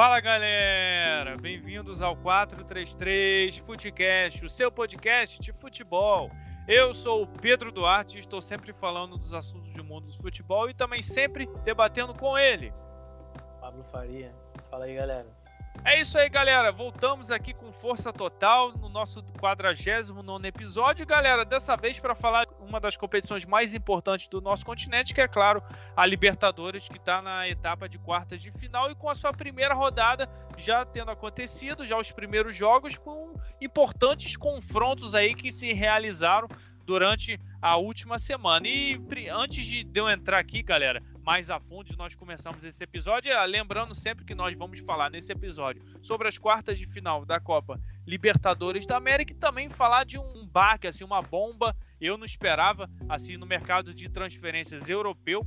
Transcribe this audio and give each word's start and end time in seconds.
Fala 0.00 0.18
galera, 0.18 1.36
bem-vindos 1.36 2.00
ao 2.00 2.16
433 2.16 3.58
Futecast, 3.58 4.46
o 4.46 4.48
seu 4.48 4.72
podcast 4.72 5.38
de 5.38 5.52
futebol. 5.52 6.30
Eu 6.66 6.94
sou 6.94 7.24
o 7.24 7.26
Pedro 7.26 7.70
Duarte 7.70 8.16
e 8.16 8.20
estou 8.20 8.40
sempre 8.40 8.72
falando 8.72 9.18
dos 9.18 9.34
assuntos 9.34 9.70
do 9.74 9.84
mundo 9.84 10.06
do 10.06 10.16
futebol 10.16 10.70
e 10.70 10.72
também 10.72 11.02
sempre 11.02 11.46
debatendo 11.66 12.14
com 12.14 12.38
ele. 12.38 12.72
Pablo 13.60 13.84
Faria. 13.92 14.32
Fala 14.70 14.86
aí, 14.86 14.94
galera. 14.94 15.26
É 15.82 15.98
isso 15.98 16.18
aí, 16.18 16.28
galera. 16.28 16.70
Voltamos 16.70 17.30
aqui 17.30 17.54
com 17.54 17.72
força 17.72 18.12
total 18.12 18.72
no 18.72 18.88
nosso 18.88 19.22
49 19.38 20.46
episódio, 20.46 21.06
galera. 21.06 21.44
Dessa 21.44 21.74
vez 21.74 21.98
para 21.98 22.14
falar 22.14 22.46
uma 22.60 22.78
das 22.78 22.96
competições 22.96 23.46
mais 23.46 23.72
importantes 23.72 24.28
do 24.28 24.40
nosso 24.40 24.64
continente, 24.64 25.14
que 25.14 25.20
é 25.20 25.26
claro, 25.26 25.62
a 25.96 26.04
Libertadores, 26.04 26.86
que 26.86 26.98
está 26.98 27.22
na 27.22 27.48
etapa 27.48 27.88
de 27.88 27.98
quartas 27.98 28.42
de 28.42 28.50
final 28.52 28.90
e 28.90 28.94
com 28.94 29.08
a 29.08 29.14
sua 29.14 29.32
primeira 29.32 29.74
rodada 29.74 30.28
já 30.58 30.84
tendo 30.84 31.10
acontecido, 31.10 31.86
já 31.86 31.96
os 31.96 32.12
primeiros 32.12 32.54
jogos 32.54 32.98
com 32.98 33.34
importantes 33.60 34.36
confrontos 34.36 35.14
aí 35.14 35.34
que 35.34 35.50
se 35.50 35.72
realizaram 35.72 36.46
durante 36.84 37.40
a 37.62 37.76
última 37.76 38.18
semana. 38.18 38.66
E 38.68 39.00
antes 39.30 39.64
de 39.64 39.86
eu 39.94 40.10
entrar 40.10 40.38
aqui, 40.38 40.62
galera, 40.62 41.02
mais 41.22 41.50
a 41.50 41.60
fundo 41.60 41.94
nós 41.96 42.14
começamos 42.14 42.62
esse 42.64 42.82
episódio. 42.82 43.30
É, 43.30 43.46
lembrando 43.46 43.94
sempre 43.94 44.24
que 44.24 44.34
nós 44.34 44.56
vamos 44.56 44.80
falar 44.80 45.10
nesse 45.10 45.32
episódio 45.32 45.82
sobre 46.02 46.28
as 46.28 46.38
quartas 46.38 46.78
de 46.78 46.86
final 46.86 47.24
da 47.24 47.38
Copa 47.38 47.80
Libertadores 48.06 48.86
da 48.86 48.96
América 48.96 49.32
e 49.32 49.36
também 49.36 49.68
falar 49.68 50.04
de 50.04 50.18
um 50.18 50.46
baque, 50.46 50.86
assim, 50.86 51.04
uma 51.04 51.22
bomba. 51.22 51.76
Eu 52.00 52.16
não 52.16 52.24
esperava, 52.24 52.88
assim, 53.08 53.36
no 53.36 53.46
mercado 53.46 53.92
de 53.92 54.08
transferências 54.08 54.88
europeu, 54.88 55.46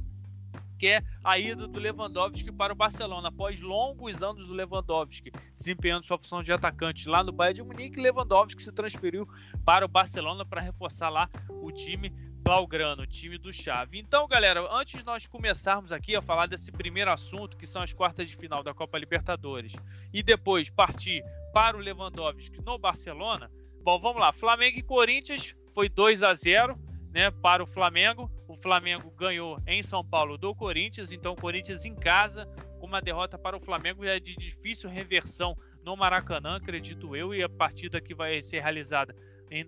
que 0.78 0.88
é 0.88 1.04
a 1.24 1.40
ida 1.40 1.68
do 1.68 1.80
Lewandowski 1.80 2.52
para 2.52 2.74
o 2.74 2.76
Barcelona. 2.76 3.30
Após 3.30 3.60
longos 3.60 4.22
anos 4.22 4.48
do 4.48 4.54
Lewandowski 4.54 5.32
desempenhando 5.56 6.06
sua 6.06 6.18
função 6.18 6.44
de 6.44 6.52
atacante 6.52 7.08
lá 7.08 7.24
no 7.24 7.32
Bayern 7.32 7.62
de 7.62 7.64
Munique, 7.64 8.00
Lewandowski 8.00 8.62
se 8.62 8.72
transferiu 8.72 9.28
para 9.66 9.86
o 9.86 9.88
Barcelona 9.88 10.46
para 10.46 10.62
reforçar 10.62 11.10
lá 11.10 11.30
o 11.50 11.72
time 11.72 12.14
Blaugrano, 12.44 13.08
time 13.08 13.38
do 13.38 13.54
Chave. 13.54 13.98
Então, 13.98 14.28
galera, 14.28 14.68
antes 14.70 15.00
de 15.00 15.06
nós 15.06 15.26
começarmos 15.26 15.94
aqui 15.94 16.14
a 16.14 16.22
falar 16.22 16.46
desse 16.46 16.74
primeiro 16.74 17.10
assunto, 17.10 17.56
que 17.56 17.66
são 17.66 17.82
as 17.82 17.94
quartas 17.94 18.28
de 18.28 18.36
final 18.36 18.62
da 18.62 18.74
Copa 18.74 18.98
Libertadores, 18.98 19.72
e 20.14 20.22
depois 20.22 20.70
partir 20.70 21.24
para 21.54 21.78
o 21.78 21.80
Lewandowski 21.80 22.62
no 22.62 22.78
Barcelona, 22.78 23.50
bom, 23.82 23.98
vamos 23.98 24.20
lá. 24.20 24.34
Flamengo 24.34 24.78
e 24.78 24.84
Corinthians 24.84 25.56
foi 25.74 25.88
2 25.88 26.22
a 26.22 26.34
0 26.34 26.78
né, 27.14 27.32
para 27.32 27.64
o 27.64 27.66
Flamengo. 27.66 28.30
O 28.46 28.58
Flamengo 28.58 29.10
ganhou 29.12 29.58
em 29.66 29.82
São 29.82 30.04
Paulo 30.04 30.38
do 30.38 30.54
Corinthians, 30.54 31.14
então 31.14 31.32
o 31.32 31.40
Corinthians 31.40 31.86
em 31.86 31.96
casa, 31.96 32.46
com 32.78 32.86
uma 32.86 33.02
derrota 33.02 33.38
para 33.38 33.56
o 33.56 33.62
Flamengo 33.62 34.04
é 34.04 34.20
de 34.20 34.36
difícil 34.36 34.90
reversão 34.90 35.58
no 35.82 35.96
Maracanã, 35.96 36.58
acredito 36.58 37.16
eu, 37.16 37.34
e 37.34 37.42
a 37.42 37.48
partida 37.48 38.02
que 38.02 38.14
vai 38.14 38.42
ser 38.42 38.60
realizada 38.60 39.16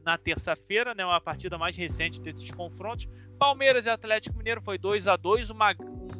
na 0.04 0.18
terça-feira, 0.18 0.94
né, 0.95 1.06
uma 1.06 1.22
partida 1.22 1.58
mais 1.58 1.76
recente 1.76 2.22
desses 2.22 2.50
confrontos. 2.52 3.08
Palmeiras 3.38 3.86
e 3.86 3.90
Atlético 3.90 4.38
Mineiro 4.38 4.62
foi 4.62 4.78
2 4.78 5.08
a 5.08 5.16
2 5.16 5.50
uma, 5.50 5.76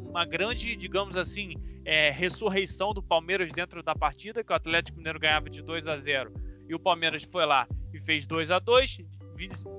uma 0.08 0.24
grande, 0.24 0.76
digamos 0.76 1.16
assim, 1.16 1.54
é, 1.84 2.10
ressurreição 2.10 2.92
do 2.92 3.02
Palmeiras 3.02 3.50
dentro 3.52 3.82
da 3.82 3.94
partida, 3.94 4.44
que 4.44 4.52
o 4.52 4.56
Atlético 4.56 4.98
Mineiro 4.98 5.18
ganhava 5.18 5.48
de 5.48 5.62
2 5.62 5.86
a 5.86 5.96
0 5.96 6.32
e 6.68 6.74
o 6.74 6.78
Palmeiras 6.78 7.22
foi 7.24 7.46
lá 7.46 7.66
e 7.92 8.00
fez 8.00 8.26
2 8.26 8.50
a 8.50 8.58
2 8.58 9.02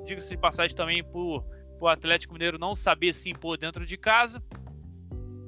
Diga-se 0.06 0.30
de 0.30 0.38
passagem 0.38 0.76
também 0.76 1.04
por 1.04 1.44
o 1.80 1.88
Atlético 1.88 2.34
Mineiro 2.34 2.58
não 2.58 2.76
saber 2.76 3.14
se 3.14 3.30
impor 3.30 3.58
dentro 3.58 3.86
de 3.86 3.98
casa. 3.98 4.42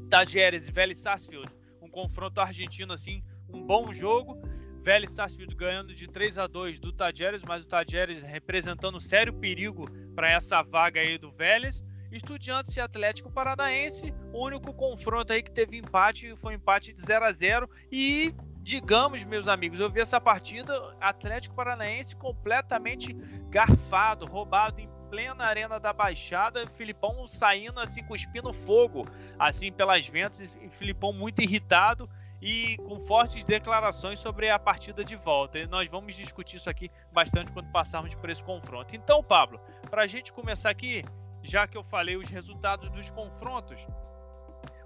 Tajeres 0.09 0.67
e 0.67 0.71
Vélez 0.71 0.97
Sarsfield, 0.97 1.47
um 1.81 1.89
confronto 1.89 2.41
argentino 2.41 2.93
assim, 2.93 3.23
um 3.47 3.65
bom 3.65 3.93
jogo. 3.93 4.41
Vélez 4.81 5.11
Sarsfield 5.11 5.55
ganhando 5.55 5.93
de 5.93 6.07
3 6.07 6.37
a 6.37 6.47
2 6.47 6.79
do 6.79 6.91
Tajeres, 6.91 7.43
mas 7.43 7.63
o 7.63 7.67
Tajeres 7.67 8.23
representando 8.23 8.99
sério 8.99 9.33
perigo 9.33 9.89
para 10.15 10.29
essa 10.29 10.61
vaga 10.61 11.01
aí 11.01 11.17
do 11.17 11.31
Vélez. 11.31 11.83
Estudiantes 12.11 12.75
e 12.75 12.81
Atlético 12.81 13.31
Paranaense, 13.31 14.13
o 14.33 14.43
único 14.43 14.73
confronto 14.73 15.31
aí 15.31 15.43
que 15.43 15.51
teve 15.51 15.77
empate 15.77 16.35
foi 16.37 16.53
um 16.53 16.55
empate 16.55 16.91
de 16.91 17.01
0 17.01 17.25
a 17.25 17.31
0 17.31 17.69
e 17.91 18.33
digamos, 18.61 19.23
meus 19.23 19.47
amigos, 19.47 19.79
eu 19.79 19.89
vi 19.89 20.01
essa 20.01 20.19
partida 20.19 20.95
Atlético 20.99 21.55
Paranaense 21.55 22.15
completamente 22.15 23.13
garfado, 23.49 24.25
roubado 24.25 24.79
em 24.79 24.89
plena 25.09 25.43
arena 25.45 25.79
da 25.79 25.91
Baixada, 25.91 26.67
Filipão 26.75 27.27
saindo 27.27 27.79
assim 27.79 28.03
cuspindo 28.03 28.53
fogo 28.53 29.07
assim 29.39 29.71
pelas 29.71 30.07
ventas 30.07 30.55
e 30.61 30.69
Filipão 30.69 31.11
muito 31.11 31.41
irritado 31.41 32.07
e 32.41 32.77
com 32.77 32.99
fortes 33.05 33.43
declarações 33.43 34.19
sobre 34.19 34.49
a 34.49 34.57
partida 34.57 35.03
de 35.03 35.15
volta. 35.15 35.59
E 35.59 35.67
nós 35.67 35.89
vamos 35.89 36.15
discutir 36.15 36.57
isso 36.57 36.69
aqui 36.69 36.89
bastante 37.11 37.51
quando 37.51 37.71
passarmos 37.71 38.13
por 38.15 38.29
esse 38.29 38.43
confronto. 38.43 38.95
Então, 38.95 39.23
Pablo, 39.23 39.59
para 39.89 40.03
a 40.03 40.07
gente 40.07 40.31
começar 40.31 40.69
aqui, 40.69 41.03
já 41.43 41.67
que 41.67 41.77
eu 41.77 41.83
falei 41.83 42.15
os 42.15 42.29
resultados 42.29 42.89
dos 42.91 43.09
confrontos, 43.11 43.79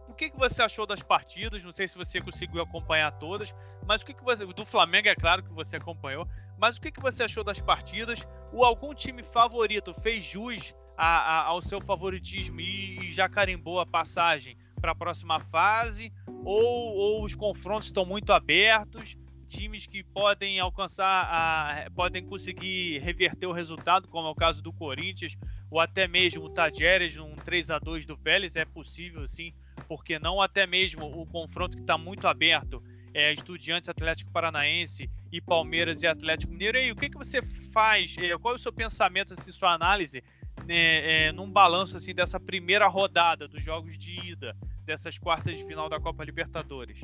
o 0.07 0.13
que, 0.13 0.29
que 0.29 0.37
você 0.37 0.61
achou 0.61 0.85
das 0.85 1.01
partidas? 1.01 1.63
Não 1.63 1.73
sei 1.73 1.87
se 1.87 1.97
você 1.97 2.21
conseguiu 2.21 2.61
acompanhar 2.61 3.11
todas, 3.13 3.53
mas 3.85 4.01
o 4.01 4.05
que, 4.05 4.13
que 4.13 4.23
você. 4.23 4.45
Do 4.45 4.65
Flamengo, 4.65 5.07
é 5.07 5.15
claro 5.15 5.41
que 5.41 5.51
você 5.51 5.77
acompanhou, 5.77 6.27
mas 6.57 6.77
o 6.77 6.81
que, 6.81 6.91
que 6.91 7.01
você 7.01 7.23
achou 7.23 7.43
das 7.43 7.59
partidas? 7.59 8.27
O 8.51 8.63
algum 8.63 8.93
time 8.93 9.23
favorito 9.23 9.93
fez 10.01 10.23
jus 10.23 10.73
a, 10.95 11.07
a, 11.07 11.43
ao 11.45 11.61
seu 11.61 11.81
favoritismo 11.81 12.59
e, 12.59 12.99
e 12.99 13.11
já 13.11 13.27
carimbou 13.27 13.79
a 13.79 13.85
passagem 13.85 14.55
para 14.83 14.91
a 14.91 14.95
próxima 14.95 15.39
fase? 15.39 16.11
Ou, 16.43 16.95
ou 16.95 17.23
os 17.23 17.33
confrontos 17.33 17.87
estão 17.87 18.05
muito 18.05 18.33
abertos? 18.33 19.15
Times 19.47 19.87
que 19.87 20.03
podem 20.03 20.59
alcançar, 20.59 21.25
a, 21.31 21.89
podem 21.91 22.25
conseguir 22.25 22.99
reverter 22.99 23.47
o 23.47 23.53
resultado, 23.53 24.09
como 24.09 24.27
é 24.27 24.31
o 24.31 24.35
caso 24.35 24.61
do 24.61 24.73
Corinthians, 24.73 25.37
ou 25.71 25.79
até 25.79 26.05
mesmo 26.05 26.43
o 26.43 26.49
Tajeres, 26.49 27.15
um 27.15 27.33
3 27.33 27.69
a 27.69 27.79
2 27.79 28.05
do 28.05 28.17
Vélez, 28.17 28.57
é 28.57 28.65
possível 28.65 29.25
sim, 29.25 29.53
porque 29.87 30.19
não 30.19 30.41
até 30.41 30.67
mesmo 30.67 31.05
o 31.05 31.25
confronto 31.27 31.77
que 31.77 31.83
está 31.83 31.97
muito 31.97 32.27
aberto 32.27 32.83
é, 33.13 33.31
Estudiantes 33.31 33.87
Atlético 33.87 34.31
Paranaense 34.31 35.09
e 35.31 35.39
Palmeiras 35.39 36.01
e 36.01 36.07
Atlético 36.07 36.51
Mineiro. 36.51 36.77
E 36.77 36.81
aí, 36.81 36.91
o 36.91 36.95
que, 36.95 37.09
que 37.09 37.17
você 37.17 37.41
faz? 37.71 38.15
É, 38.17 38.37
qual 38.37 38.55
é 38.55 38.57
o 38.57 38.59
seu 38.59 38.73
pensamento, 38.73 39.33
assim, 39.33 39.51
sua 39.51 39.73
análise 39.73 40.21
né, 40.65 41.27
é, 41.27 41.31
num 41.31 41.49
balanço 41.49 41.95
assim 41.97 42.13
dessa 42.13 42.39
primeira 42.39 42.87
rodada 42.87 43.47
dos 43.47 43.63
jogos 43.63 43.97
de 43.97 44.13
ida 44.31 44.55
dessas 44.85 45.17
quartas 45.17 45.57
de 45.57 45.63
final 45.65 45.89
da 45.89 45.99
Copa 45.99 46.23
Libertadores? 46.23 46.99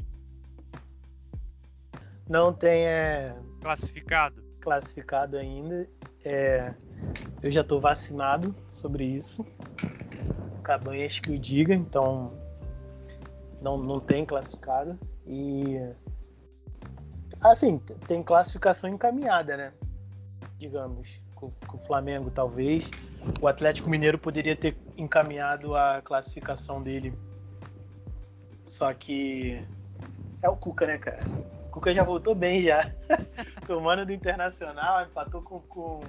Não 2.28 2.54
tem 2.54 2.86
é... 2.86 3.36
classificado. 3.62 4.44
Classificado 4.62 5.38
ainda. 5.38 5.90
É... 6.24 6.74
Eu 7.42 7.50
já 7.50 7.62
estou 7.62 7.80
vacinado 7.80 8.54
sobre 8.68 9.04
isso. 9.04 9.46
Cabanhas 10.64 11.20
que 11.20 11.32
o 11.32 11.40
diga, 11.40 11.74
então 11.74 12.38
não, 13.62 13.78
não 13.78 14.00
tem 14.00 14.26
classificado. 14.26 15.00
E 15.26 15.78
assim, 17.42 17.80
tem 18.08 18.22
classificação 18.22 18.90
encaminhada, 18.90 19.56
né? 19.56 19.74
Digamos, 20.58 21.22
com, 21.36 21.52
com, 21.52 21.78
o 21.78 21.80
Flamengo 21.80 22.30
talvez. 22.30 22.92
O 23.42 23.48
Atlético 23.48 23.90
Mineiro 23.90 24.18
poderia 24.18 24.56
ter 24.56 24.78
encaminhado 24.98 25.76
a 25.76 26.02
classificação 26.02 26.82
dele. 26.82 27.14
Só 28.70 28.94
que 28.94 29.60
é 30.44 30.48
o 30.48 30.56
Cuca, 30.56 30.86
né, 30.86 31.00
cara? 31.00 31.20
O 31.68 31.72
Cuca 31.72 31.94
já 31.94 32.04
voltou 32.04 32.36
bem 32.36 32.62
já. 32.62 32.94
Tomando 33.66 34.06
do 34.06 34.14
Internacional, 34.14 35.04
empatou 35.04 35.42
com, 35.42 35.60
com 35.62 36.02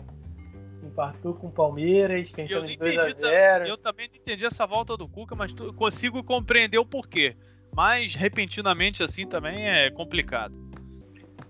empatou 0.82 1.34
com 1.34 1.46
o 1.46 1.50
Palmeiras, 1.50 2.30
pensando 2.30 2.66
em 2.66 2.76
2x0. 2.76 3.66
Eu 3.66 3.78
também 3.78 4.08
não 4.08 4.16
entendi 4.16 4.44
essa 4.44 4.66
volta 4.66 4.96
do 4.96 5.08
Cuca, 5.08 5.34
mas 5.34 5.52
tu, 5.52 5.72
consigo 5.72 6.22
compreender 6.22 6.78
o 6.78 6.84
porquê. 6.84 7.34
Mas 7.74 8.14
repentinamente 8.14 9.02
assim 9.02 9.26
também 9.26 9.68
é 9.68 9.90
complicado. 9.90 10.54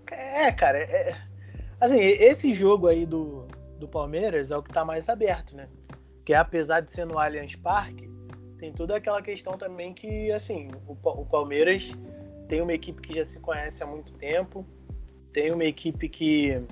É, 0.09 0.51
cara, 0.51 0.77
é, 0.77 1.17
assim, 1.79 1.99
esse 1.99 2.53
jogo 2.53 2.87
aí 2.87 3.05
do, 3.05 3.47
do 3.77 3.87
Palmeiras 3.87 4.49
é 4.51 4.57
o 4.57 4.63
que 4.63 4.71
tá 4.71 4.85
mais 4.85 5.09
aberto, 5.09 5.55
né? 5.55 5.67
Que 6.25 6.33
apesar 6.33 6.79
de 6.79 6.91
ser 6.91 7.05
no 7.05 7.17
Allianz 7.17 7.55
Parque, 7.55 8.10
tem 8.61 8.71
toda 8.71 8.95
aquela 8.95 9.23
questão 9.23 9.57
também 9.57 9.91
que, 9.91 10.31
assim, 10.31 10.69
o, 10.87 10.91
o 10.93 11.25
Palmeiras 11.25 11.97
tem 12.47 12.61
uma 12.61 12.73
equipe 12.73 13.01
que 13.01 13.15
já 13.15 13.25
se 13.25 13.39
conhece 13.39 13.81
há 13.81 13.87
muito 13.87 14.13
tempo, 14.13 14.63
tem 15.33 15.51
uma 15.51 15.63
equipe 15.63 16.07
que 16.07 16.63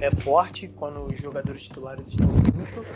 é 0.00 0.10
forte 0.10 0.66
quando 0.66 1.04
os 1.04 1.16
jogadores 1.20 1.62
titulares 1.62 2.08
estão 2.08 2.26
juntos. 2.26 2.86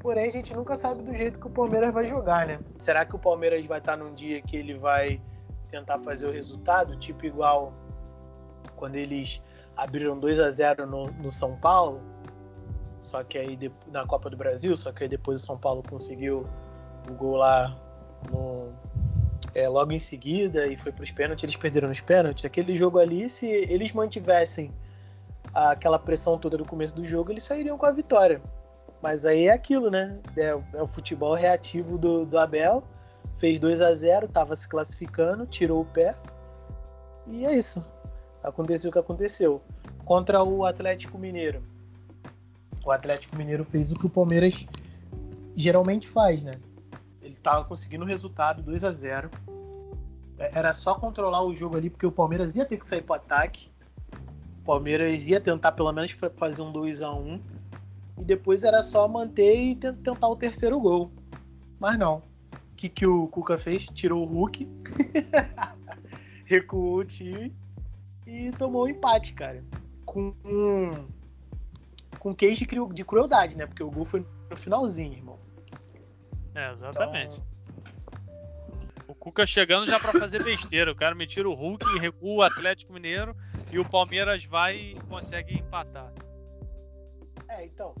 Porém, 0.00 0.28
a 0.28 0.32
gente 0.32 0.52
nunca 0.52 0.74
sabe 0.74 1.04
do 1.04 1.14
jeito 1.14 1.38
que 1.38 1.46
o 1.46 1.50
Palmeiras 1.50 1.94
vai 1.94 2.04
jogar, 2.04 2.48
né? 2.48 2.58
Será 2.78 3.06
que 3.06 3.14
o 3.14 3.18
Palmeiras 3.18 3.64
vai 3.64 3.78
estar 3.78 3.96
num 3.96 4.12
dia 4.12 4.42
que 4.42 4.56
ele 4.56 4.74
vai 4.76 5.22
tentar 5.70 6.00
fazer 6.00 6.26
o 6.26 6.32
resultado, 6.32 6.98
tipo 6.98 7.24
igual 7.24 7.72
quando 8.74 8.96
eles 8.96 9.40
abriram 9.76 10.18
2 10.18 10.40
a 10.40 10.50
0 10.50 10.84
no, 10.84 11.06
no 11.12 11.30
São 11.30 11.56
Paulo, 11.60 12.00
só 12.98 13.22
que 13.22 13.38
aí 13.38 13.56
na 13.86 14.04
Copa 14.04 14.28
do 14.28 14.36
Brasil, 14.36 14.76
só 14.76 14.90
que 14.90 15.04
aí 15.04 15.08
depois 15.08 15.40
o 15.40 15.46
São 15.46 15.56
Paulo 15.56 15.80
conseguiu 15.88 16.44
o 17.10 17.14
gol 17.14 17.36
lá 17.36 17.76
no, 18.30 18.68
é, 19.54 19.68
logo 19.68 19.92
em 19.92 19.98
seguida 19.98 20.66
e 20.66 20.76
foi 20.76 20.92
para 20.92 21.04
os 21.04 21.10
pênaltis, 21.10 21.44
eles 21.44 21.56
perderam 21.56 21.90
os 21.90 22.00
pênaltis. 22.00 22.44
Aquele 22.44 22.76
jogo 22.76 22.98
ali, 22.98 23.28
se 23.28 23.46
eles 23.46 23.92
mantivessem 23.92 24.72
aquela 25.52 25.98
pressão 25.98 26.38
toda 26.38 26.56
do 26.56 26.64
começo 26.64 26.94
do 26.94 27.04
jogo, 27.04 27.30
eles 27.30 27.42
sairiam 27.42 27.76
com 27.76 27.86
a 27.86 27.90
vitória. 27.90 28.40
Mas 29.02 29.26
aí 29.26 29.46
é 29.46 29.52
aquilo, 29.52 29.90
né? 29.90 30.18
É, 30.36 30.48
é 30.48 30.82
o 30.82 30.86
futebol 30.86 31.34
reativo 31.34 31.98
do, 31.98 32.24
do 32.24 32.38
Abel. 32.38 32.82
Fez 33.36 33.58
2 33.58 33.82
a 33.82 33.92
0 33.92 34.26
estava 34.26 34.54
se 34.54 34.68
classificando, 34.68 35.46
tirou 35.46 35.82
o 35.82 35.84
pé. 35.84 36.14
E 37.26 37.44
é 37.44 37.52
isso. 37.52 37.84
Aconteceu 38.42 38.90
o 38.90 38.92
que 38.92 38.98
aconteceu. 38.98 39.60
Contra 40.04 40.42
o 40.42 40.64
Atlético 40.64 41.18
Mineiro. 41.18 41.62
O 42.84 42.90
Atlético 42.90 43.36
Mineiro 43.36 43.64
fez 43.64 43.92
o 43.92 43.96
que 43.96 44.06
o 44.06 44.10
Palmeiras 44.10 44.66
geralmente 45.54 46.08
faz, 46.08 46.42
né? 46.42 46.54
Estava 47.42 47.64
conseguindo 47.64 48.04
o 48.04 48.06
resultado 48.06 48.62
2 48.62 48.84
a 48.84 48.92
0 48.92 49.28
é, 50.38 50.52
Era 50.54 50.72
só 50.72 50.94
controlar 50.94 51.42
o 51.42 51.52
jogo 51.52 51.76
ali, 51.76 51.90
porque 51.90 52.06
o 52.06 52.12
Palmeiras 52.12 52.54
ia 52.54 52.64
ter 52.64 52.76
que 52.76 52.86
sair 52.86 53.02
para 53.02 53.16
ataque. 53.16 53.68
O 54.60 54.64
Palmeiras 54.64 55.26
ia 55.26 55.40
tentar 55.40 55.72
pelo 55.72 55.92
menos 55.92 56.12
fazer 56.36 56.62
um 56.62 56.70
2 56.70 57.02
a 57.02 57.12
1 57.12 57.40
E 58.18 58.24
depois 58.24 58.62
era 58.62 58.80
só 58.80 59.08
manter 59.08 59.56
e 59.56 59.74
tentar 59.74 60.28
o 60.28 60.36
terceiro 60.36 60.78
gol. 60.78 61.10
Mas 61.80 61.98
não. 61.98 62.18
O 62.52 62.76
que, 62.76 62.88
que 62.88 63.04
o 63.04 63.26
Cuca 63.26 63.58
fez? 63.58 63.86
Tirou 63.86 64.22
o 64.22 64.26
Hulk, 64.26 64.68
recuou 66.46 66.98
o 66.98 67.04
time 67.04 67.52
e 68.24 68.52
tomou 68.52 68.82
o 68.82 68.84
um 68.84 68.88
empate, 68.88 69.34
cara. 69.34 69.64
Com 70.06 70.32
com 72.20 72.32
queijo 72.32 72.64
de 72.94 73.04
crueldade, 73.04 73.56
né? 73.56 73.66
Porque 73.66 73.82
o 73.82 73.90
gol 73.90 74.04
foi 74.04 74.24
no 74.48 74.56
finalzinho, 74.56 75.14
irmão. 75.14 75.38
É, 76.54 76.70
exatamente. 76.70 77.34
Então... 77.34 77.52
O 79.08 79.14
Cuca 79.14 79.44
chegando 79.44 79.86
já 79.86 80.00
para 80.00 80.18
fazer 80.18 80.42
besteira. 80.42 80.92
O 80.92 80.96
cara 80.96 81.14
me 81.14 81.26
tira 81.26 81.48
o 81.48 81.54
Hulk, 81.54 81.98
recua 81.98 82.34
o 82.34 82.42
Atlético 82.42 82.92
Mineiro 82.92 83.36
e 83.70 83.78
o 83.78 83.88
Palmeiras 83.88 84.44
vai 84.44 84.76
e 84.76 84.94
consegue 85.08 85.54
empatar. 85.54 86.12
É, 87.48 87.66
então. 87.66 87.94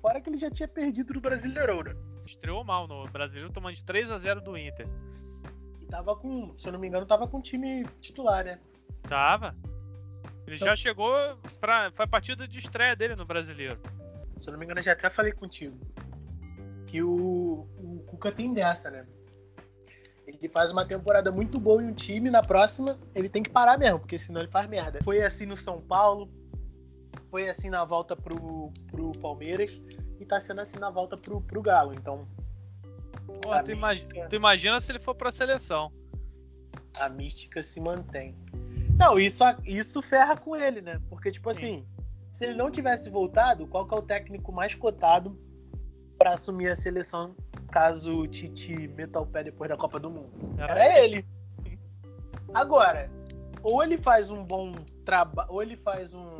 Fora 0.00 0.20
que 0.20 0.30
ele 0.30 0.38
já 0.38 0.50
tinha 0.50 0.68
perdido 0.68 1.14
no 1.14 1.20
Brasileirão, 1.20 1.82
né? 1.82 1.94
Estreou 2.26 2.64
mal 2.64 2.86
no 2.86 3.04
Brasileiro, 3.08 3.52
tomando 3.52 3.74
de 3.74 3.84
3 3.84 4.10
a 4.10 4.18
0 4.18 4.40
do 4.40 4.56
Inter. 4.56 4.88
E 5.80 5.86
tava 5.86 6.16
com, 6.16 6.56
se 6.56 6.68
eu 6.68 6.72
não 6.72 6.80
me 6.80 6.88
engano, 6.88 7.06
tava 7.06 7.26
com 7.26 7.38
o 7.38 7.42
time 7.42 7.84
titular, 8.00 8.44
né? 8.44 8.60
Tava. 9.02 9.56
Ele 10.46 10.56
então... 10.56 10.68
já 10.68 10.76
chegou 10.76 11.14
pra. 11.60 11.90
Foi 11.92 12.04
a 12.04 12.08
partida 12.08 12.46
de 12.46 12.58
estreia 12.58 12.96
dele 12.96 13.14
no 13.14 13.24
brasileiro. 13.24 13.80
Se 14.38 14.48
eu 14.48 14.52
não 14.52 14.58
me 14.58 14.64
engano, 14.64 14.80
eu 14.80 14.84
já 14.84 14.92
até 14.92 15.08
falei 15.08 15.32
contigo. 15.32 15.78
Que 16.92 17.02
o, 17.02 17.66
o 17.78 18.04
Cuca 18.06 18.30
tem 18.30 18.52
dessa, 18.52 18.90
né? 18.90 19.06
Ele 20.26 20.46
faz 20.50 20.70
uma 20.72 20.84
temporada 20.84 21.32
muito 21.32 21.58
boa 21.58 21.82
em 21.82 21.86
um 21.86 21.94
time, 21.94 22.28
na 22.28 22.42
próxima 22.42 22.98
ele 23.14 23.30
tem 23.30 23.42
que 23.42 23.48
parar 23.48 23.78
mesmo, 23.78 24.00
porque 24.00 24.18
senão 24.18 24.42
ele 24.42 24.50
faz 24.50 24.68
merda. 24.68 24.98
Foi 25.02 25.22
assim 25.22 25.46
no 25.46 25.56
São 25.56 25.80
Paulo, 25.80 26.30
foi 27.30 27.48
assim 27.48 27.70
na 27.70 27.82
volta 27.82 28.14
pro, 28.14 28.70
pro 28.90 29.10
Palmeiras 29.22 29.80
e 30.20 30.26
tá 30.26 30.38
sendo 30.38 30.60
assim 30.60 30.78
na 30.78 30.90
volta 30.90 31.16
pro, 31.16 31.40
pro 31.40 31.62
Galo. 31.62 31.94
Então. 31.94 32.28
Pô, 33.24 33.62
tu, 33.64 33.74
mística... 33.74 34.28
tu 34.28 34.36
imagina 34.36 34.78
se 34.78 34.92
ele 34.92 34.98
for 34.98 35.14
pra 35.14 35.32
seleção. 35.32 35.90
A 37.00 37.08
mística 37.08 37.62
se 37.62 37.80
mantém. 37.80 38.36
Não, 38.98 39.18
isso, 39.18 39.42
isso 39.64 40.02
ferra 40.02 40.36
com 40.36 40.54
ele, 40.54 40.82
né? 40.82 41.00
Porque, 41.08 41.30
tipo 41.30 41.54
Sim. 41.54 41.58
assim, 41.58 41.86
se 42.34 42.44
ele 42.44 42.54
não 42.54 42.70
tivesse 42.70 43.08
voltado, 43.08 43.66
qual 43.66 43.88
que 43.88 43.94
é 43.94 43.96
o 43.96 44.02
técnico 44.02 44.52
mais 44.52 44.74
cotado 44.74 45.40
para 46.22 46.34
assumir 46.34 46.70
a 46.70 46.76
seleção 46.76 47.34
caso 47.72 48.20
o 48.20 48.28
Tite 48.28 48.86
meta 48.86 49.18
o 49.18 49.26
pé 49.26 49.42
depois 49.42 49.68
da 49.68 49.76
Copa 49.76 49.98
do 49.98 50.08
Mundo? 50.08 50.30
Era, 50.56 50.72
Era 50.72 51.00
ele. 51.00 51.26
Sim. 51.50 51.76
Agora, 52.54 53.10
ou 53.60 53.82
ele 53.82 53.98
faz 53.98 54.30
um 54.30 54.44
bom 54.44 54.72
trabalho, 55.04 55.50
ou 55.50 55.60
ele 55.60 55.76
faz 55.76 56.14
um, 56.14 56.36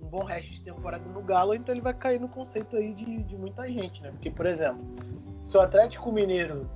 um, 0.00 0.06
bom 0.06 0.22
resto 0.22 0.52
de 0.52 0.62
temporada 0.62 1.04
no 1.08 1.20
Galo, 1.22 1.54
então 1.54 1.74
ele 1.74 1.82
vai 1.82 1.92
cair 1.92 2.20
no 2.20 2.28
conceito 2.28 2.76
aí 2.76 2.94
de, 2.94 3.24
de 3.24 3.36
muita 3.36 3.66
gente, 3.66 4.00
né? 4.00 4.12
Porque, 4.12 4.30
por 4.30 4.46
exemplo, 4.46 4.84
se 5.44 5.56
o 5.56 5.60
Atlético 5.60 6.12
Mineiro 6.12 6.70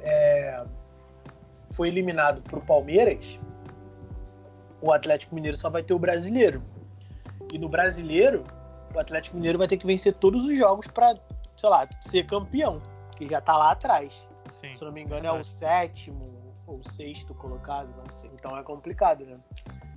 é, 0.00 0.66
foi 1.70 1.86
eliminado 1.86 2.42
pro 2.42 2.60
Palmeiras, 2.60 3.38
o 4.80 4.90
Atlético 4.90 5.32
Mineiro 5.32 5.56
só 5.56 5.70
vai 5.70 5.84
ter 5.84 5.94
o 5.94 5.98
brasileiro. 5.98 6.60
E 7.52 7.56
no 7.58 7.68
brasileiro, 7.68 8.42
o 8.92 8.98
Atlético 8.98 9.36
Mineiro 9.36 9.58
vai 9.58 9.68
ter 9.68 9.76
que 9.76 9.86
vencer 9.86 10.12
todos 10.14 10.44
os 10.44 10.58
jogos 10.58 10.88
para, 10.88 11.14
sei 11.64 11.70
lá, 11.70 11.88
ser 11.98 12.26
campeão, 12.26 12.82
que 13.16 13.26
já 13.26 13.40
tá 13.40 13.56
lá 13.56 13.70
atrás. 13.70 14.28
Sim, 14.60 14.74
Se 14.74 14.82
eu 14.82 14.86
não 14.86 14.92
me 14.92 15.02
engano, 15.02 15.26
é 15.26 15.32
o 15.32 15.42
sétimo 15.42 16.54
ou 16.66 16.84
sexto 16.84 17.34
colocado, 17.34 17.88
não 17.96 18.12
sei. 18.12 18.30
Então 18.34 18.56
é 18.56 18.62
complicado, 18.62 19.24
né? 19.24 19.38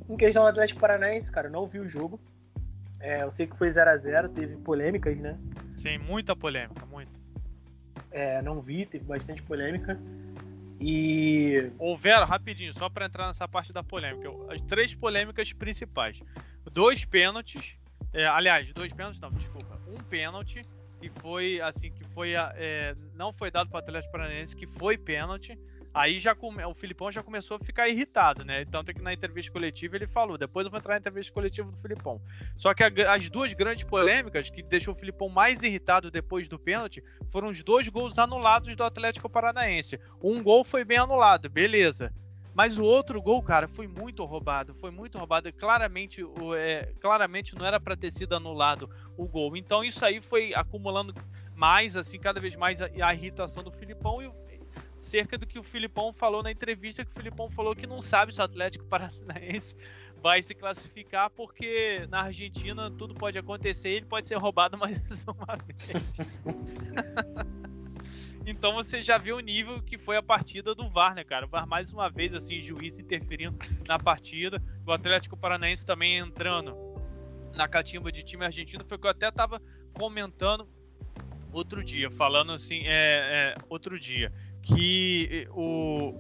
Em 0.09 0.15
questão 0.15 0.43
do 0.43 0.49
Atlético 0.49 0.79
Paranaense, 0.79 1.29
cara, 1.29 1.47
eu 1.47 1.51
não 1.51 1.67
vi 1.67 1.79
o 1.79 1.87
jogo. 1.87 2.21
É, 3.01 3.21
eu 3.21 3.31
sei 3.31 3.47
que 3.47 3.57
foi 3.57 3.69
0 3.69 3.89
a 3.89 3.97
0 3.97 4.29
teve 4.29 4.55
polêmicas, 4.57 5.17
né? 5.17 5.37
Sim, 5.75 5.97
muita 5.97 6.35
polêmica, 6.35 6.85
muita. 6.85 7.11
É, 8.11 8.41
não 8.41 8.61
vi, 8.61 8.85
teve 8.85 9.03
bastante 9.03 9.43
polêmica. 9.43 9.99
E. 10.79 11.69
Houveram, 11.77 12.25
rapidinho, 12.25 12.73
só 12.73 12.89
para 12.89 13.07
entrar 13.07 13.27
nessa 13.27 13.47
parte 13.47 13.73
da 13.73 13.83
polêmica, 13.83 14.29
as 14.49 14.61
três 14.61 14.95
polêmicas 14.95 15.51
principais: 15.51 16.21
dois 16.71 17.03
pênaltis, 17.03 17.75
é, 18.13 18.25
aliás, 18.25 18.71
dois 18.73 18.93
pênaltis, 18.93 19.19
não, 19.19 19.31
desculpa, 19.31 19.79
um 19.87 19.97
pênalti 20.03 20.61
que 20.99 21.09
foi 21.21 21.61
assim, 21.61 21.91
que 21.91 22.03
foi 22.13 22.33
é, 22.33 22.95
não 23.15 23.31
foi 23.31 23.51
dado 23.51 23.69
para 23.69 23.77
o 23.77 23.79
Atlético 23.79 24.11
Paranaense, 24.11 24.55
que 24.55 24.67
foi 24.67 24.97
pênalti 24.97 25.57
Aí 25.97 26.19
já 26.19 26.35
come... 26.35 26.63
o 26.63 26.75
Filipão 26.75 27.11
já 27.11 27.23
começou 27.23 27.57
a 27.57 27.59
ficar 27.59 27.89
irritado, 27.89 28.45
né? 28.45 28.65
Tanto 28.65 28.93
que 28.93 29.01
na 29.01 29.13
entrevista 29.13 29.51
coletiva 29.51 29.95
ele 29.95 30.05
falou, 30.05 30.37
depois 30.37 30.63
eu 30.63 30.69
vou 30.69 30.79
entrar 30.79 30.93
na 30.93 30.99
entrevista 30.99 31.33
coletiva 31.33 31.71
do 31.71 31.77
Filipão. 31.77 32.21
Só 32.55 32.71
que 32.71 32.83
a... 32.83 33.13
as 33.13 33.29
duas 33.31 33.51
grandes 33.53 33.83
polêmicas 33.83 34.47
que 34.47 34.61
deixou 34.61 34.93
o 34.93 34.97
Filipão 34.97 35.27
mais 35.27 35.63
irritado 35.63 36.11
depois 36.11 36.47
do 36.47 36.59
pênalti 36.59 37.03
foram 37.31 37.49
os 37.49 37.63
dois 37.63 37.87
gols 37.87 38.19
anulados 38.19 38.75
do 38.75 38.83
Atlético 38.83 39.27
Paranaense. 39.27 39.99
Um 40.21 40.43
gol 40.43 40.63
foi 40.63 40.85
bem 40.85 40.99
anulado, 40.99 41.49
beleza. 41.49 42.13
Mas 42.57 42.79
o 42.79 42.83
outro 42.83 43.21
gol, 43.21 43.39
cara, 43.43 43.67
foi 43.67 43.87
muito 43.87 44.25
roubado. 44.25 44.73
Foi 44.73 44.89
muito 44.89 45.15
roubado. 45.19 45.53
Claramente, 45.53 46.25
é, 46.57 46.91
claramente 46.99 47.53
não 47.53 47.63
era 47.63 47.79
para 47.79 47.95
ter 47.95 48.09
sido 48.11 48.35
anulado 48.35 48.89
o 49.15 49.27
gol. 49.27 49.55
Então 49.55 49.83
isso 49.83 50.03
aí 50.03 50.19
foi 50.19 50.55
acumulando 50.55 51.13
mais, 51.55 51.95
assim, 51.95 52.17
cada 52.17 52.39
vez 52.39 52.55
mais 52.55 52.81
a, 52.81 52.89
a 53.03 53.13
irritação 53.13 53.63
do 53.63 53.69
Filipão. 53.69 54.23
E 54.23 54.31
cerca 54.97 55.37
do 55.37 55.45
que 55.45 55.59
o 55.59 55.63
Filipão 55.63 56.11
falou 56.11 56.41
na 56.41 56.51
entrevista, 56.51 57.05
que 57.05 57.11
o 57.11 57.15
Filipão 57.15 57.47
falou 57.51 57.75
que 57.75 57.85
não 57.85 58.01
sabe 58.01 58.33
se 58.33 58.41
o 58.41 58.43
Atlético 58.43 58.85
Paranaense 58.85 59.75
vai 60.19 60.41
se 60.41 60.55
classificar, 60.55 61.29
porque 61.29 62.07
na 62.09 62.23
Argentina 62.23 62.89
tudo 62.89 63.13
pode 63.13 63.37
acontecer, 63.37 63.89
ele 63.89 64.05
pode 64.07 64.27
ser 64.27 64.35
roubado 64.35 64.75
mais 64.79 64.99
uma 65.27 65.55
vez. 65.57 66.03
então 68.49 68.73
você 68.73 69.03
já 69.03 69.17
viu 69.17 69.37
o 69.37 69.41
nível 69.41 69.81
que 69.81 69.97
foi 69.97 70.15
a 70.15 70.23
partida 70.23 70.73
do 70.73 70.89
VAR, 70.89 71.13
né, 71.13 71.23
cara? 71.23 71.45
O 71.45 71.49
VAR 71.49 71.67
mais 71.67 71.91
uma 71.91 72.09
vez, 72.09 72.33
assim, 72.33 72.61
juiz 72.61 72.97
interferindo 72.97 73.57
na 73.87 73.99
partida, 73.99 74.63
o 74.85 74.91
Atlético 74.91 75.35
Paranaense 75.35 75.85
também 75.85 76.17
entrando 76.17 76.75
na 77.53 77.67
catimba 77.67 78.11
de 78.11 78.23
time 78.23 78.45
argentino, 78.45 78.85
foi 78.87 78.97
o 78.97 78.99
que 78.99 79.07
eu 79.07 79.11
até 79.11 79.29
tava 79.31 79.61
comentando 79.93 80.67
outro 81.51 81.83
dia, 81.83 82.09
falando 82.11 82.51
assim, 82.51 82.83
é, 82.85 83.55
é 83.55 83.55
outro 83.67 83.99
dia 83.99 84.31
que 84.61 85.47
o, 85.51 86.13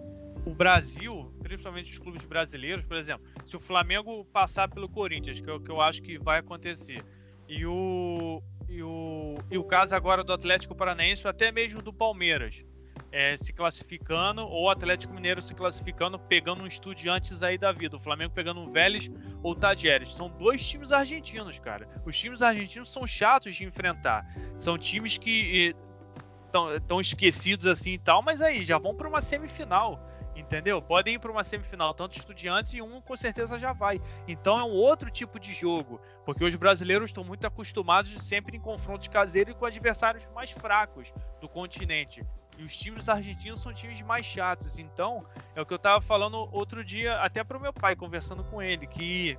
o 0.45 0.53
Brasil, 0.53 1.31
principalmente 1.39 1.91
os 1.91 1.99
clubes 1.99 2.23
brasileiros, 2.23 2.85
por 2.85 2.97
exemplo, 2.97 3.25
se 3.45 3.55
o 3.55 3.59
Flamengo 3.59 4.25
passar 4.25 4.69
pelo 4.69 4.89
Corinthians, 4.89 5.39
que 5.39 5.49
é 5.49 5.53
o 5.53 5.59
que 5.59 5.69
eu 5.69 5.81
acho 5.81 6.01
que 6.01 6.17
vai 6.17 6.39
acontecer, 6.39 7.03
e 7.47 7.65
o, 7.65 8.41
e 8.69 8.83
o, 8.83 9.35
e 9.49 9.57
o 9.57 9.63
caso 9.63 9.95
agora 9.95 10.23
do 10.23 10.33
Atlético 10.33 10.75
Paranaense, 10.75 11.25
ou 11.25 11.31
até 11.31 11.51
mesmo 11.51 11.81
do 11.81 11.93
Palmeiras, 11.93 12.63
é, 13.11 13.37
se 13.37 13.53
classificando, 13.53 14.41
ou 14.41 14.65
o 14.65 14.69
Atlético 14.69 15.13
Mineiro 15.13 15.41
se 15.41 15.53
classificando, 15.53 16.19
pegando 16.19 16.63
um 16.63 16.67
Estudiantes 16.67 17.41
aí 17.41 17.57
da 17.57 17.71
vida, 17.71 17.95
o 17.95 17.99
Flamengo 17.99 18.33
pegando 18.33 18.59
um 18.59 18.71
Vélez 18.71 19.09
ou 19.41 19.55
Tadieres. 19.55 20.13
São 20.13 20.29
dois 20.29 20.67
times 20.67 20.91
argentinos, 20.91 21.57
cara. 21.59 21.87
Os 22.05 22.17
times 22.17 22.41
argentinos 22.41 22.91
são 22.91 23.07
chatos 23.07 23.55
de 23.55 23.63
enfrentar. 23.63 24.25
São 24.55 24.77
times 24.77 25.17
que 25.17 25.73
tão, 26.51 26.79
tão 26.81 27.01
esquecidos 27.01 27.67
assim 27.67 27.91
e 27.91 27.97
tal, 27.97 28.21
mas 28.21 28.41
aí 28.41 28.65
já 28.65 28.77
vão 28.77 28.95
para 28.95 29.07
uma 29.07 29.21
semifinal, 29.21 29.99
entendeu? 30.37 30.81
Podem 30.81 31.15
ir 31.15 31.19
para 31.19 31.31
uma 31.31 31.43
semifinal, 31.43 31.93
tanto 31.93 32.17
estudiantes 32.17 32.73
e 32.73 32.81
um 32.81 33.01
com 33.01 33.17
certeza 33.17 33.57
já 33.57 33.73
vai. 33.73 33.99
Então 34.27 34.57
é 34.59 34.63
um 34.63 34.71
outro 34.71 35.09
tipo 35.09 35.39
de 35.39 35.51
jogo, 35.51 35.99
porque 36.25 36.43
os 36.43 36.55
brasileiros 36.55 37.09
estão 37.09 37.23
muito 37.23 37.45
acostumados 37.45 38.11
sempre 38.25 38.55
em 38.55 38.59
confrontos 38.59 39.07
caseiros 39.07 39.55
com 39.55 39.65
adversários 39.65 40.25
mais 40.33 40.51
fracos 40.51 41.11
do 41.41 41.49
continente. 41.49 42.23
E 42.57 42.63
os 42.63 42.75
times 42.75 43.07
argentinos 43.07 43.61
são 43.61 43.73
times 43.73 44.01
mais 44.01 44.25
chatos. 44.25 44.79
Então, 44.79 45.25
é 45.55 45.61
o 45.61 45.65
que 45.65 45.73
eu 45.73 45.79
tava 45.79 46.01
falando 46.01 46.49
outro 46.51 46.83
dia, 46.83 47.17
até 47.21 47.43
pro 47.43 47.59
meu 47.59 47.73
pai, 47.73 47.95
conversando 47.95 48.43
com 48.43 48.61
ele, 48.61 48.87
que 48.87 49.37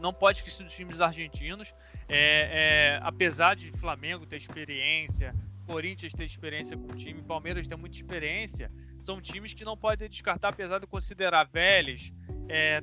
não 0.00 0.12
pode 0.12 0.38
esquecer 0.38 0.64
dos 0.64 0.72
times 0.72 1.00
argentinos. 1.00 1.72
É, 2.08 2.96
é, 2.98 3.00
apesar 3.02 3.54
de 3.54 3.70
Flamengo 3.72 4.26
ter 4.26 4.36
experiência, 4.36 5.34
Corinthians 5.66 6.12
tem 6.12 6.26
experiência 6.26 6.76
com 6.76 6.92
o 6.92 6.96
time, 6.96 7.22
Palmeiras 7.22 7.68
tem 7.68 7.78
muita 7.78 7.96
experiência, 7.96 8.70
são 9.00 9.20
times 9.20 9.52
que 9.54 9.64
não 9.64 9.76
podem 9.76 10.08
descartar, 10.08 10.48
apesar 10.48 10.78
de 10.78 10.86
considerar 10.86 11.48
Vélez, 11.52 12.12
é, 12.48 12.82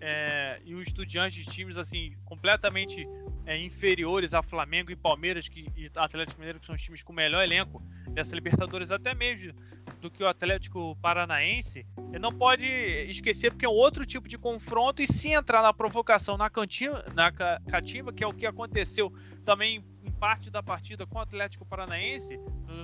é, 0.00 0.60
e 0.64 0.74
os 0.74 0.86
estudiantes 0.86 1.44
de 1.44 1.50
times 1.50 1.78
assim 1.78 2.14
completamente 2.26 3.08
é, 3.46 3.56
inferiores 3.56 4.34
a 4.34 4.42
Flamengo 4.42 4.90
e 4.90 4.96
Palmeiras 4.96 5.48
que, 5.48 5.72
e 5.74 5.90
Atlético 5.94 6.38
Mineiro, 6.38 6.60
que 6.60 6.66
são 6.66 6.74
os 6.74 6.82
times 6.82 7.02
com 7.02 7.12
o 7.12 7.16
melhor 7.16 7.42
elenco 7.42 7.82
dessa 8.10 8.34
Libertadores, 8.34 8.90
até 8.90 9.14
mesmo 9.14 9.54
do 10.02 10.10
que 10.10 10.22
o 10.22 10.28
Atlético 10.28 10.94
Paranaense, 11.00 11.86
ele 12.10 12.18
não 12.18 12.32
pode 12.32 12.66
esquecer 12.66 13.50
porque 13.50 13.64
é 13.64 13.68
um 13.68 13.72
outro 13.72 14.04
tipo 14.04 14.28
de 14.28 14.36
confronto 14.36 15.00
e 15.02 15.06
se 15.06 15.30
entrar 15.30 15.62
na 15.62 15.72
provocação 15.72 16.36
na, 16.36 16.50
cantina, 16.50 17.02
na 17.14 17.32
cativa, 17.32 18.12
que 18.12 18.22
é 18.22 18.26
o 18.26 18.34
que 18.34 18.46
aconteceu 18.46 19.10
também 19.46 19.82
em 20.04 20.10
parte 20.10 20.50
da 20.50 20.62
partida 20.62 21.06
com 21.06 21.18
o 21.18 21.22
Atlético 21.22 21.64
Paranaense, 21.64 22.38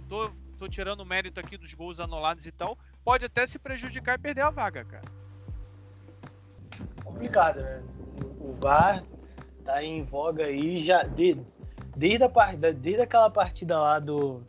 tô, 0.09 0.33
tô 0.55 0.69
tirando 0.69 1.01
o 1.01 1.07
mérito 1.07 1.41
aqui 1.41 1.57
dos 1.57 1.75
gols 1.75 2.01
anulados 2.01 2.47
e 2.47 2.53
tal, 2.53 2.79
pode 3.05 3.25
até 3.25 3.47
se 3.47 3.59
prejudicar 3.59 4.19
e 4.19 4.23
perder 4.23 4.43
a 4.43 4.51
vaga, 4.51 4.85
cara. 4.85 5.05
Complicado, 7.05 7.61
né? 7.61 7.83
O 8.41 8.53
VAR 8.53 9.03
tá 9.65 9.83
em 9.83 10.03
voga 10.03 10.45
aí 10.45 10.81
já 10.81 11.03
de, 11.03 11.39
desde, 11.97 12.25
a, 12.25 12.73
desde 12.73 13.01
aquela 13.01 13.31
partida 13.31 13.79
lá 13.79 13.99
do, 13.99 14.43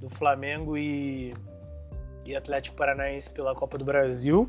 do 0.00 0.08
Flamengo 0.08 0.76
e, 0.76 1.34
e 2.24 2.36
Atlético 2.36 2.76
Paranaense 2.76 3.30
pela 3.30 3.54
Copa 3.54 3.78
do 3.78 3.84
Brasil. 3.84 4.48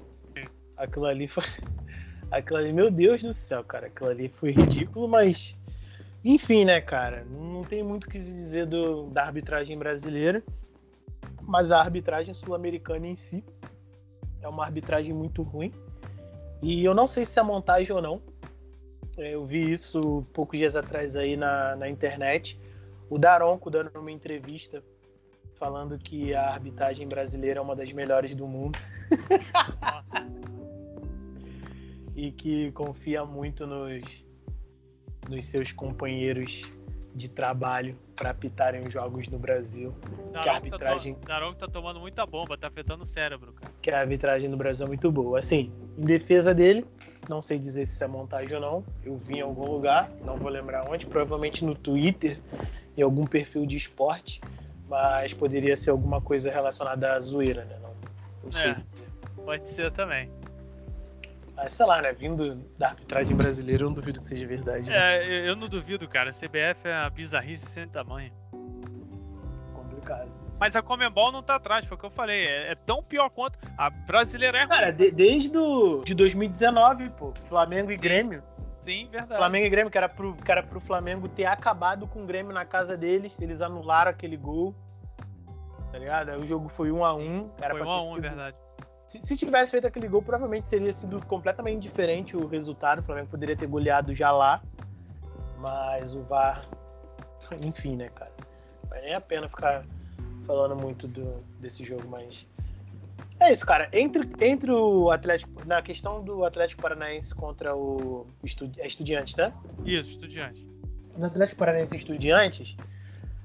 Aquilo 0.78 1.06
ali 1.06 1.28
foi. 1.28 1.44
Aquilo 2.32 2.60
ali, 2.60 2.72
meu 2.72 2.92
Deus 2.92 3.22
do 3.22 3.34
céu, 3.34 3.64
cara. 3.64 3.88
Aquilo 3.88 4.10
ali 4.10 4.30
foi 4.30 4.52
ridículo, 4.52 5.08
mas. 5.08 5.58
Enfim, 6.24 6.66
né, 6.66 6.82
cara? 6.82 7.26
Não 7.30 7.64
tem 7.64 7.82
muito 7.82 8.04
o 8.04 8.10
que 8.10 8.20
se 8.20 8.32
dizer 8.34 8.66
do, 8.66 9.08
da 9.10 9.24
arbitragem 9.24 9.78
brasileira. 9.78 10.44
Mas 11.50 11.72
a 11.72 11.80
arbitragem 11.80 12.32
sul-americana 12.32 13.08
em 13.08 13.16
si 13.16 13.44
é 14.40 14.48
uma 14.48 14.64
arbitragem 14.64 15.12
muito 15.12 15.42
ruim. 15.42 15.74
E 16.62 16.86
eu 16.86 16.94
não 16.94 17.08
sei 17.08 17.26
se 17.26 17.40
é 17.40 17.42
montagem 17.42 17.92
ou 17.92 18.00
não. 18.00 18.22
É, 19.18 19.34
eu 19.34 19.44
vi 19.48 19.72
isso 19.72 20.24
poucos 20.32 20.60
dias 20.60 20.76
atrás 20.76 21.16
aí 21.16 21.36
na, 21.36 21.76
na 21.76 21.90
internet. 21.90 22.62
O 23.10 23.18
Daronco 23.18 23.72
dando 23.72 23.90
uma 24.00 24.12
entrevista 24.12 24.84
falando 25.56 25.98
que 25.98 26.36
a 26.36 26.52
arbitragem 26.52 27.08
brasileira 27.08 27.58
é 27.58 27.62
uma 27.64 27.76
das 27.76 27.92
melhores 27.92 28.36
do 28.36 28.46
mundo. 28.46 28.78
Nossa. 29.82 30.28
e 32.16 32.32
que 32.32 32.72
confia 32.74 33.26
muito 33.26 33.66
nos, 33.66 34.24
nos 35.28 35.46
seus 35.46 35.72
companheiros 35.72 36.62
de 37.16 37.28
trabalho 37.28 37.98
para 38.20 38.32
apitarem 38.32 38.86
os 38.86 38.92
jogos 38.92 39.30
no 39.30 39.40
Brasil. 39.40 39.96
Daronco 40.34 40.44
que 40.44 40.50
a 40.50 40.54
arbitragem. 40.54 41.16
Tá, 41.16 41.28
Daronco 41.28 41.56
tá 41.56 41.68
tomando 41.70 42.02
muita 42.02 42.26
bomba, 42.26 42.58
tá 42.58 42.68
afetando 42.68 43.04
o 43.04 43.06
cérebro, 43.06 43.54
cara. 43.54 43.72
Que 43.82 43.90
a 43.90 44.02
arbitragem 44.02 44.50
no 44.50 44.58
Brasil 44.58 44.86
é 44.86 44.90
muito 44.90 45.10
boa. 45.10 45.40
Assim, 45.40 45.72
em 45.98 46.02
defesa 46.02 46.54
dele, 46.54 46.86
não 47.30 47.42
sei 47.42 47.58
dizer 47.58 47.86
se 47.86 48.04
é 48.04 48.08
montagem 48.08 48.54
ou 48.56 48.62
não. 48.62 48.84
Eu 49.06 49.16
vi 49.16 49.36
em 49.36 49.42
algum 49.42 49.72
lugar, 49.72 50.12
não 50.26 50.36
vou 50.36 50.50
lembrar 50.50 50.84
onde, 50.92 51.06
provavelmente 51.06 51.64
no 51.64 51.74
Twitter, 51.74 52.38
em 52.98 53.02
algum 53.02 53.26
perfil 53.26 53.66
de 53.66 53.78
esporte, 53.78 54.42
mas 54.90 55.34
poderia 55.34 55.78
ser 55.78 55.92
alguma 55.92 56.20
coisa 56.20 56.52
relacionada 56.52 57.14
à 57.14 57.20
zoeira, 57.22 57.64
né? 57.64 57.78
Não, 57.82 57.94
não 58.44 58.52
sei. 58.52 58.72
É, 58.72 59.42
pode 59.46 59.66
ser 59.70 59.92
também. 59.92 60.30
Mas 61.62 61.74
sei 61.74 61.86
lá, 61.86 62.02
né? 62.02 62.14
Vindo 62.14 62.56
da 62.78 62.90
arbitragem 62.90 63.36
brasileira, 63.36 63.84
eu 63.84 63.88
não 63.88 63.94
duvido 63.94 64.22
que 64.22 64.28
seja 64.28 64.48
verdade. 64.48 64.90
Né? 64.90 64.96
É, 64.96 65.50
eu 65.50 65.56
não 65.58 65.68
duvido, 65.68 66.08
cara. 66.08 66.32
CBF 66.32 66.88
é 66.88 67.02
uma 67.02 67.10
bizarrice 67.10 67.66
sem 67.66 67.88
tamanho. 67.88 68.32
Complicado. 69.74 70.32
Mas 70.58 70.76
a 70.76 70.82
Comembol 70.82 71.32
não 71.32 71.44
tá 71.44 71.56
atrás, 71.56 71.86
foi 71.86 71.96
o 71.96 72.00
que 72.00 72.06
eu 72.06 72.12
falei. 72.12 72.46
É, 72.46 72.72
é 72.72 72.76
tão 72.76 73.04
pior 73.04 73.30
quanto. 73.30 73.60
A 73.78 73.90
brasileira 73.90 74.58
é. 74.60 74.68
Cara, 74.68 74.92
de, 74.92 75.12
desde 75.12 75.52
do, 75.52 76.02
de 76.06 76.16
2019, 76.16 77.10
pô. 77.12 77.34
Flamengo 77.44 77.92
e 77.92 77.96
Sim. 77.96 78.02
Grêmio. 78.02 78.44
Sim, 78.80 79.10
verdade. 79.12 79.36
Flamengo 79.36 79.66
e 79.66 79.70
Grêmio, 79.70 79.92
que 79.92 79.98
era, 79.98 80.08
pro, 80.08 80.36
que 80.36 80.52
era 80.52 80.64
pro 80.64 80.80
Flamengo 80.80 81.28
ter 81.28 81.46
acabado 81.46 82.08
com 82.08 82.24
o 82.24 82.26
Grêmio 82.26 82.54
na 82.54 82.64
casa 82.64 82.96
deles. 82.96 83.40
Eles 83.42 83.62
anularam 83.62 84.12
aquele 84.12 84.38
gol. 84.38 84.74
Tá 85.92 85.98
ligado? 85.98 86.30
Aí 86.30 86.40
o 86.40 86.46
jogo 86.46 86.70
foi 86.70 86.92
1 86.92 87.04
a 87.04 87.14
1 87.14 87.52
Era 87.62 87.74
foi 87.74 87.84
1 87.84 87.90
a 87.90 88.04
1 88.04 88.18
é 88.18 88.22
verdade. 88.22 88.58
Se, 89.10 89.20
se, 89.24 89.36
tivesse 89.36 89.72
feito 89.72 89.88
aquele 89.88 90.08
gol, 90.08 90.22
provavelmente 90.22 90.70
seria 90.70 90.94
sido 90.94 91.20
completamente 91.26 91.82
diferente 91.82 92.38
o 92.38 92.46
resultado. 92.46 93.00
O 93.00 93.04
Flamengo 93.04 93.28
poderia 93.28 93.58
ter 93.58 93.66
goleado 93.66 94.14
já 94.14 94.32
lá. 94.32 94.62
Mas 95.58 96.14
o 96.14 96.22
VAR. 96.22 96.62
Enfim, 97.66 97.96
né, 97.96 98.10
cara? 98.10 98.32
Não 98.88 98.98
é 98.98 99.16
a 99.16 99.22
pena 99.22 99.50
ficar 99.50 99.84
falando 100.46 100.76
muito 100.76 101.08
do, 101.08 101.44
desse 101.60 101.84
jogo, 101.84 102.08
mas. 102.08 102.46
É 103.40 103.52
isso, 103.52 103.66
cara. 103.66 103.90
Entre, 103.92 104.22
entre 104.46 104.72
o 104.72 105.10
Atlético. 105.10 105.66
Na 105.66 105.82
questão 105.82 106.24
do 106.24 106.46
Atlético 106.46 106.84
Paranaense 106.84 107.34
contra 107.34 107.76
o 107.76 108.28
estudi, 108.44 108.80
é 108.80 108.86
Estudiantes, 108.86 109.36
né? 109.36 109.52
Isso, 109.86 110.12
Estudiantes. 110.12 110.64
No 111.18 111.26
Atlético 111.26 111.58
Paranaense 111.58 111.96
e 111.96 111.98
Estudiantes. 111.98 112.78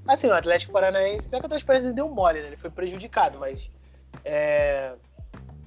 Assim, 0.07 0.27
o 0.27 0.35
Atlético 0.35 0.75
Paranaense. 0.75 1.27
Não 1.33 1.39
é 1.39 1.41
que 1.41 1.45
o 1.45 1.47
Atlético 1.47 1.69
Paranaense 1.69 1.97
deu 1.97 2.09
mole, 2.11 2.43
né? 2.43 2.49
Ele 2.49 2.57
foi 2.59 2.69
prejudicado, 2.69 3.39
mas. 3.39 3.71
É, 4.23 4.95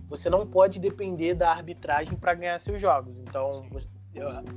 você 0.10 0.30
não 0.30 0.48
pode 0.48 0.80
depender 0.80 1.34
da 1.34 1.52
arbitragem 1.52 2.16
para 2.18 2.34
ganhar 2.34 2.60
seus 2.60 2.80
jogos. 2.80 3.20
Então, 3.20 3.66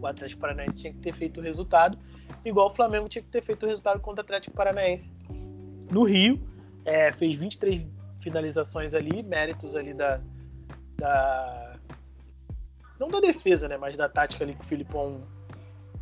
o 0.01 0.07
Atlético 0.07 0.41
Paranaense 0.41 0.79
tinha 0.79 0.93
que 0.93 1.01
ter 1.01 1.13
feito 1.13 1.41
o 1.41 1.43
resultado, 1.43 1.99
igual 2.45 2.71
o 2.71 2.75
Flamengo 2.75 3.09
tinha 3.09 3.23
que 3.23 3.29
ter 3.29 3.43
feito 3.43 3.65
o 3.65 3.69
resultado 3.69 4.01
contra 4.01 4.23
o 4.23 4.25
Atlético 4.25 4.57
Paranaense 4.57 5.13
no 5.91 6.05
Rio. 6.05 6.41
É, 6.85 7.13
fez 7.13 7.39
23 7.39 7.87
finalizações 8.21 8.95
ali, 8.95 9.23
méritos 9.23 9.77
ali 9.77 9.93
da, 9.93 10.21
da. 10.97 11.79
Não 12.99 13.09
da 13.09 13.21
defesa, 13.21 13.69
né? 13.69 13.77
Mas 13.77 13.97
da 13.97 14.09
tática 14.09 14.45
ali 14.45 14.55
que 14.55 14.63
o 14.63 14.67
Filipão 14.67 15.21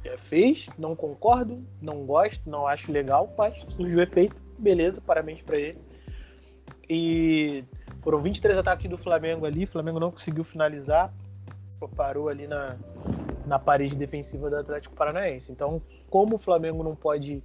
é, 0.05 0.17
fez. 0.17 0.69
Não 0.78 0.95
concordo, 0.95 1.64
não 1.81 2.05
gosto, 2.05 2.49
não 2.49 2.67
acho 2.67 2.93
legal, 2.93 3.33
mas 3.37 3.64
surgiu 3.71 4.00
efeito. 4.00 4.37
Beleza, 4.59 5.00
parabéns 5.00 5.43
para 5.43 5.59
ele. 5.59 5.78
E 6.88 7.64
foram 8.09 8.23
23 8.23 8.57
ataques 8.57 8.88
do 8.88 8.97
Flamengo 8.97 9.45
ali. 9.45 9.65
O 9.65 9.69
Flamengo 9.69 10.00
não 10.00 10.11
conseguiu 10.11 10.43
finalizar. 10.43 11.12
Parou 11.95 12.31
ali 12.31 12.47
na, 12.47 12.75
na 13.47 13.59
parede 13.59 13.99
defensiva 13.99 14.49
do 14.49 14.57
Atlético 14.57 14.95
Paranaense. 14.95 15.53
Então, 15.53 15.83
como 16.09 16.37
o 16.37 16.38
Flamengo 16.38 16.83
não 16.83 16.97
pode 16.97 17.43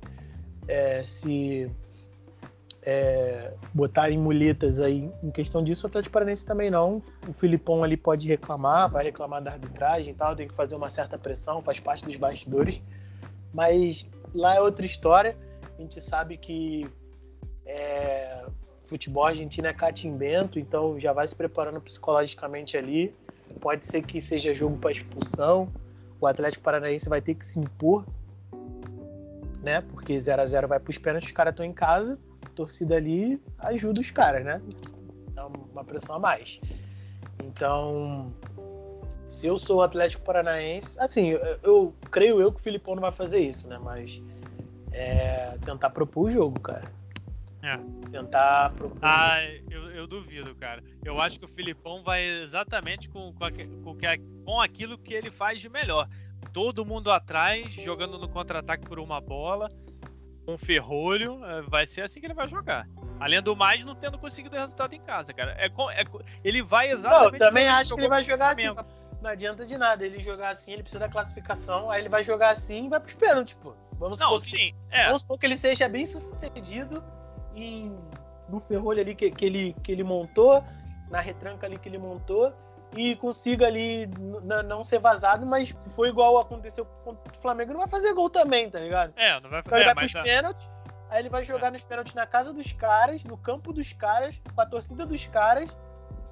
é, 0.65 1.03
se 1.05 1.69
é, 2.81 3.51
botar 3.73 4.09
em 4.09 4.17
muletas 4.17 4.79
aí 4.79 5.11
em 5.21 5.31
questão 5.31 5.61
disso, 5.61 5.85
o 5.85 5.89
Atlético 5.89 6.13
Paranaense 6.13 6.45
também 6.45 6.71
não. 6.71 7.01
O 7.27 7.33
Filipão 7.33 7.83
ali 7.83 7.97
pode 7.97 8.29
reclamar, 8.29 8.89
vai 8.89 9.03
reclamar 9.03 9.43
da 9.43 9.51
arbitragem 9.51 10.13
e 10.13 10.15
tal, 10.15 10.33
tem 10.33 10.47
que 10.47 10.53
fazer 10.53 10.77
uma 10.77 10.89
certa 10.89 11.17
pressão, 11.17 11.61
faz 11.61 11.77
parte 11.81 12.05
dos 12.05 12.15
bastidores. 12.15 12.81
Mas 13.53 14.09
lá 14.33 14.55
é 14.55 14.61
outra 14.61 14.85
história. 14.85 15.35
A 15.77 15.81
gente 15.81 15.99
sabe 15.99 16.37
que 16.37 16.89
é, 17.65 18.42
futebol 18.85 19.25
argentino 19.25 19.67
é 19.67 19.73
catimbento, 19.73 20.59
então 20.59 20.99
já 20.99 21.13
vai 21.13 21.27
se 21.27 21.35
preparando 21.35 21.81
psicologicamente 21.81 22.77
ali. 22.77 23.13
Pode 23.59 23.85
ser 23.85 24.01
que 24.01 24.19
seja 24.19 24.53
jogo 24.53 24.77
para 24.77 24.91
expulsão. 24.91 25.71
O 26.19 26.27
Atlético 26.27 26.63
Paranaense 26.63 27.07
vai 27.07 27.21
ter 27.21 27.35
que 27.35 27.45
se 27.45 27.59
impor, 27.59 28.05
né? 29.61 29.81
Porque 29.81 30.17
0 30.17 30.41
a 30.41 30.45
0 30.45 30.67
vai 30.67 30.79
para 30.79 30.89
os 30.89 30.97
pênaltis, 30.97 31.29
os 31.29 31.35
caras 31.35 31.51
estão 31.51 31.65
em 31.65 31.73
casa 31.73 32.17
torcida 32.53 32.95
ali 32.95 33.41
ajuda 33.59 34.01
os 34.01 34.11
caras, 34.11 34.45
né? 34.45 34.61
Dá 35.33 35.47
uma 35.47 35.83
pressão 35.83 36.15
a 36.15 36.19
mais. 36.19 36.61
Então, 37.43 38.31
se 39.27 39.47
eu 39.47 39.57
sou 39.57 39.77
o 39.77 39.81
Atlético 39.81 40.23
Paranaense, 40.23 40.97
assim, 40.99 41.29
eu, 41.29 41.59
eu 41.63 41.93
creio 42.11 42.39
eu 42.39 42.51
que 42.51 42.59
o 42.59 42.63
Filipão 42.63 42.95
não 42.95 43.01
vai 43.01 43.11
fazer 43.11 43.39
isso, 43.39 43.67
né? 43.67 43.79
Mas 43.83 44.21
é, 44.91 45.57
tentar 45.65 45.89
propor 45.89 46.27
o 46.27 46.31
jogo, 46.31 46.59
cara. 46.59 46.91
É. 47.63 47.77
Tentar 48.11 48.71
propor. 48.71 48.97
Ah, 49.01 49.41
eu, 49.69 49.89
eu 49.91 50.05
duvido, 50.05 50.53
cara. 50.55 50.83
Eu 51.03 51.19
acho 51.21 51.39
que 51.39 51.45
o 51.45 51.47
Filipão 51.47 52.03
vai 52.03 52.21
exatamente 52.23 53.07
com, 53.07 53.33
com, 53.33 53.45
com, 53.83 53.97
com 54.45 54.61
aquilo 54.61 54.97
que 54.97 55.13
ele 55.13 55.31
faz 55.31 55.61
de 55.61 55.69
melhor. 55.69 56.09
Todo 56.51 56.85
mundo 56.85 57.09
atrás, 57.09 57.71
jogando 57.71 58.19
no 58.19 58.27
contra-ataque 58.27 58.85
por 58.85 58.99
uma 58.99 59.21
bola 59.21 59.69
com 60.45 60.57
ferrolho, 60.57 61.43
é, 61.45 61.61
vai 61.61 61.87
ser 61.87 62.01
assim 62.01 62.19
que 62.19 62.25
ele 62.25 62.33
vai 62.33 62.49
jogar. 62.49 62.85
Além 63.17 63.41
do 63.41 63.55
mais, 63.55 63.85
não 63.85 63.95
tendo 63.95 64.17
conseguido 64.17 64.57
resultado 64.57 64.93
em 64.93 64.99
casa, 64.99 65.33
cara. 65.33 65.55
É, 65.57 65.67
é 65.67 66.05
ele 66.43 66.61
vai 66.61 66.91
exatamente. 66.91 67.31
Não, 67.31 67.33
eu 67.33 67.39
também 67.39 67.67
acho 67.69 67.95
que 67.95 68.01
ele 68.01 68.09
vai 68.09 68.23
jogar 68.23 68.49
assim. 68.49 68.75
Não 69.21 69.29
adianta 69.29 69.65
de 69.65 69.77
nada 69.77 70.05
ele 70.05 70.19
jogar 70.19 70.49
assim, 70.49 70.73
ele 70.73 70.83
precisa 70.83 70.99
da 70.99 71.07
classificação, 71.07 71.89
aí 71.89 72.01
ele 72.01 72.09
vai 72.09 72.23
jogar 72.23 72.49
assim 72.49 72.87
e 72.87 72.89
vai 72.89 72.99
pros 72.99 73.13
pênaltis, 73.13 73.55
tipo. 73.55 73.73
Vamos 73.93 74.19
não, 74.19 74.33
supor, 74.33 74.41
sim, 74.41 74.57
que, 74.57 74.75
é. 74.91 75.05
vamos 75.05 75.21
supor 75.21 75.39
que 75.39 75.45
ele 75.45 75.55
seja 75.55 75.87
bem 75.87 76.05
sucedido 76.05 77.01
em, 77.55 77.95
no 78.49 78.59
ferrolho 78.59 79.01
ali 79.01 79.15
que, 79.15 79.31
que, 79.31 79.45
ele, 79.45 79.75
que 79.83 79.91
ele 79.91 80.03
montou, 80.03 80.63
na 81.09 81.19
retranca 81.19 81.65
ali 81.65 81.77
que 81.77 81.89
ele 81.89 81.97
montou, 81.97 82.53
e 82.95 83.15
consiga 83.15 83.65
ali 83.65 84.07
não 84.65 84.83
ser 84.83 84.99
vazado, 84.99 85.45
mas 85.45 85.73
se 85.79 85.89
for 85.89 86.07
igual 86.07 86.37
aconteceu 86.37 86.85
com 87.03 87.11
o 87.11 87.17
Flamengo, 87.41 87.73
não 87.73 87.79
vai 87.79 87.89
fazer 87.89 88.13
gol 88.13 88.29
também, 88.29 88.69
tá 88.69 88.79
ligado? 88.79 89.13
É, 89.15 89.39
não 89.41 89.49
vai 89.49 89.63
fazer. 89.63 89.65
Então 89.65 89.77
ele 89.77 89.89
é, 89.89 89.93
vai 89.93 90.07
pros 90.07 90.21
pênaltis, 90.21 90.73
Aí 91.13 91.19
ele 91.19 91.29
vai 91.29 91.43
jogar 91.43 91.71
nos 91.71 91.83
pênaltis 91.83 92.15
na 92.15 92.25
casa 92.25 92.51
dos 92.51 92.73
caras, 92.73 93.23
no 93.23 93.37
campo 93.37 93.71
dos 93.71 93.93
caras, 93.93 94.41
com 94.55 94.59
a 94.59 94.65
torcida 94.65 95.05
dos 95.05 95.27
caras. 95.27 95.69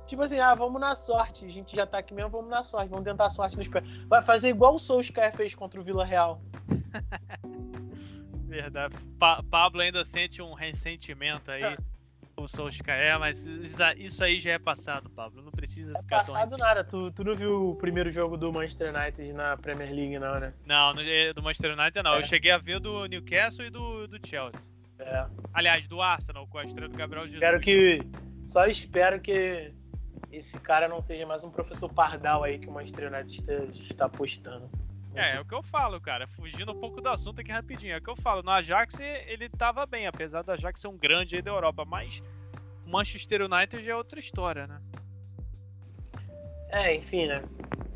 Tipo 0.07 0.23
assim, 0.23 0.39
ah, 0.39 0.55
vamos 0.55 0.81
na 0.81 0.95
sorte. 0.95 1.45
A 1.45 1.49
gente 1.49 1.75
já 1.75 1.85
tá 1.85 1.99
aqui 1.99 2.15
mesmo, 2.15 2.31
vamos 2.31 2.49
na 2.49 2.63
sorte. 2.63 2.89
Vamos 2.89 3.05
tentar 3.05 3.27
a 3.27 3.29
sorte 3.29 3.55
nos 3.55 3.67
pênaltis. 3.67 4.07
Vai 4.07 4.23
fazer 4.23 4.49
igual 4.49 4.73
o 4.73 4.79
Solskjaer 4.79 5.35
fez 5.35 5.53
contra 5.53 5.79
o 5.79 5.83
Vila 5.83 6.03
Real. 6.03 6.41
Verdade. 8.51 8.95
Pa 9.17 9.41
Pablo 9.43 9.81
ainda 9.81 10.03
sente 10.03 10.41
um 10.41 10.53
ressentimento 10.53 11.49
aí. 11.49 11.77
o 12.35 12.47
Solskjaer, 12.47 13.19
mas 13.19 13.45
isso 13.97 14.23
aí 14.23 14.39
já 14.39 14.51
é 14.51 14.59
passado, 14.59 15.09
Pablo. 15.11 15.41
Não 15.41 15.51
precisa 15.51 15.93
é 15.97 16.01
ficar 16.01 16.17
passado 16.17 16.57
nada. 16.57 16.83
Tu, 16.83 17.11
tu 17.11 17.23
não 17.23 17.35
viu 17.35 17.69
o 17.69 17.75
primeiro 17.75 18.09
jogo 18.09 18.35
do 18.35 18.51
Manchester 18.51 18.93
United 18.93 19.31
na 19.33 19.55
Premier 19.55 19.93
League, 19.93 20.19
não, 20.19 20.39
né? 20.39 20.53
Não, 20.65 20.93
do 21.33 21.41
Manchester 21.41 21.77
United 21.77 22.03
não. 22.03 22.15
É. 22.15 22.19
Eu 22.19 22.23
cheguei 22.23 22.51
a 22.51 22.57
ver 22.57 22.79
do 22.79 23.05
Newcastle 23.05 23.65
e 23.65 23.69
do, 23.69 24.07
do 24.07 24.27
Chelsea. 24.27 24.59
É. 24.99 25.25
Aliás, 25.53 25.87
do 25.87 26.01
Arsenal, 26.01 26.47
com 26.47 26.57
a 26.57 26.65
estreia 26.65 26.89
do 26.89 26.97
Gabriel 26.97 27.25
Jesus. 27.25 27.41
Espero 27.41 27.59
que. 27.59 28.01
Só 28.47 28.65
espero 28.65 29.21
que 29.21 29.71
esse 30.31 30.59
cara 30.59 30.87
não 30.89 31.01
seja 31.01 31.25
mais 31.25 31.43
um 31.43 31.49
professor 31.49 31.89
Pardal 31.89 32.43
aí 32.43 32.59
que 32.59 32.67
o 32.67 32.71
Manchester 32.71 33.13
United 33.13 33.31
está, 33.31 33.83
está 33.83 34.05
apostando. 34.05 34.69
É, 35.15 35.35
é 35.35 35.39
o 35.39 35.45
que 35.45 35.53
eu 35.53 35.61
falo, 35.63 35.99
cara. 35.99 36.27
Fugindo 36.27 36.71
um 36.71 36.79
pouco 36.79 37.01
do 37.01 37.09
assunto 37.09 37.41
aqui 37.41 37.51
rapidinho. 37.51 37.93
É 37.93 37.97
o 37.97 38.01
que 38.01 38.09
eu 38.09 38.15
falo. 38.15 38.41
No 38.41 38.51
Ajax 38.51 38.99
ele 38.99 39.49
tava 39.49 39.85
bem, 39.85 40.07
apesar 40.07 40.41
do 40.41 40.51
Ajax 40.51 40.79
ser 40.79 40.87
um 40.87 40.97
grande 40.97 41.35
aí 41.35 41.41
da 41.41 41.51
Europa. 41.51 41.83
Mas 41.85 42.21
o 42.85 42.89
Manchester 42.89 43.41
United 43.41 43.83
já 43.83 43.91
é 43.91 43.95
outra 43.95 44.19
história, 44.19 44.67
né? 44.67 44.81
É, 46.69 46.95
enfim, 46.95 47.27
né? 47.27 47.43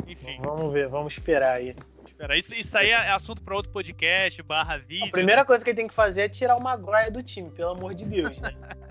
Enfim. 0.06 0.38
Vamos 0.42 0.74
ver, 0.74 0.88
vamos 0.88 1.14
esperar 1.14 1.56
aí. 1.56 1.76
Espera, 2.06 2.38
isso, 2.38 2.54
isso 2.56 2.78
aí 2.78 2.92
é 2.92 3.10
assunto 3.12 3.42
para 3.42 3.56
outro 3.56 3.72
podcast, 3.72 4.42
barra 4.44 4.78
vídeo. 4.78 5.08
A 5.08 5.12
primeira 5.12 5.42
né? 5.42 5.46
coisa 5.46 5.64
que 5.64 5.70
ele 5.70 5.78
tem 5.78 5.88
que 5.88 5.94
fazer 5.94 6.24
é 6.24 6.30
tirar 6.30 6.56
o 6.56 6.64
Maguire 6.64 7.12
do 7.12 7.24
time, 7.24 7.50
pelo 7.52 7.72
amor 7.72 7.94
de 7.94 8.06
Deus, 8.06 8.40
né? 8.40 8.52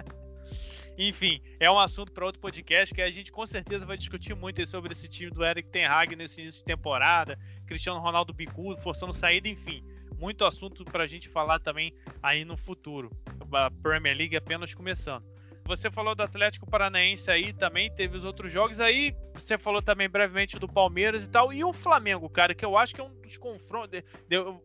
Enfim, 0.96 1.40
é 1.58 1.70
um 1.70 1.78
assunto 1.78 2.12
para 2.12 2.24
outro 2.24 2.40
podcast 2.40 2.94
que 2.94 3.02
a 3.02 3.10
gente 3.10 3.32
com 3.32 3.46
certeza 3.46 3.84
vai 3.84 3.96
discutir 3.96 4.34
muito 4.34 4.64
sobre 4.66 4.92
esse 4.92 5.08
time 5.08 5.30
do 5.30 5.44
Eric 5.44 5.68
Ten 5.68 5.86
Hag 5.86 6.14
nesse 6.14 6.40
início 6.40 6.60
de 6.60 6.64
temporada, 6.64 7.38
Cristiano 7.66 7.98
Ronaldo 7.98 8.32
bicudo, 8.32 8.80
forçando 8.80 9.12
saída, 9.12 9.48
enfim. 9.48 9.82
Muito 10.18 10.44
assunto 10.44 10.84
para 10.84 11.02
a 11.02 11.06
gente 11.06 11.28
falar 11.28 11.58
também 11.58 11.92
aí 12.22 12.44
no 12.44 12.56
futuro. 12.56 13.10
A 13.52 13.70
Premier 13.70 14.16
League 14.16 14.36
apenas 14.36 14.72
começando. 14.72 15.24
Você 15.66 15.90
falou 15.90 16.14
do 16.14 16.22
Atlético 16.22 16.68
Paranaense 16.68 17.30
aí 17.30 17.52
também, 17.52 17.90
teve 17.90 18.18
os 18.18 18.24
outros 18.24 18.52
jogos 18.52 18.78
aí. 18.78 19.16
Você 19.34 19.56
falou 19.56 19.80
também 19.80 20.08
brevemente 20.08 20.58
do 20.58 20.68
Palmeiras 20.68 21.24
e 21.24 21.30
tal. 21.30 21.52
E 21.52 21.64
o 21.64 21.72
Flamengo, 21.72 22.28
cara, 22.28 22.54
que 22.54 22.64
eu 22.64 22.76
acho 22.76 22.94
que 22.94 23.00
é 23.00 23.04
um 23.04 23.20
dos 23.22 23.38
confrontos. 23.38 24.02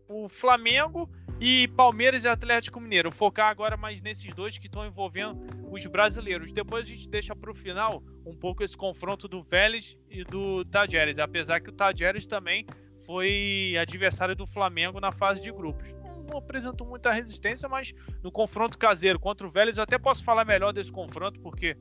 O 0.09 0.27
Flamengo 0.27 1.09
e 1.39 1.67
Palmeiras 1.69 2.25
e 2.25 2.27
Atlético 2.27 2.79
Mineiro. 2.79 3.11
Focar 3.11 3.49
agora 3.49 3.77
mais 3.77 4.01
nesses 4.01 4.33
dois 4.33 4.57
que 4.57 4.67
estão 4.67 4.85
envolvendo 4.85 5.39
os 5.71 5.85
brasileiros. 5.85 6.51
Depois 6.51 6.85
a 6.85 6.89
gente 6.89 7.07
deixa 7.07 7.35
para 7.35 7.51
o 7.51 7.55
final 7.55 8.03
um 8.25 8.35
pouco 8.35 8.63
esse 8.63 8.75
confronto 8.75 9.27
do 9.27 9.43
Vélez 9.43 9.97
e 10.09 10.23
do 10.23 10.65
Tajeres. 10.65 11.19
Apesar 11.19 11.59
que 11.61 11.69
o 11.69 11.73
Tajeres 11.73 12.25
também 12.25 12.65
foi 13.05 13.75
adversário 13.79 14.35
do 14.35 14.45
Flamengo 14.45 14.99
na 14.99 15.11
fase 15.11 15.41
de 15.41 15.51
grupos 15.51 15.99
não 16.29 16.37
apresentou 16.37 16.87
muita 16.87 17.11
resistência, 17.11 17.67
mas 17.67 17.93
no 18.23 18.31
confronto 18.31 18.77
caseiro 18.77 19.19
contra 19.19 19.47
o 19.47 19.51
Vélez, 19.51 19.77
eu 19.77 19.83
até 19.83 19.97
posso 19.97 20.23
falar 20.23 20.45
melhor 20.45 20.71
desse 20.71 20.91
confronto, 20.91 21.39
porque 21.39 21.75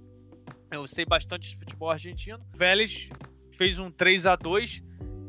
eu 0.70 0.88
sei 0.88 1.04
bastante 1.04 1.50
de 1.50 1.58
futebol 1.58 1.90
argentino. 1.90 2.40
O 2.54 2.56
Vélez 2.56 3.08
fez 3.56 3.78
um 3.78 3.90
3 3.90 4.26
a 4.26 4.36
2 4.36 4.82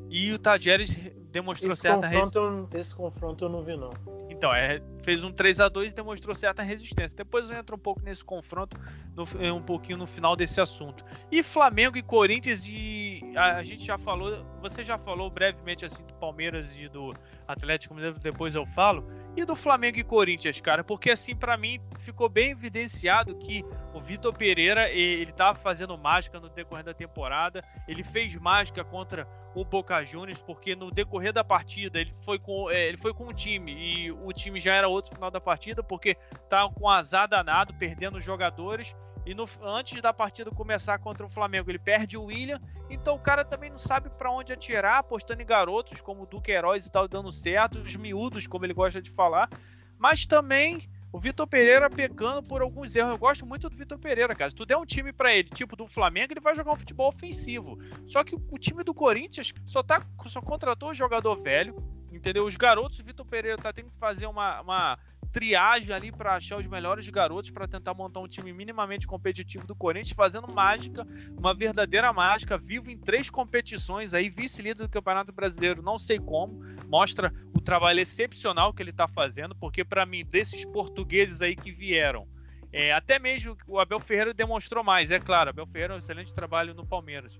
e 0.09 0.31
o 0.31 0.39
Tajeres 0.39 0.98
demonstrou 1.31 1.71
esse 1.71 1.81
certa 1.81 2.07
resistência. 2.07 2.67
Esse 2.74 2.95
confronto 2.95 3.45
eu 3.45 3.50
não 3.50 3.63
vi, 3.63 3.75
não. 3.77 3.91
Então, 4.29 4.53
é, 4.53 4.81
fez 5.03 5.24
um 5.24 5.31
3 5.31 5.59
a 5.59 5.69
2 5.69 5.91
e 5.91 5.95
demonstrou 5.95 6.36
certa 6.36 6.63
resistência. 6.63 7.15
Depois 7.15 7.50
eu 7.50 7.57
entro 7.57 7.75
um 7.75 7.79
pouco 7.79 8.01
nesse 8.01 8.24
confronto, 8.24 8.79
no, 9.15 9.24
um 9.53 9.62
pouquinho 9.62 9.98
no 9.98 10.07
final 10.07 10.36
desse 10.36 10.59
assunto. 10.59 11.03
E 11.31 11.43
Flamengo 11.43 11.98
e 11.98 12.03
Corinthians, 12.03 12.65
e 12.67 13.21
a, 13.36 13.58
a, 13.58 13.63
gente 13.63 13.86
já 13.86 13.97
falou, 13.97 14.45
você 14.62 14.84
já 14.84 14.97
falou 14.97 15.30
brevemente 15.30 15.86
assim 15.86 16.03
do 16.03 16.13
Palmeiras 16.15 16.65
e 16.77 16.88
do 16.88 17.13
Atlético 17.47 17.93
Mineiro, 17.93 18.17
depois 18.19 18.56
eu 18.56 18.65
falo. 18.67 19.03
E 19.35 19.45
do 19.45 19.55
Flamengo 19.55 19.97
e 19.97 20.03
Corinthians, 20.03 20.59
cara, 20.59 20.83
porque 20.83 21.11
assim, 21.11 21.35
para 21.35 21.55
mim, 21.55 21.79
ficou 21.99 22.27
bem 22.27 22.51
evidenciado 22.51 23.35
que 23.37 23.63
o 23.93 24.01
Vitor 24.01 24.33
Pereira, 24.35 24.89
ele 24.89 25.31
tava 25.31 25.57
fazendo 25.57 25.97
mágica 25.97 26.39
no 26.39 26.49
decorrer 26.49 26.83
da 26.83 26.93
temporada, 26.93 27.63
ele 27.87 28.03
fez 28.03 28.35
mágica 28.35 28.83
contra 28.83 29.27
o 29.55 29.63
Boca 29.63 30.03
Juniors, 30.03 30.39
porque 30.39 30.75
no 30.75 30.91
decorrer 30.91 31.33
da 31.33 31.43
partida 31.43 31.99
ele 31.99 32.13
foi 32.23 32.39
com, 32.39 32.69
é, 32.69 32.87
ele 32.87 32.97
foi 32.97 33.13
com 33.13 33.27
o 33.27 33.33
time. 33.33 33.71
E 33.71 34.11
o 34.11 34.31
time 34.31 34.59
já 34.59 34.75
era 34.75 34.87
outro 34.87 35.13
final 35.13 35.31
da 35.31 35.41
partida, 35.41 35.83
porque 35.83 36.15
tá 36.47 36.69
com 36.69 36.89
azar 36.89 37.27
danado, 37.27 37.73
perdendo 37.73 38.21
jogadores. 38.21 38.95
E 39.25 39.34
no, 39.34 39.47
antes 39.62 40.01
da 40.01 40.13
partida 40.13 40.49
começar 40.51 40.97
contra 40.99 41.25
o 41.25 41.29
Flamengo, 41.29 41.69
ele 41.69 41.79
perde 41.79 42.17
o 42.17 42.25
William. 42.25 42.60
Então 42.89 43.15
o 43.15 43.19
cara 43.19 43.45
também 43.45 43.69
não 43.69 43.77
sabe 43.77 44.10
para 44.10 44.32
onde 44.32 44.53
atirar, 44.53 44.99
apostando 44.99 45.41
em 45.41 45.45
garotos 45.45 46.01
como 46.01 46.23
o 46.23 46.25
Duque 46.25 46.51
Heróis 46.51 46.86
e 46.86 46.91
tal, 46.91 47.08
dando 47.08 47.32
certo, 47.32 47.79
os 47.79 47.95
miúdos, 47.95 48.47
como 48.47 48.65
ele 48.65 48.73
gosta 48.73 49.01
de 49.01 49.12
falar. 49.12 49.49
Mas 49.97 50.25
também 50.25 50.89
o 51.12 51.19
Vitor 51.19 51.47
Pereira 51.47 51.89
pecando 51.89 52.43
por 52.43 52.62
alguns 52.62 52.95
erros. 52.95 53.12
Eu 53.12 53.17
gosto 53.17 53.45
muito 53.45 53.69
do 53.69 53.75
Vitor 53.75 53.97
Pereira, 53.97 54.36
cara. 54.36 54.51
Se 54.51 54.55
tu 54.55 54.65
der 54.65 54.77
um 54.77 54.86
time 54.86 55.12
para 55.12 55.34
ele, 55.34 55.49
tipo 55.49 55.75
do 55.75 55.88
Flamengo, 55.88 56.34
ele 56.34 56.39
vai 56.39 56.55
jogar 56.55 56.71
um 56.71 56.77
futebol 56.77 57.10
ofensivo. 57.10 57.79
Só 58.08 58.23
que 58.23 58.36
o 58.36 58.58
time 58.58 58.84
do 58.84 58.93
Corinthians 58.93 59.53
só, 59.65 59.82
tá, 59.82 60.05
só 60.27 60.41
contratou 60.41 60.89
um 60.89 60.93
jogador 60.93 61.36
velho, 61.41 61.75
entendeu? 62.12 62.45
Os 62.45 62.55
garotos, 62.55 62.99
o 62.99 63.03
Vitor 63.03 63.25
Pereira 63.25 63.58
tá 63.58 63.73
tendo 63.73 63.89
que 63.89 63.97
fazer 63.97 64.27
uma, 64.27 64.62
uma 64.62 64.99
triagem 65.31 65.93
ali 65.93 66.11
para 66.11 66.35
achar 66.35 66.57
os 66.57 66.65
melhores 66.65 67.07
garotos 67.07 67.51
para 67.51 67.67
tentar 67.67 67.93
montar 67.93 68.19
um 68.19 68.27
time 68.27 68.51
minimamente 68.51 69.07
competitivo 69.07 69.65
do 69.65 69.75
Corinthians, 69.75 70.15
fazendo 70.15 70.51
mágica, 70.51 71.05
uma 71.37 71.53
verdadeira 71.53 72.11
mágica, 72.11 72.57
vivo 72.57 72.89
em 72.89 72.97
três 72.97 73.29
competições 73.29 74.13
aí, 74.13 74.29
vice-líder 74.29 74.83
do 74.83 74.89
Campeonato 74.89 75.31
Brasileiro, 75.31 75.81
não 75.81 75.97
sei 75.97 76.19
como, 76.19 76.63
mostra 76.87 77.33
o 77.55 77.61
trabalho 77.61 77.99
excepcional 77.99 78.73
que 78.73 78.81
ele 78.81 78.91
está 78.91 79.07
fazendo, 79.07 79.55
porque 79.55 79.83
para 79.83 80.05
mim, 80.05 80.25
desses 80.25 80.65
portugueses 80.65 81.41
aí 81.41 81.55
que 81.55 81.71
vieram, 81.71 82.27
é, 82.71 82.93
até 82.93 83.17
mesmo 83.17 83.57
o 83.67 83.79
Abel 83.79 83.99
Ferreira 83.99 84.33
demonstrou 84.33 84.83
mais, 84.83 85.11
é 85.11 85.19
claro, 85.19 85.49
Abel 85.49 85.67
Ferreira 85.67 85.93
é 85.93 85.97
um 85.97 85.99
excelente 85.99 86.33
trabalho 86.33 86.73
no 86.73 86.85
Palmeiras. 86.85 87.39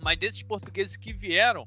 Mas 0.00 0.18
desses 0.18 0.42
portugueses 0.42 0.96
que 0.96 1.12
vieram, 1.12 1.66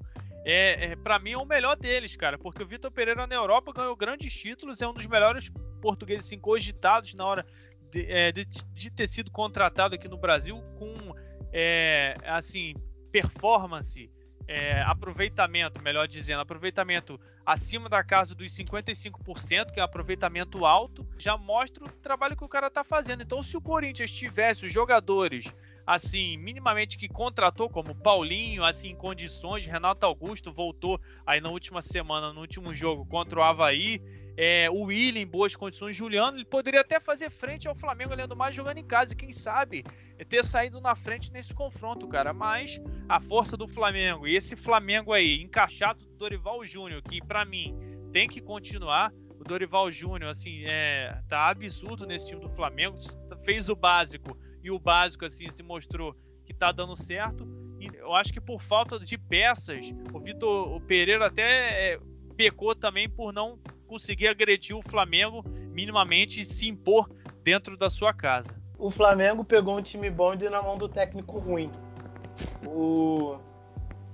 é, 0.50 0.92
é 0.92 0.96
para 0.96 1.20
mim 1.20 1.34
é 1.34 1.38
o 1.38 1.46
melhor 1.46 1.76
deles, 1.76 2.16
cara, 2.16 2.38
porque 2.38 2.64
o 2.64 2.66
Vitor 2.66 2.90
Pereira 2.90 3.28
na 3.28 3.36
Europa 3.36 3.74
ganhou 3.74 3.96
grandes 3.98 4.34
títulos, 4.34 4.82
é 4.82 4.88
um 4.88 4.94
dos 4.94 5.06
melhores 5.06 5.52
portugueses 5.82 6.26
assim, 6.26 6.40
cogitados 6.40 7.14
na 7.14 7.26
hora 7.26 7.46
de, 7.92 8.10
é, 8.10 8.32
de, 8.32 8.46
de 8.46 8.90
ter 8.90 9.10
sido 9.10 9.30
contratado 9.30 9.96
aqui 9.96 10.08
no 10.08 10.18
Brasil 10.18 10.62
com 10.80 11.14
é, 11.52 12.16
assim 12.24 12.74
performance, 13.12 14.10
é, 14.48 14.82
aproveitamento, 14.84 15.82
melhor 15.82 16.08
dizendo, 16.08 16.40
aproveitamento 16.40 17.20
acima 17.46 17.90
da 17.90 18.02
casa 18.02 18.34
dos 18.34 18.54
55%, 18.54 19.72
que 19.72 19.82
é 19.82 19.84
um 19.84 19.86
aproveitamento 19.86 20.66
alto, 20.66 21.06
já 21.18 21.36
mostra 21.38 21.84
o 21.84 21.90
trabalho 21.90 22.38
que 22.38 22.46
o 22.46 22.50
cara 22.50 22.70
tá 22.70 22.86
fazendo. 22.86 23.22
Então, 23.22 23.44
se 23.44 23.58
o 23.58 23.62
Corinthians 23.62 24.12
tivesse 24.12 24.66
os 24.66 24.72
jogadores 24.72 25.46
assim, 25.88 26.36
minimamente 26.36 26.98
que 26.98 27.08
contratou, 27.08 27.70
como 27.70 27.96
Paulinho, 27.96 28.62
assim, 28.66 28.90
em 28.90 28.96
condições, 28.96 29.66
Renato 29.66 30.06
Augusto 30.06 30.52
voltou 30.52 31.00
aí 31.26 31.40
na 31.40 31.50
última 31.50 31.82
semana, 31.82 32.34
no 32.34 32.42
último 32.42 32.74
jogo 32.74 33.06
contra 33.06 33.40
o 33.40 33.42
Havaí, 33.42 34.02
é, 34.36 34.70
o 34.70 34.82
William 34.82 35.22
em 35.22 35.26
boas 35.26 35.56
condições, 35.56 35.96
Juliano, 35.96 36.38
ele 36.38 36.46
poderia 36.46 36.82
até 36.82 37.00
fazer 37.00 37.30
frente 37.30 37.70
ao 37.70 37.74
Flamengo, 37.74 38.12
além 38.12 38.28
do 38.28 38.36
mais, 38.36 38.54
jogando 38.54 38.80
em 38.80 38.86
casa, 38.86 39.16
quem 39.16 39.32
sabe? 39.32 39.86
Ter 40.28 40.44
saído 40.44 40.82
na 40.82 40.94
frente 40.94 41.32
nesse 41.32 41.54
confronto, 41.54 42.06
cara, 42.06 42.34
mas 42.34 42.82
a 43.08 43.22
força 43.22 43.56
do 43.56 43.66
Flamengo, 43.66 44.28
e 44.28 44.36
esse 44.36 44.58
Flamengo 44.58 45.14
aí, 45.14 45.42
encaixado 45.42 46.06
do 46.06 46.18
Dorival 46.18 46.66
Júnior, 46.66 47.02
que 47.02 47.26
para 47.26 47.46
mim 47.46 47.74
tem 48.12 48.28
que 48.28 48.42
continuar, 48.42 49.14
o 49.40 49.44
Dorival 49.44 49.90
Júnior, 49.90 50.32
assim, 50.32 50.64
é, 50.66 51.18
tá 51.30 51.48
absurdo 51.48 52.06
nesse 52.06 52.28
time 52.28 52.42
do 52.42 52.50
Flamengo, 52.50 52.98
fez 53.46 53.70
o 53.70 53.76
básico, 53.76 54.38
e 54.68 54.72
o 54.72 54.78
básico 54.78 55.26
assim 55.26 55.50
se 55.50 55.64
mostrou 55.64 56.14
que 56.46 56.54
tá 56.54 56.72
dando 56.72 56.96
certo. 56.96 57.48
E 57.80 57.88
eu 57.98 58.14
acho 58.14 58.34
que 58.34 58.42
por 58.42 58.62
falta 58.62 59.00
de 59.00 59.18
peças, 59.18 59.94
o 60.14 60.20
Vitor 60.20 60.76
o 60.76 60.82
Pereira 60.82 61.28
até 61.28 61.94
é, 61.94 62.00
pecou 62.36 62.76
também 62.76 63.10
por 63.10 63.32
não 63.32 63.58
conseguir 63.88 64.28
agredir 64.28 64.76
o 64.76 64.82
Flamengo 64.82 65.44
minimamente 65.72 66.42
e 66.42 66.46
se 66.46 66.68
impor 66.68 67.10
dentro 67.44 67.78
da 67.78 67.90
sua 67.90 68.14
casa. 68.14 68.62
O 68.78 68.92
Flamengo 68.92 69.44
pegou 69.44 69.78
um 69.78 69.82
time 69.82 70.10
bom 70.10 70.34
e 70.34 70.38
deu 70.38 70.52
na 70.52 70.62
mão 70.62 70.78
do 70.78 70.90
técnico 70.90 71.40
ruim. 71.40 71.72
O, 72.66 73.38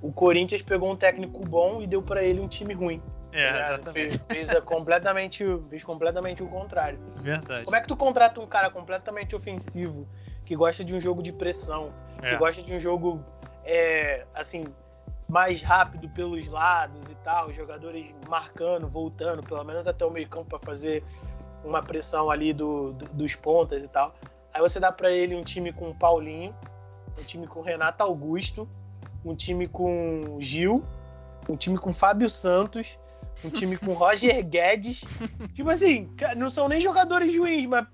o 0.01 0.11
Corinthians 0.13 0.61
pegou 0.61 0.91
um 0.91 0.95
técnico 0.95 1.39
bom 1.45 1.81
e 1.81 1.87
deu 1.87 2.01
para 2.01 2.23
ele 2.23 2.39
um 2.39 2.47
time 2.47 2.73
ruim. 2.73 3.01
É, 3.31 3.51
tá 3.51 3.59
exatamente. 3.73 3.93
Fez, 4.29 4.47
fez, 4.47 4.59
completamente, 4.63 5.43
fez 5.69 5.83
completamente 5.83 6.43
o 6.43 6.47
contrário. 6.47 6.99
Verdade. 7.21 7.65
Como 7.65 7.75
é 7.75 7.81
que 7.81 7.87
tu 7.87 7.97
contrata 7.97 8.39
um 8.39 8.45
cara 8.45 8.69
completamente 8.69 9.35
ofensivo 9.35 10.07
que 10.45 10.55
gosta 10.55 10.83
de 10.83 10.93
um 10.93 10.99
jogo 10.99 11.21
de 11.21 11.31
pressão, 11.31 11.91
é. 12.21 12.31
que 12.31 12.37
gosta 12.37 12.61
de 12.61 12.73
um 12.73 12.79
jogo 12.79 13.23
é, 13.63 14.25
assim 14.33 14.65
mais 15.27 15.61
rápido 15.61 16.07
pelos 16.09 16.47
lados 16.47 17.09
e 17.09 17.15
tal, 17.23 17.51
jogadores 17.51 18.13
marcando, 18.29 18.87
voltando, 18.87 19.41
pelo 19.41 19.63
menos 19.63 19.87
até 19.87 20.05
o 20.05 20.11
meio 20.11 20.27
campo 20.27 20.49
para 20.49 20.59
fazer 20.59 21.03
uma 21.63 21.81
pressão 21.81 22.29
ali 22.29 22.53
do, 22.53 22.93
do, 22.93 23.05
dos 23.13 23.35
pontas 23.35 23.83
e 23.83 23.87
tal. 23.87 24.13
Aí 24.53 24.61
você 24.61 24.79
dá 24.79 24.91
para 24.91 25.11
ele 25.11 25.35
um 25.35 25.41
time 25.41 25.73
com 25.73 25.93
Paulinho, 25.93 26.53
um 27.19 27.23
time 27.23 27.47
com 27.47 27.61
Renato 27.61 28.03
Augusto, 28.03 28.69
um 29.25 29.35
time 29.35 29.67
com 29.67 30.37
Gil, 30.39 30.83
um 31.49 31.55
time 31.55 31.77
com 31.77 31.93
Fábio 31.93 32.29
Santos, 32.29 32.97
um 33.43 33.49
time 33.49 33.77
com 33.77 33.93
Roger 33.97 34.45
Guedes. 34.45 35.03
tipo 35.55 35.69
assim, 35.69 36.09
não 36.35 36.49
são 36.51 36.67
nem 36.67 36.79
jogadores 36.79 37.35
ruins, 37.35 37.65
mas, 37.65 37.87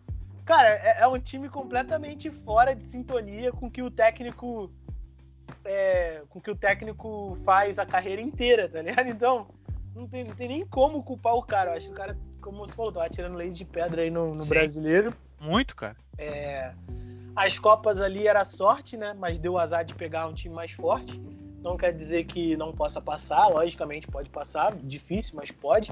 cara, 0.49 0.69
é, 0.69 1.01
é 1.01 1.07
um 1.07 1.19
time 1.19 1.47
completamente 1.47 2.31
fora 2.31 2.75
de 2.75 2.83
sintonia 2.85 3.51
com 3.51 3.69
que 3.69 3.83
o 3.83 3.91
técnico. 3.91 4.71
É, 5.63 6.23
com 6.27 6.41
que 6.41 6.49
o 6.49 6.55
técnico 6.55 7.37
faz 7.45 7.77
a 7.77 7.85
carreira 7.85 8.19
inteira, 8.19 8.67
tá 8.67 8.81
ligado? 8.81 9.05
Então, 9.09 9.47
não 9.95 10.07
tem, 10.07 10.23
não 10.23 10.33
tem 10.33 10.47
nem 10.47 10.65
como 10.65 11.03
culpar 11.03 11.35
o 11.35 11.43
cara. 11.43 11.71
Eu 11.71 11.77
acho 11.77 11.87
que 11.87 11.93
o 11.93 11.95
cara, 11.95 12.17
como 12.41 12.65
você 12.65 12.73
falou, 12.73 12.91
tava 12.91 13.09
tirando 13.09 13.35
leite 13.35 13.57
de 13.57 13.65
pedra 13.65 14.01
aí 14.01 14.09
no, 14.09 14.33
no 14.33 14.45
brasileiro. 14.47 15.13
Muito, 15.39 15.75
cara. 15.75 15.95
É, 16.17 16.73
as 17.35 17.59
Copas 17.59 18.01
ali 18.01 18.27
era 18.27 18.43
sorte, 18.43 18.97
né? 18.97 19.13
Mas 19.13 19.37
deu 19.37 19.55
azar 19.55 19.85
de 19.85 19.93
pegar 19.93 20.25
um 20.25 20.33
time 20.33 20.55
mais 20.55 20.71
forte. 20.71 21.21
Não 21.61 21.77
quer 21.77 21.93
dizer 21.93 22.23
que 22.23 22.57
não 22.57 22.73
possa 22.73 22.99
passar, 22.99 23.47
logicamente 23.47 24.07
pode 24.07 24.29
passar, 24.29 24.75
difícil, 24.75 25.35
mas 25.35 25.51
pode. 25.51 25.91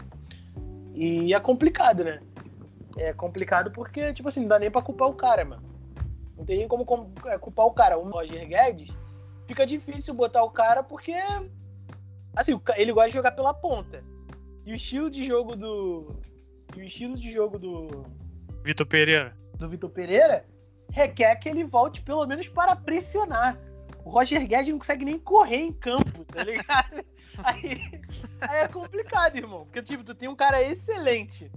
E 0.95 1.31
é 1.31 1.39
complicado, 1.39 2.03
né? 2.03 2.21
É 2.97 3.13
complicado 3.13 3.71
porque, 3.71 4.13
tipo 4.13 4.27
assim, 4.27 4.41
não 4.41 4.47
dá 4.47 4.59
nem 4.59 4.71
pra 4.71 4.81
culpar 4.81 5.07
o 5.07 5.13
cara, 5.13 5.45
mano. 5.45 5.63
Não 6.35 6.45
tem 6.45 6.57
nem 6.57 6.67
como 6.67 7.13
é, 7.25 7.37
culpar 7.37 7.65
o 7.65 7.71
cara. 7.71 7.97
O 7.97 8.09
Roger 8.09 8.47
Guedes, 8.47 8.95
fica 9.47 9.65
difícil 9.65 10.13
botar 10.13 10.43
o 10.43 10.49
cara 10.49 10.83
porque, 10.83 11.13
assim, 12.35 12.59
ele 12.75 12.91
gosta 12.91 13.09
de 13.09 13.15
jogar 13.15 13.31
pela 13.31 13.53
ponta. 13.53 14.03
E 14.65 14.71
o 14.71 14.75
estilo 14.75 15.09
de 15.09 15.25
jogo 15.25 15.55
do. 15.55 16.15
E 16.75 16.81
o 16.81 16.83
estilo 16.83 17.15
de 17.15 17.31
jogo 17.31 17.57
do. 17.57 18.05
Vitor 18.63 18.85
Pereira. 18.85 19.37
Do 19.55 19.69
Vitor 19.69 19.89
Pereira 19.89 20.45
requer 20.91 21.35
que 21.35 21.49
ele 21.49 21.63
volte 21.63 22.01
pelo 22.01 22.25
menos 22.25 22.49
para 22.49 22.75
pressionar. 22.75 23.57
O 24.03 24.09
Roger 24.09 24.45
Guedes 24.47 24.69
não 24.69 24.79
consegue 24.79 25.05
nem 25.05 25.19
correr 25.19 25.57
em 25.57 25.73
campo, 25.73 26.23
tá 26.25 26.43
ligado? 26.43 27.03
aí, 27.43 28.01
aí 28.41 28.57
é 28.63 28.67
complicado, 28.67 29.35
irmão. 29.35 29.65
Porque, 29.65 29.81
tipo, 29.81 30.03
tu 30.03 30.15
tem 30.15 30.29
um 30.29 30.35
cara 30.35 30.61
excelente 30.61 31.51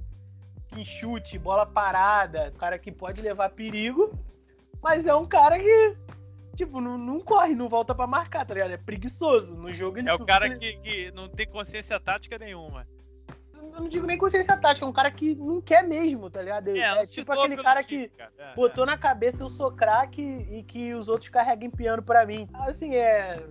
que 0.70 0.84
chute, 0.84 1.38
bola 1.38 1.66
parada, 1.66 2.52
cara 2.58 2.78
que 2.78 2.92
pode 2.92 3.20
levar 3.20 3.50
perigo, 3.50 4.12
mas 4.82 5.06
é 5.06 5.14
um 5.14 5.24
cara 5.24 5.58
que, 5.58 5.96
tipo, 6.54 6.80
não, 6.80 6.96
não 6.96 7.20
corre, 7.20 7.54
não 7.54 7.68
volta 7.68 7.94
para 7.94 8.06
marcar, 8.06 8.44
tá 8.44 8.54
ligado? 8.54 8.72
É 8.72 8.76
preguiçoso. 8.76 9.56
No 9.56 9.72
jogo 9.74 9.98
ele 9.98 10.08
É 10.08 10.14
o 10.14 10.24
cara 10.24 10.48
que, 10.56 10.76
que 10.78 11.10
não 11.12 11.28
tem 11.28 11.46
consciência 11.46 11.98
tática 11.98 12.38
nenhuma 12.38 12.86
eu 13.62 13.82
não 13.82 13.88
digo 13.88 14.06
nem 14.06 14.18
consciência 14.18 14.56
tática, 14.56 14.84
é 14.84 14.88
um 14.88 14.92
cara 14.92 15.10
que 15.10 15.34
não 15.34 15.60
quer 15.60 15.86
mesmo, 15.86 16.30
tá 16.30 16.42
ligado? 16.42 16.68
É, 16.68 17.02
é 17.02 17.06
tipo 17.06 17.32
aquele 17.32 17.62
cara 17.62 17.82
que 17.82 18.08
cara. 18.08 18.32
É, 18.38 18.54
botou 18.54 18.84
é. 18.84 18.86
na 18.86 18.98
cabeça 18.98 19.42
eu 19.42 19.48
sou 19.48 19.70
craque 19.70 20.22
e 20.22 20.62
que 20.62 20.94
os 20.94 21.08
outros 21.08 21.28
carreguem 21.28 21.70
piano 21.70 22.02
para 22.02 22.26
mim. 22.26 22.48
Assim, 22.54 22.94
é 22.94 23.42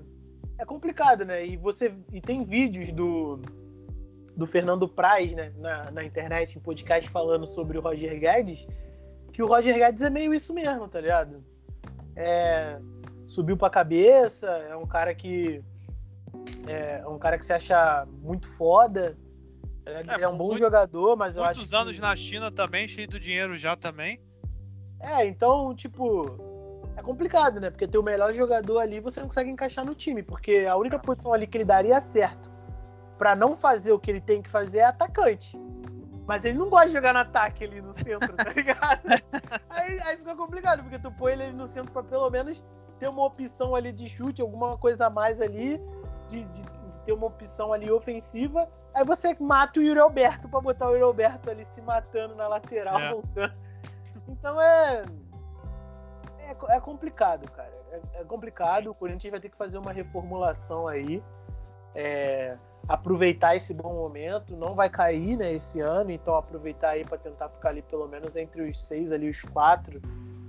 é 0.58 0.66
complicado, 0.66 1.24
né? 1.24 1.46
E 1.46 1.58
você 1.58 1.94
e 2.12 2.20
tem 2.20 2.44
vídeos 2.44 2.92
do 2.92 3.40
do 4.36 4.48
Fernando 4.48 4.88
Praz, 4.88 5.34
né, 5.34 5.52
na, 5.58 5.92
na 5.92 6.04
internet, 6.04 6.58
em 6.58 6.62
podcast 6.62 7.10
falando 7.10 7.46
sobre 7.46 7.78
o 7.78 7.82
Roger 7.82 8.20
Guedes, 8.20 8.68
que 9.34 9.44
o 9.44 9.48
Roger 9.48 9.76
Guedes 9.76 10.02
é 10.02 10.10
meio 10.10 10.34
isso 10.34 10.54
mesmo, 10.54 10.88
tá 10.88 11.02
ligado? 11.02 11.44
É, 12.15 12.80
subiu 13.28 13.58
pra 13.58 13.70
cabeça, 13.70 14.48
é 14.48 14.76
um 14.76 14.86
cara 14.86 15.13
que 15.15 15.63
é 16.68 17.08
um 17.08 17.18
cara 17.18 17.38
que 17.38 17.46
se 17.46 17.54
acha 17.54 18.06
muito 18.22 18.48
foda, 18.50 19.18
ele 19.86 20.12
é, 20.12 20.22
é 20.22 20.28
um 20.28 20.38
bom 20.38 20.48
muito, 20.48 20.60
jogador, 20.60 21.15
mas 21.15 21.38
eu 21.38 21.44
acho. 21.44 21.60
Muitos 21.60 21.74
anos 21.74 21.96
que... 21.96 22.02
na 22.02 22.15
China 22.15 22.52
também, 22.52 22.88
cheio 22.88 23.08
de 23.08 23.20
dinheiro 23.20 23.58
já 23.58 23.76
também. 23.76 24.22
É, 25.00 25.26
então, 25.26 25.74
tipo. 25.74 26.48
É 26.96 27.02
complicado, 27.02 27.62
né? 27.62 27.70
Porque 27.70 27.88
ter 27.88 27.98
o 27.98 28.04
melhor 28.04 28.34
jogador 28.34 28.80
ali 28.80 29.00
você 29.00 29.22
não 29.22 29.28
consegue 29.28 29.50
encaixar 29.50 29.86
no 29.86 29.94
time. 29.94 30.22
Porque 30.22 30.68
a 30.70 30.76
única 30.76 31.00
posição 31.00 31.34
ali 31.34 31.48
que 31.48 31.58
ele 31.58 31.65
daria 31.65 32.00
certo 32.02 32.49
para 33.20 33.36
não 33.36 33.56
fazer 33.56 33.92
o 33.92 34.00
que 34.00 34.10
ele 34.10 34.22
tem 34.22 34.42
que 34.42 34.50
fazer 34.50 34.80
é 34.80 34.86
atacante. 34.86 35.56
Mas 36.26 36.46
ele 36.46 36.58
não 36.58 36.70
gosta 36.70 36.88
de 36.88 36.94
jogar 36.94 37.14
no 37.14 37.20
ataque 37.20 37.64
ali 37.64 37.82
no 37.82 37.94
centro, 37.94 38.36
tá 38.36 38.52
ligado? 38.52 39.02
aí, 39.70 40.00
aí 40.02 40.18
fica 40.18 40.36
complicado, 40.36 40.82
porque 40.82 40.98
tu 40.98 41.12
põe 41.12 41.34
ele 41.34 41.52
no 41.52 41.68
centro 41.68 41.92
pra 41.92 42.02
pelo 42.02 42.30
menos 42.32 42.64
ter 42.98 43.08
uma 43.08 43.26
opção 43.26 43.76
ali 43.76 43.92
de 43.92 44.10
chute, 44.10 44.42
alguma 44.42 44.78
coisa 44.78 45.08
a 45.08 45.10
mais 45.10 45.40
ali, 45.40 45.80
de, 46.28 46.44
de, 46.44 46.62
de 46.62 47.00
ter 47.06 47.14
uma 47.14 47.28
opção 47.28 47.74
ali 47.74 47.92
ofensiva 47.92 48.68
Aí 48.94 49.06
você 49.06 49.36
mata 49.40 49.80
o 49.80 49.84
Yuri 49.84 50.00
Alberto 50.00 50.50
pra 50.50 50.60
botar 50.60 50.88
o 50.88 50.92
Yuri 50.92 51.04
Alberto 51.04 51.50
ali 51.50 51.66
se 51.66 51.82
matando 51.82 52.36
na 52.36 52.48
lateral, 52.48 53.00
é. 53.00 53.12
voltando. 53.12 53.54
Então 54.28 54.60
é, 54.60 55.06
é. 56.40 56.56
É, 56.68 56.80
complicado, 56.80 57.50
cara. 57.52 57.72
É, 57.92 58.22
é, 58.22 58.24
complicado. 58.24 58.90
O 58.90 58.96
Corinthians 58.96 59.32
vai 59.32 59.40
ter 59.40 59.50
que 59.50 59.58
fazer 59.58 59.78
uma 59.78 59.92
reformulação 59.92 60.88
aí. 60.88 61.24
É, 61.94 62.58
aproveitar 62.89 63.56
esse 63.56 63.71
bom 63.71 63.93
momento. 63.93 64.58
Não 64.58 64.73
vai 64.73 64.89
cair, 64.89 65.38
né, 65.38 65.54
esse 65.54 65.80
ano. 65.80 66.10
Então 66.10 66.34
aproveitar 66.34 66.89
aí 66.89 67.06
para 67.06 67.19
tentar 67.19 67.47
ficar 67.49 67.69
ali 67.69 67.84
pelo 67.84 68.08
menos 68.08 68.36
entre 68.36 68.63
os 68.63 68.84
seis 68.86 69.12
ali, 69.12 69.30
os 69.30 69.41
quatro. 69.43 70.02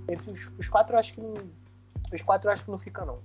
Entre 0.09 0.31
os, 0.31 0.49
os 0.57 0.67
quatro, 0.67 0.97
acho 0.97 1.13
que 1.13 1.21
não. 1.21 1.35
Os 2.11 2.21
quatro 2.23 2.49
acho 2.49 2.65
que 2.65 2.71
não 2.71 2.79
fica, 2.79 3.05
não. 3.05 3.19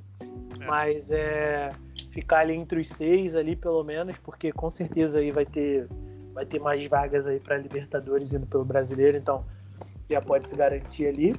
É. 0.61 0.67
Mas 0.67 1.11
é 1.11 1.73
ficar 2.11 2.41
ali 2.41 2.55
entre 2.55 2.79
os 2.81 2.89
seis 2.89 3.35
ali 3.35 3.57
pelo 3.57 3.83
menos, 3.83 4.19
porque 4.19 4.53
com 4.53 4.69
certeza 4.71 5.19
aí 5.19 5.33
vai 5.33 5.47
ter 5.47 5.89
vai 6.33 6.45
ter 6.45 6.61
mais 6.61 6.87
vagas 6.87 7.27
aí 7.27 7.41
para 7.41 7.57
Libertadores 7.57 8.35
indo 8.35 8.47
pelo 8.47 8.65
Brasileiro, 8.65 9.17
então 9.17 9.45
já 10.09 10.21
pode 10.21 10.49
se 10.49 10.55
garantir 10.55 11.07
ali. 11.07 11.35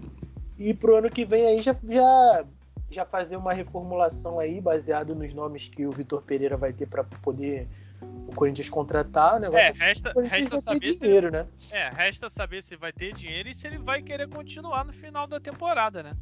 E 0.58 0.74
pro 0.74 0.98
ano 0.98 1.10
que 1.10 1.24
vem 1.24 1.46
aí 1.46 1.62
já 1.62 1.76
já 1.88 2.46
já 2.90 3.06
fazer 3.06 3.36
uma 3.36 3.54
reformulação 3.54 4.40
aí 4.40 4.62
baseado 4.62 5.14
nos 5.14 5.34
nomes 5.34 5.68
que 5.68 5.86
o 5.86 5.92
Vitor 5.92 6.22
Pereira 6.22 6.56
vai 6.56 6.72
ter 6.72 6.88
para 6.88 7.04
poder 7.04 7.68
o 8.02 8.34
Corinthians 8.36 8.70
contratar, 8.70 9.36
o 9.36 9.40
negócio 9.40 9.84
é, 9.84 9.88
resta, 9.88 10.14
resta 10.22 10.62
saber 10.62 10.94
dinheiro, 10.94 11.28
se, 11.28 11.32
né? 11.32 11.48
É, 11.72 11.90
resta 11.90 12.30
saber 12.30 12.64
se 12.64 12.76
vai 12.76 12.94
ter 12.94 13.14
dinheiro 13.14 13.50
e 13.50 13.56
se 13.56 13.66
ele 13.66 13.78
vai 13.78 14.02
querer 14.02 14.28
continuar 14.30 14.86
no 14.86 14.94
final 14.94 15.26
da 15.26 15.40
temporada, 15.40 16.04
né? 16.04 16.14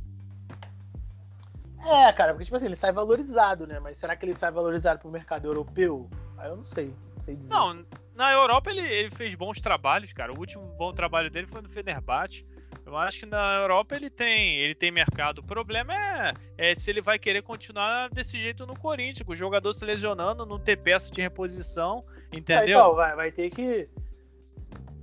É, 1.86 2.12
cara, 2.13 2.34
porque 2.34 2.45
tipo 2.45 2.56
assim, 2.56 2.65
ele 2.65 2.75
sai 2.75 2.91
valorizado, 2.91 3.67
né? 3.67 3.80
Mas 3.80 3.97
será 3.97 4.15
que 4.15 4.25
ele 4.25 4.34
sai 4.34 4.51
valorizado 4.51 4.99
pro 4.99 5.12
mercado 5.12 5.47
europeu? 5.47 6.10
Aí 6.38 6.49
eu 6.49 6.56
não 6.56 6.63
sei, 6.63 6.95
não 7.13 7.19
sei 7.19 7.36
dizer. 7.36 7.54
Não, 7.54 7.86
na 8.15 8.32
Europa 8.32 8.71
ele, 8.71 8.82
ele 8.82 9.12
fez 9.12 9.36
bons 9.36 9.60
trabalhos, 9.60 10.12
cara. 10.13 10.34
O 10.34 10.39
último 10.39 10.63
bom 10.78 10.93
trabalho 10.93 11.30
dele 11.30 11.47
foi 11.47 11.62
no 11.62 11.69
Fenerbahçe. 11.69 12.45
Eu 12.86 12.95
acho 12.95 13.21
que 13.21 13.26
na 13.26 13.62
Europa 13.62 13.95
ele 13.95 14.10
tem, 14.10 14.58
ele 14.58 14.76
tem 14.76 14.91
mercado. 14.91 15.39
O 15.39 15.43
problema 15.43 15.93
é, 15.93 16.34
é, 16.58 16.76
se 16.76 16.91
ele 16.91 17.02
vai 17.02 17.17
querer 17.17 17.41
continuar 17.41 18.10
desse 18.10 18.38
jeito 18.39 18.65
no 18.67 18.78
Corinthians, 18.78 19.26
com 19.26 19.34
o 19.34 19.36
jogador 19.36 19.74
se 19.74 19.84
lesionando, 19.84 20.45
não 20.45 20.60
ter 20.60 20.78
peça 20.78 21.10
de 21.12 21.19
reposição, 21.19 22.06
entendeu? 22.32 22.62
É, 22.62 22.69
então, 22.69 22.95
vai, 22.95 23.15
vai 23.15 23.32
ter 23.32 23.50
que 23.50 23.89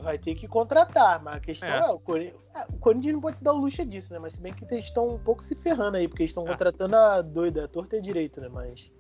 vai 0.03 0.18
ter 0.18 0.35
que 0.35 0.49
contratar, 0.49 1.23
mas 1.23 1.37
a 1.37 1.40
questão 1.40 1.68
é, 1.68 1.79
é 1.79 1.90
o, 1.90 1.99
Corinthians, 1.99 2.40
é, 2.55 2.64
o 2.68 2.79
Corinthians 2.79 3.14
não 3.14 3.21
pode 3.21 3.38
se 3.38 3.45
dar 3.45 3.53
o 3.53 3.59
luxo 3.59 3.85
disso, 3.85 4.12
né? 4.12 4.18
Mas 4.18 4.35
se 4.35 4.42
bem 4.42 4.53
que 4.53 4.64
eles 4.64 4.85
estão 4.85 5.09
um 5.09 5.18
pouco 5.18 5.42
se 5.42 5.55
ferrando 5.55 5.97
aí, 5.97 6.09
porque 6.09 6.23
eles 6.23 6.31
estão 6.31 6.45
é. 6.45 6.49
contratando 6.49 6.97
a 6.97 7.23
doida, 7.23 7.64
a 7.64 7.68
torta 7.68 7.97
e 7.97 7.99
a 7.99 8.03
direito, 8.03 8.40
né? 8.40 8.49
Mas. 8.49 8.92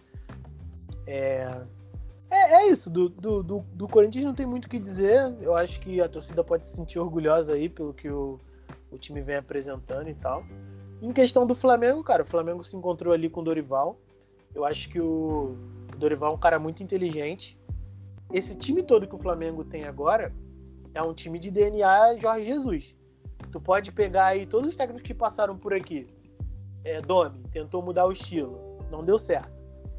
É. 1.06 1.60
É, 2.30 2.54
é 2.54 2.68
isso, 2.68 2.90
do, 2.90 3.10
do, 3.10 3.42
do, 3.42 3.60
do, 3.74 3.86
Corinthians 3.86 4.24
não 4.24 4.34
tem 4.34 4.46
muito 4.46 4.64
o 4.64 4.68
que 4.68 4.78
dizer. 4.78 5.34
Eu 5.42 5.54
acho 5.54 5.78
que 5.80 6.00
a 6.00 6.08
torcida 6.08 6.42
pode 6.42 6.64
se 6.64 6.74
sentir 6.74 6.98
orgulhosa 6.98 7.52
aí 7.52 7.68
pelo 7.68 7.92
que 7.92 8.08
o, 8.08 8.40
o 8.92 8.98
time 8.98 9.20
vem 9.22 9.36
apresentando 9.36 10.08
e 10.08 10.14
tal. 10.14 10.44
Em 11.00 11.12
questão 11.12 11.46
do 11.46 11.54
Flamengo, 11.54 12.04
cara, 12.04 12.22
o 12.22 12.26
Flamengo 12.26 12.62
se 12.62 12.76
encontrou 12.76 13.12
ali 13.12 13.28
com 13.28 13.40
o 13.40 13.44
Dorival. 13.44 13.98
Eu 14.54 14.64
acho 14.64 14.88
que 14.88 15.00
o 15.00 15.56
Dorival 15.96 16.32
é 16.32 16.36
um 16.36 16.38
cara 16.38 16.58
muito 16.58 16.82
inteligente. 16.82 17.58
Esse 18.32 18.54
time 18.54 18.82
todo 18.82 19.06
que 19.06 19.14
o 19.14 19.18
Flamengo 19.18 19.64
tem 19.64 19.84
agora, 19.84 20.32
é 20.94 21.02
um 21.02 21.12
time 21.12 21.38
de 21.38 21.50
DNA 21.50 22.18
Jorge 22.18 22.44
Jesus. 22.44 22.94
Tu 23.50 23.60
pode 23.60 23.90
pegar 23.90 24.26
aí 24.26 24.46
todos 24.46 24.70
os 24.70 24.76
técnicos 24.76 25.02
que 25.02 25.14
passaram 25.14 25.56
por 25.56 25.74
aqui. 25.74 26.06
É, 26.84 27.00
Domi 27.00 27.42
tentou 27.52 27.82
mudar 27.82 28.06
o 28.06 28.12
estilo, 28.12 28.78
não 28.90 29.04
deu 29.04 29.18
certo. 29.18 29.50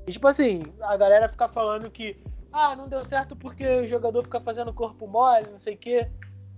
E 0.07 0.11
tipo 0.11 0.27
assim, 0.27 0.63
a 0.81 0.95
galera 0.97 1.29
fica 1.29 1.47
falando 1.47 1.89
que 1.89 2.17
ah, 2.51 2.75
não 2.75 2.87
deu 2.87 3.03
certo 3.03 3.35
porque 3.35 3.65
o 3.81 3.87
jogador 3.87 4.23
fica 4.23 4.39
fazendo 4.39 4.73
corpo 4.73 5.07
mole, 5.07 5.49
não 5.49 5.59
sei 5.59 5.75
o 5.75 5.77
quê. 5.77 6.09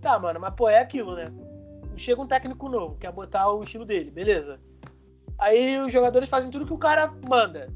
Tá, 0.01 0.19
mano, 0.19 0.39
mas 0.39 0.53
pô, 0.53 0.67
é 0.69 0.79
aquilo, 0.79 1.15
né? 1.15 1.31
Chega 1.97 2.21
um 2.21 2.27
técnico 2.27 2.69
novo, 2.69 2.97
quer 2.97 3.11
botar 3.11 3.49
o 3.49 3.63
estilo 3.63 3.85
dele, 3.85 4.11
beleza. 4.11 4.59
Aí 5.37 5.79
os 5.79 5.91
jogadores 5.91 6.29
fazem 6.29 6.51
tudo 6.51 6.65
que 6.65 6.73
o 6.73 6.77
cara 6.77 7.13
manda. 7.27 7.67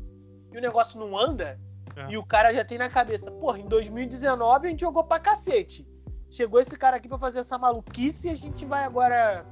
E 0.51 0.58
o 0.58 0.62
negócio 0.62 0.99
não 0.99 1.17
anda, 1.17 1.60
é. 1.95 2.12
e 2.12 2.17
o 2.17 2.25
cara 2.25 2.53
já 2.53 2.65
tem 2.65 2.77
na 2.77 2.89
cabeça, 2.89 3.32
porra, 3.32 3.60
em 3.60 3.67
2019 3.67 4.67
a 4.67 4.69
gente 4.71 4.82
jogou 4.82 5.03
pra 5.03 5.19
cacete 5.19 5.88
chegou 6.29 6.60
esse 6.60 6.77
cara 6.77 6.97
aqui 6.97 7.08
para 7.08 7.17
fazer 7.17 7.39
essa 7.39 7.58
maluquice 7.58 8.27
e 8.27 8.32
a 8.32 8.36
gente 8.36 8.65
vai 8.65 8.84
agora 8.84 9.45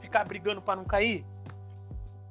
ficar 0.00 0.24
brigando 0.24 0.60
para 0.60 0.76
não 0.76 0.84
cair? 0.84 1.24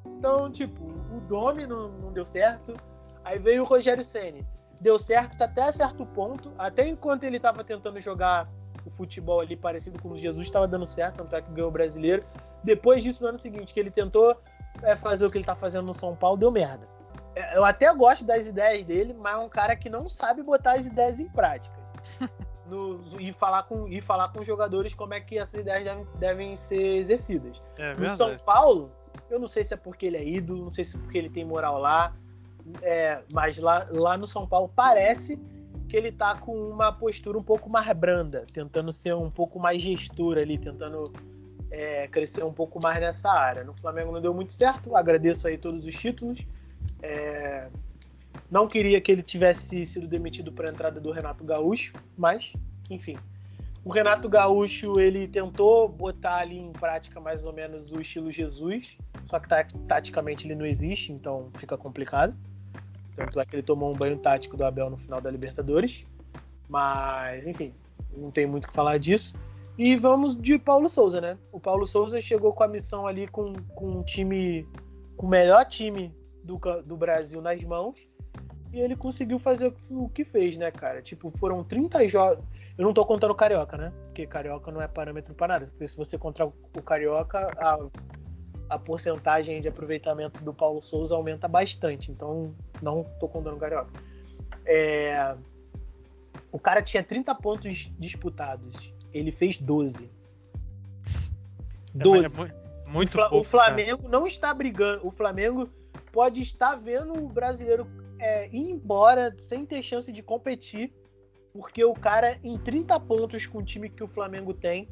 Então, 0.05 0.51
tipo, 0.51 0.83
o 0.83 1.19
Domi 1.21 1.65
não, 1.65 1.89
não 1.89 2.13
deu 2.13 2.25
certo. 2.25 2.75
Aí 3.23 3.37
veio 3.39 3.63
o 3.63 3.65
Rogério 3.65 4.05
Ceni. 4.05 4.45
Deu 4.81 4.97
certo 4.97 5.41
até 5.41 5.71
certo 5.71 6.05
ponto, 6.05 6.53
até 6.57 6.87
enquanto 6.87 7.23
ele 7.23 7.37
estava 7.37 7.63
tentando 7.63 7.99
jogar 7.99 8.45
o 8.87 8.89
futebol 8.89 9.41
ali 9.41 9.55
parecido 9.55 10.01
com 10.01 10.09
o 10.09 10.17
Jesus 10.17 10.47
estava 10.47 10.67
dando 10.67 10.87
certo, 10.87 11.17
tanto 11.17 11.35
é 11.35 11.41
que 11.41 11.51
ganhou 11.51 11.67
o 11.67 11.71
brasileiro. 11.71 12.21
Depois 12.63 13.03
disso, 13.03 13.21
no 13.21 13.29
ano 13.29 13.39
seguinte, 13.39 13.73
que 13.73 13.79
ele 13.79 13.91
tentou 13.91 14.35
é, 14.81 14.95
fazer 14.95 15.25
o 15.25 15.29
que 15.29 15.37
ele 15.37 15.45
tá 15.45 15.55
fazendo 15.55 15.87
no 15.87 15.93
São 15.93 16.15
Paulo, 16.15 16.37
deu 16.37 16.49
merda. 16.49 16.87
É, 17.35 17.57
eu 17.57 17.65
até 17.65 17.93
gosto 17.93 18.23
das 18.25 18.47
ideias 18.47 18.85
dele, 18.85 19.13
mas 19.13 19.33
é 19.33 19.37
um 19.37 19.49
cara 19.49 19.75
que 19.75 19.89
não 19.89 20.09
sabe 20.09 20.41
botar 20.41 20.77
as 20.77 20.85
ideias 20.85 21.19
em 21.19 21.29
prática. 21.29 21.75
No, 22.67 22.99
e, 23.17 23.31
falar 23.31 23.63
com, 23.63 23.87
e 23.87 24.01
falar 24.01 24.27
com 24.27 24.41
os 24.41 24.45
jogadores 24.45 24.93
como 24.93 25.13
é 25.13 25.21
que 25.21 25.37
essas 25.37 25.61
ideias 25.61 25.85
devem, 25.85 26.05
devem 26.15 26.55
ser 26.57 26.97
exercidas. 26.97 27.57
É 27.79 27.93
no 27.93 28.09
São 28.09 28.37
Paulo, 28.39 28.91
eu 29.29 29.39
não 29.39 29.47
sei 29.47 29.63
se 29.63 29.73
é 29.73 29.77
porque 29.77 30.05
ele 30.05 30.17
é 30.17 30.27
ídolo, 30.27 30.65
não 30.65 30.71
sei 30.73 30.83
se 30.83 30.97
é 30.97 30.99
porque 30.99 31.17
ele 31.17 31.29
tem 31.29 31.45
moral 31.45 31.79
lá, 31.79 32.13
é, 32.81 33.23
mas 33.31 33.57
lá, 33.57 33.87
lá 33.89 34.17
no 34.17 34.27
São 34.27 34.45
Paulo 34.45 34.69
parece 34.75 35.39
que 35.87 35.95
ele 35.95 36.11
tá 36.11 36.35
com 36.35 36.53
uma 36.69 36.91
postura 36.91 37.37
um 37.37 37.43
pouco 37.43 37.69
mais 37.69 37.89
branda, 37.93 38.45
tentando 38.53 38.91
ser 38.91 39.15
um 39.15 39.31
pouco 39.31 39.59
mais 39.59 39.81
gestor 39.81 40.37
ali, 40.37 40.57
tentando 40.57 41.03
é, 41.71 42.07
crescer 42.07 42.43
um 42.43 42.53
pouco 42.53 42.79
mais 42.81 42.99
nessa 42.99 43.31
área. 43.31 43.63
No 43.63 43.73
Flamengo 43.73 44.11
não 44.11 44.21
deu 44.21 44.33
muito 44.33 44.53
certo, 44.53 44.95
agradeço 44.95 45.47
aí 45.47 45.57
todos 45.57 45.85
os 45.85 45.95
títulos. 45.95 46.45
É, 47.01 47.69
não 48.49 48.67
queria 48.67 48.99
que 48.99 49.11
ele 49.11 49.21
tivesse 49.21 49.85
sido 49.85 50.07
demitido 50.07 50.51
para 50.51 50.69
a 50.69 50.73
entrada 50.73 50.99
do 50.99 51.11
Renato 51.11 51.43
Gaúcho, 51.43 51.93
mas, 52.17 52.53
enfim. 52.89 53.17
O 53.83 53.89
Renato 53.89 54.27
Gaúcho, 54.27 54.99
ele 54.99 55.27
tentou 55.27 55.87
botar 55.87 56.37
ali 56.39 56.57
em 56.57 56.73
prática 56.73 57.21
mais 57.21 57.45
ou 57.45 57.53
menos 57.53 57.89
o 57.91 58.01
estilo 58.01 58.29
Jesus, 58.29 58.97
só 59.23 59.39
que 59.39 59.47
taticamente 59.87 60.45
ele 60.45 60.55
não 60.55 60.65
existe, 60.65 61.13
então 61.13 61.49
fica 61.57 61.77
complicado. 61.77 62.35
Tanto 63.17 63.41
é 63.41 63.45
que 63.45 63.55
ele 63.55 63.63
tomou 63.63 63.91
um 63.91 63.97
banho 63.97 64.15
tático 64.19 64.55
do 64.55 64.63
Abel 64.63 64.91
no 64.91 64.97
final 64.97 65.19
da 65.19 65.31
Libertadores. 65.31 66.05
Mas, 66.69 67.47
enfim, 67.47 67.73
não 68.15 68.29
tem 68.29 68.45
muito 68.45 68.65
o 68.65 68.67
que 68.67 68.73
falar 68.75 68.99
disso. 68.99 69.35
E 69.75 69.95
vamos 69.95 70.39
de 70.39 70.59
Paulo 70.59 70.87
Souza, 70.87 71.19
né? 71.19 71.35
O 71.51 71.59
Paulo 71.59 71.87
Souza 71.87 72.21
chegou 72.21 72.53
com 72.53 72.63
a 72.63 72.67
missão 72.67 73.07
ali 73.07 73.27
com, 73.27 73.43
com 73.75 73.87
um 73.87 74.03
time, 74.03 74.67
com 75.15 75.25
o 75.25 75.29
melhor 75.29 75.65
time 75.65 76.13
do, 76.43 76.59
do 76.85 76.95
Brasil 76.95 77.41
nas 77.41 77.63
mãos. 77.63 77.95
E 78.71 78.79
ele 78.79 78.95
conseguiu 78.95 79.39
fazer 79.39 79.73
o 79.89 80.07
que 80.09 80.23
fez, 80.23 80.55
né, 80.55 80.69
cara? 80.69 81.01
Tipo, 81.01 81.33
foram 81.39 81.63
30 81.63 82.07
jogos. 82.07 82.45
Eu 82.77 82.85
não 82.85 82.93
tô 82.93 83.03
contando 83.03 83.31
o 83.31 83.35
Carioca, 83.35 83.77
né? 83.77 83.91
Porque 84.05 84.27
Carioca 84.27 84.71
não 84.71 84.79
é 84.81 84.87
parâmetro 84.87 85.33
para 85.33 85.53
nada. 85.53 85.65
Porque 85.65 85.87
se 85.87 85.97
você 85.97 86.19
contar 86.19 86.45
o 86.45 86.81
Carioca, 86.83 87.49
a 87.57 87.79
a 88.69 88.77
porcentagem 88.77 89.61
de 89.61 89.67
aproveitamento 89.67 90.43
do 90.43 90.53
Paulo 90.53 90.81
Souza 90.81 91.15
aumenta 91.15 91.47
bastante. 91.47 92.11
Então, 92.11 92.53
não 92.81 93.03
tô 93.19 93.27
contando 93.27 93.55
o 93.55 93.59
Carioca. 93.59 93.91
É... 94.65 95.35
O 96.51 96.59
cara 96.59 96.81
tinha 96.81 97.03
30 97.03 97.33
pontos 97.35 97.91
disputados. 97.99 98.93
Ele 99.13 99.31
fez 99.31 99.59
12. 99.59 100.09
12. 101.93 102.41
É, 102.41 102.89
muito 102.89 103.09
o, 103.09 103.11
Fla 103.11 103.29
pouco, 103.29 103.45
o 103.45 103.49
Flamengo 103.49 104.03
cara. 104.03 104.09
não 104.09 104.27
está 104.27 104.53
brigando. 104.53 105.05
O 105.05 105.11
Flamengo 105.11 105.69
pode 106.11 106.41
estar 106.41 106.75
vendo 106.75 107.13
o 107.13 107.27
brasileiro 107.27 107.87
é, 108.19 108.47
ir 108.47 108.69
embora 108.69 109.35
sem 109.39 109.65
ter 109.65 109.83
chance 109.83 110.11
de 110.11 110.23
competir, 110.23 110.93
porque 111.53 111.83
o 111.83 111.93
cara, 111.93 112.39
em 112.43 112.57
30 112.57 112.99
pontos 113.01 113.45
com 113.45 113.59
o 113.59 113.63
time 113.63 113.89
que 113.89 114.03
o 114.03 114.07
Flamengo 114.07 114.53
tem, 114.53 114.87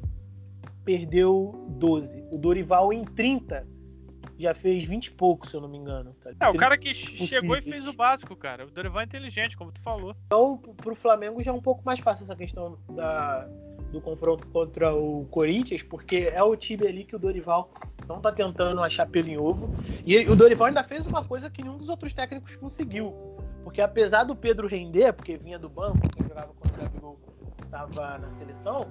perdeu 0.86 1.66
12. 1.68 2.24
O 2.32 2.38
Dorival 2.38 2.92
em 2.92 3.04
30 3.04 3.66
já 4.38 4.54
fez 4.54 4.86
20 4.86 5.06
e 5.06 5.10
pouco, 5.10 5.46
se 5.48 5.54
eu 5.54 5.60
não 5.60 5.68
me 5.68 5.76
engano. 5.76 6.12
Tá? 6.14 6.30
É, 6.40 6.48
o 6.48 6.54
cara 6.54 6.78
que 6.78 6.90
possíveis. 6.90 7.28
chegou 7.28 7.56
e 7.56 7.62
fez 7.62 7.86
o 7.88 7.92
básico, 7.94 8.36
cara. 8.36 8.64
O 8.64 8.70
Dorival 8.70 9.00
é 9.00 9.04
inteligente, 9.04 9.56
como 9.56 9.72
tu 9.72 9.80
falou. 9.80 10.14
Então, 10.26 10.58
pro 10.76 10.94
Flamengo 10.94 11.42
já 11.42 11.50
é 11.50 11.54
um 11.54 11.60
pouco 11.60 11.82
mais 11.84 11.98
fácil 11.98 12.22
essa 12.22 12.36
questão 12.36 12.78
da, 12.90 13.48
do 13.90 14.00
confronto 14.00 14.46
contra 14.48 14.94
o 14.94 15.26
Corinthians, 15.26 15.82
porque 15.82 16.30
é 16.32 16.42
o 16.42 16.54
time 16.54 16.86
ali 16.86 17.04
que 17.04 17.16
o 17.16 17.18
Dorival 17.18 17.70
não 18.06 18.20
tá 18.20 18.30
tentando 18.30 18.80
achar 18.82 19.06
pelo 19.06 19.28
em 19.28 19.38
ovo. 19.38 19.74
E 20.04 20.16
o 20.28 20.36
Dorival 20.36 20.68
ainda 20.68 20.84
fez 20.84 21.06
uma 21.06 21.24
coisa 21.24 21.50
que 21.50 21.62
nenhum 21.62 21.78
dos 21.78 21.88
outros 21.88 22.14
técnicos 22.14 22.54
conseguiu. 22.54 23.12
Porque 23.64 23.80
apesar 23.80 24.22
do 24.22 24.36
Pedro 24.36 24.68
render, 24.68 25.12
porque 25.12 25.36
vinha 25.36 25.58
do 25.58 25.68
banco, 25.68 26.08
quem 26.10 26.28
jogava 26.28 26.52
contra 26.54 26.78
o 26.78 26.84
Gabigol 26.84 27.18
tava 27.70 28.18
na 28.18 28.30
seleção, 28.30 28.86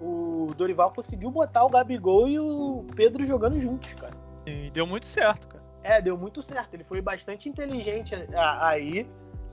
o 0.00 0.52
Dorival 0.56 0.90
conseguiu 0.92 1.30
botar 1.30 1.64
o 1.64 1.68
Gabigol 1.68 2.28
e 2.28 2.38
o 2.38 2.84
Pedro 2.94 3.24
jogando 3.24 3.60
juntos, 3.60 3.94
cara. 3.94 4.14
E 4.46 4.70
deu 4.70 4.86
muito 4.86 5.06
certo, 5.06 5.48
cara. 5.48 5.64
É, 5.82 6.00
deu 6.00 6.16
muito 6.16 6.42
certo. 6.42 6.74
Ele 6.74 6.84
foi 6.84 7.00
bastante 7.00 7.48
inteligente 7.48 8.14
aí. 8.36 9.08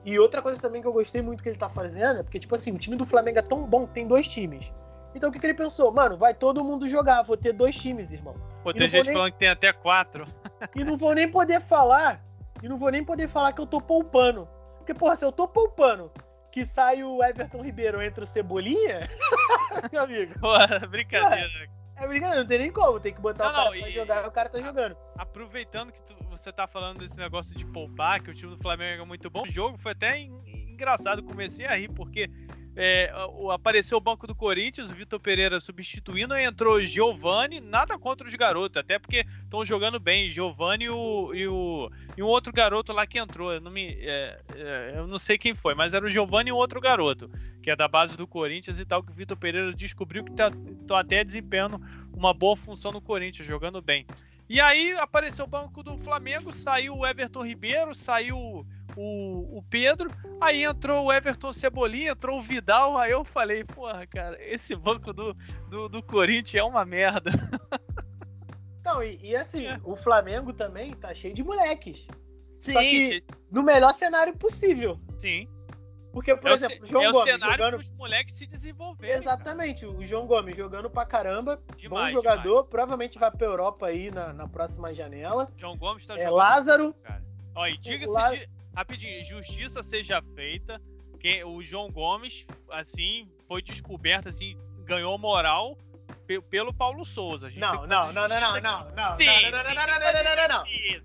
E 0.05 0.19
outra 0.19 0.41
coisa 0.41 0.59
também 0.59 0.81
que 0.81 0.87
eu 0.87 0.93
gostei 0.93 1.21
muito 1.21 1.41
que 1.41 1.49
ele 1.49 1.57
tá 1.57 1.69
fazendo 1.69 2.19
é 2.19 2.23
porque, 2.23 2.39
tipo 2.39 2.53
assim, 2.55 2.71
o 2.71 2.77
time 2.77 2.95
do 2.95 3.05
Flamengo 3.05 3.39
é 3.39 3.41
tão 3.41 3.63
bom 3.65 3.87
que 3.87 3.93
tem 3.93 4.07
dois 4.07 4.27
times. 4.27 4.71
Então 5.15 5.29
o 5.29 5.31
que, 5.31 5.39
que 5.39 5.45
ele 5.45 5.53
pensou? 5.53 5.91
Mano, 5.91 6.17
vai 6.17 6.33
todo 6.33 6.63
mundo 6.63 6.87
jogar, 6.89 7.21
vou 7.21 7.37
ter 7.37 7.53
dois 7.53 7.75
times, 7.75 8.11
irmão. 8.11 8.35
Pô, 8.63 8.73
tem 8.73 8.89
gente 8.89 9.05
nem... 9.05 9.13
falando 9.13 9.31
que 9.31 9.39
tem 9.39 9.49
até 9.49 9.71
quatro. 9.71 10.27
E 10.73 10.81
não 10.81 10.95
vou 10.95 11.13
nem 11.13 11.29
poder 11.29 11.59
falar. 11.59 12.23
E 12.61 12.69
não 12.69 12.77
vou 12.77 12.89
nem 12.89 13.03
poder 13.03 13.27
falar 13.27 13.51
que 13.51 13.59
eu 13.59 13.67
tô 13.67 13.81
poupando. 13.81 14.47
Porque, 14.77 14.93
porra, 14.93 15.13
se 15.17 15.25
eu 15.25 15.31
tô 15.31 15.45
poupando 15.45 16.09
que 16.53 16.63
sai 16.63 17.03
o 17.03 17.23
Everton 17.23 17.57
Ribeiro 17.63 17.99
entre 17.99 18.23
o 18.23 18.27
Cebolinha, 18.27 19.09
meu 19.91 20.03
amigo. 20.03 20.39
Pô, 20.39 20.53
brincadeira. 20.87 21.49
É 21.95 22.07
brincadeira, 22.07 22.41
não 22.41 22.47
tem 22.47 22.59
nem 22.59 22.71
como, 22.71 22.99
tem 22.99 23.11
que 23.11 23.19
botar 23.19 23.45
não, 23.45 23.49
o 23.49 23.53
cara 23.55 23.71
não, 23.71 23.79
pra 23.79 23.89
e, 23.89 23.91
jogar, 23.91 24.27
o 24.27 24.31
cara 24.31 24.49
tá 24.49 24.61
jogando. 24.61 24.95
Aproveitando 25.17 25.91
que 25.91 25.99
tu, 26.03 26.15
você 26.29 26.53
tá 26.53 26.67
falando 26.67 26.99
desse 26.99 27.17
negócio 27.17 27.55
de 27.55 27.65
poupar, 27.65 28.21
que 28.21 28.29
o 28.29 28.35
time 28.35 28.55
do 28.55 28.61
Flamengo 28.61 29.01
é 29.01 29.05
muito 29.05 29.31
bom, 29.31 29.41
o 29.47 29.51
jogo 29.51 29.79
foi 29.79 29.93
até 29.93 30.19
engraçado, 30.19 31.23
comecei 31.23 31.65
a 31.65 31.73
rir, 31.73 31.89
porque 31.89 32.29
é, 32.75 33.13
apareceu 33.51 33.97
o 33.97 34.01
banco 34.01 34.25
do 34.25 34.33
Corinthians, 34.33 34.89
o 34.89 34.93
Vitor 34.93 35.19
Pereira 35.19 35.59
substituindo, 35.59 36.33
aí 36.33 36.43
entrou 36.43 36.81
Giovani, 36.81 37.59
nada 37.59 37.97
contra 37.99 38.27
os 38.27 38.33
garotos, 38.33 38.77
até 38.77 38.97
porque 38.97 39.25
estão 39.43 39.63
jogando 39.65 39.99
bem, 39.99 40.31
Giovani 40.31 40.85
e 40.85 40.89
o, 40.89 41.33
e 41.33 41.47
o, 41.47 41.91
e 42.17 42.23
um 42.23 42.27
outro 42.27 42.51
garoto 42.51 42.91
lá 42.91 43.05
que 43.05 43.19
entrou, 43.19 43.53
eu 43.53 43.61
não, 43.61 43.71
me, 43.71 43.89
é, 43.99 44.39
é, 44.55 44.93
eu 44.95 45.05
não 45.05 45.19
sei 45.19 45.37
quem 45.37 45.53
foi, 45.53 45.75
mas 45.75 45.93
era 45.93 46.05
o 46.05 46.09
Giovani 46.09 46.49
e 46.49 46.53
um 46.53 46.57
outro 46.57 46.81
garoto, 46.81 47.29
que 47.61 47.69
é 47.69 47.75
da 47.75 47.87
base 47.87 48.17
do 48.17 48.25
Corinthians 48.25 48.79
e 48.79 48.85
tal, 48.85 49.03
que 49.03 49.11
o 49.11 49.15
Vitor 49.15 49.37
Pereira 49.37 49.71
descobriu 49.73 50.23
que 50.23 50.31
tá, 50.31 50.51
tá 50.87 50.99
até 50.99 51.23
desempenhando 51.23 51.79
uma 52.11 52.33
boa 52.33 52.55
função 52.55 52.91
no 52.91 53.01
Corinthians, 53.01 53.47
jogando 53.47 53.81
bem. 53.81 54.05
E 54.49 54.59
aí 54.59 54.93
apareceu 54.93 55.45
o 55.45 55.47
banco 55.47 55.81
do 55.81 55.97
Flamengo, 55.99 56.53
saiu 56.53 56.97
o 56.97 57.07
Everton 57.07 57.45
Ribeiro, 57.45 57.95
saiu 57.95 58.65
o, 58.95 59.57
o 59.57 59.63
Pedro, 59.69 60.11
aí 60.39 60.63
entrou 60.63 61.05
o 61.05 61.13
Everton 61.13 61.53
Cebolinha, 61.53 62.11
entrou 62.11 62.39
o 62.39 62.41
Vidal, 62.41 62.97
aí 62.97 63.11
eu 63.11 63.23
falei, 63.23 63.63
porra, 63.63 64.05
cara, 64.07 64.37
esse 64.39 64.75
banco 64.75 65.11
do, 65.13 65.35
do, 65.69 65.89
do 65.89 66.03
Corinthians 66.03 66.61
é 66.61 66.63
uma 66.63 66.85
merda. 66.85 67.31
Não, 68.83 69.01
e, 69.01 69.17
e 69.21 69.35
assim, 69.35 69.65
é. 69.65 69.79
o 69.83 69.95
Flamengo 69.95 70.51
também 70.51 70.93
tá 70.93 71.13
cheio 71.13 71.33
de 71.33 71.43
moleques. 71.43 72.05
Sim. 72.59 72.73
Só 72.73 72.79
que 72.79 73.23
no 73.51 73.63
melhor 73.63 73.93
cenário 73.93 74.37
possível. 74.37 74.99
Sim. 75.17 75.47
Porque, 76.11 76.35
por 76.35 76.51
é 76.51 76.53
exemplo, 76.53 76.83
o 76.83 76.85
João 76.85 77.03
é 77.03 77.11
Gomes. 77.11 77.27
É 77.27 77.35
o 77.35 77.39
cenário 77.39 77.65
jogando... 77.65 77.79
os 77.79 77.91
moleques 77.91 78.35
se 78.35 78.45
desenvolverem. 78.45 79.15
Exatamente, 79.15 79.81
cara. 79.81 79.97
o 79.97 80.05
João 80.05 80.27
Gomes 80.27 80.55
jogando 80.55 80.89
pra 80.89 81.05
caramba. 81.05 81.59
Demais, 81.75 82.13
bom 82.13 82.21
jogador, 82.21 82.49
demais. 82.49 82.69
provavelmente 82.69 83.17
vai 83.17 83.31
pra 83.31 83.47
Europa 83.47 83.87
aí 83.87 84.11
na, 84.11 84.31
na 84.31 84.47
próxima 84.47 84.93
janela. 84.93 85.47
João 85.57 85.75
Gomes 85.75 86.05
tá 86.05 86.13
é, 86.13 86.19
jogando. 86.19 86.35
Lázaro. 86.35 86.93
Cara. 87.01 87.23
Ó, 87.55 87.65
e 87.65 87.77
diga-se 87.77 88.11
Lá... 88.11 88.29
de 88.29 88.47
rapidinho, 88.75 89.23
justiça 89.23 89.83
seja 89.83 90.21
feita. 90.35 90.81
Quem, 91.19 91.43
o 91.43 91.61
João 91.63 91.89
Gomes, 91.89 92.45
assim, 92.69 93.29
foi 93.47 93.61
descoberto, 93.61 94.29
assim, 94.29 94.57
ganhou 94.83 95.17
moral 95.17 95.77
pelo 96.49 96.73
Paulo 96.73 97.05
Souza. 97.05 97.49
Não, 97.55 97.85
não, 97.85 98.11
não, 98.11 98.27
não, 98.27 98.27
não, 98.27 98.61
não, 98.61 98.91
não. 98.91 99.15
Sim, 99.15 99.25
não, 99.25 99.63
não, 99.63 99.63
não, 99.63 99.73
não, 99.75 99.99
não, 99.99 100.09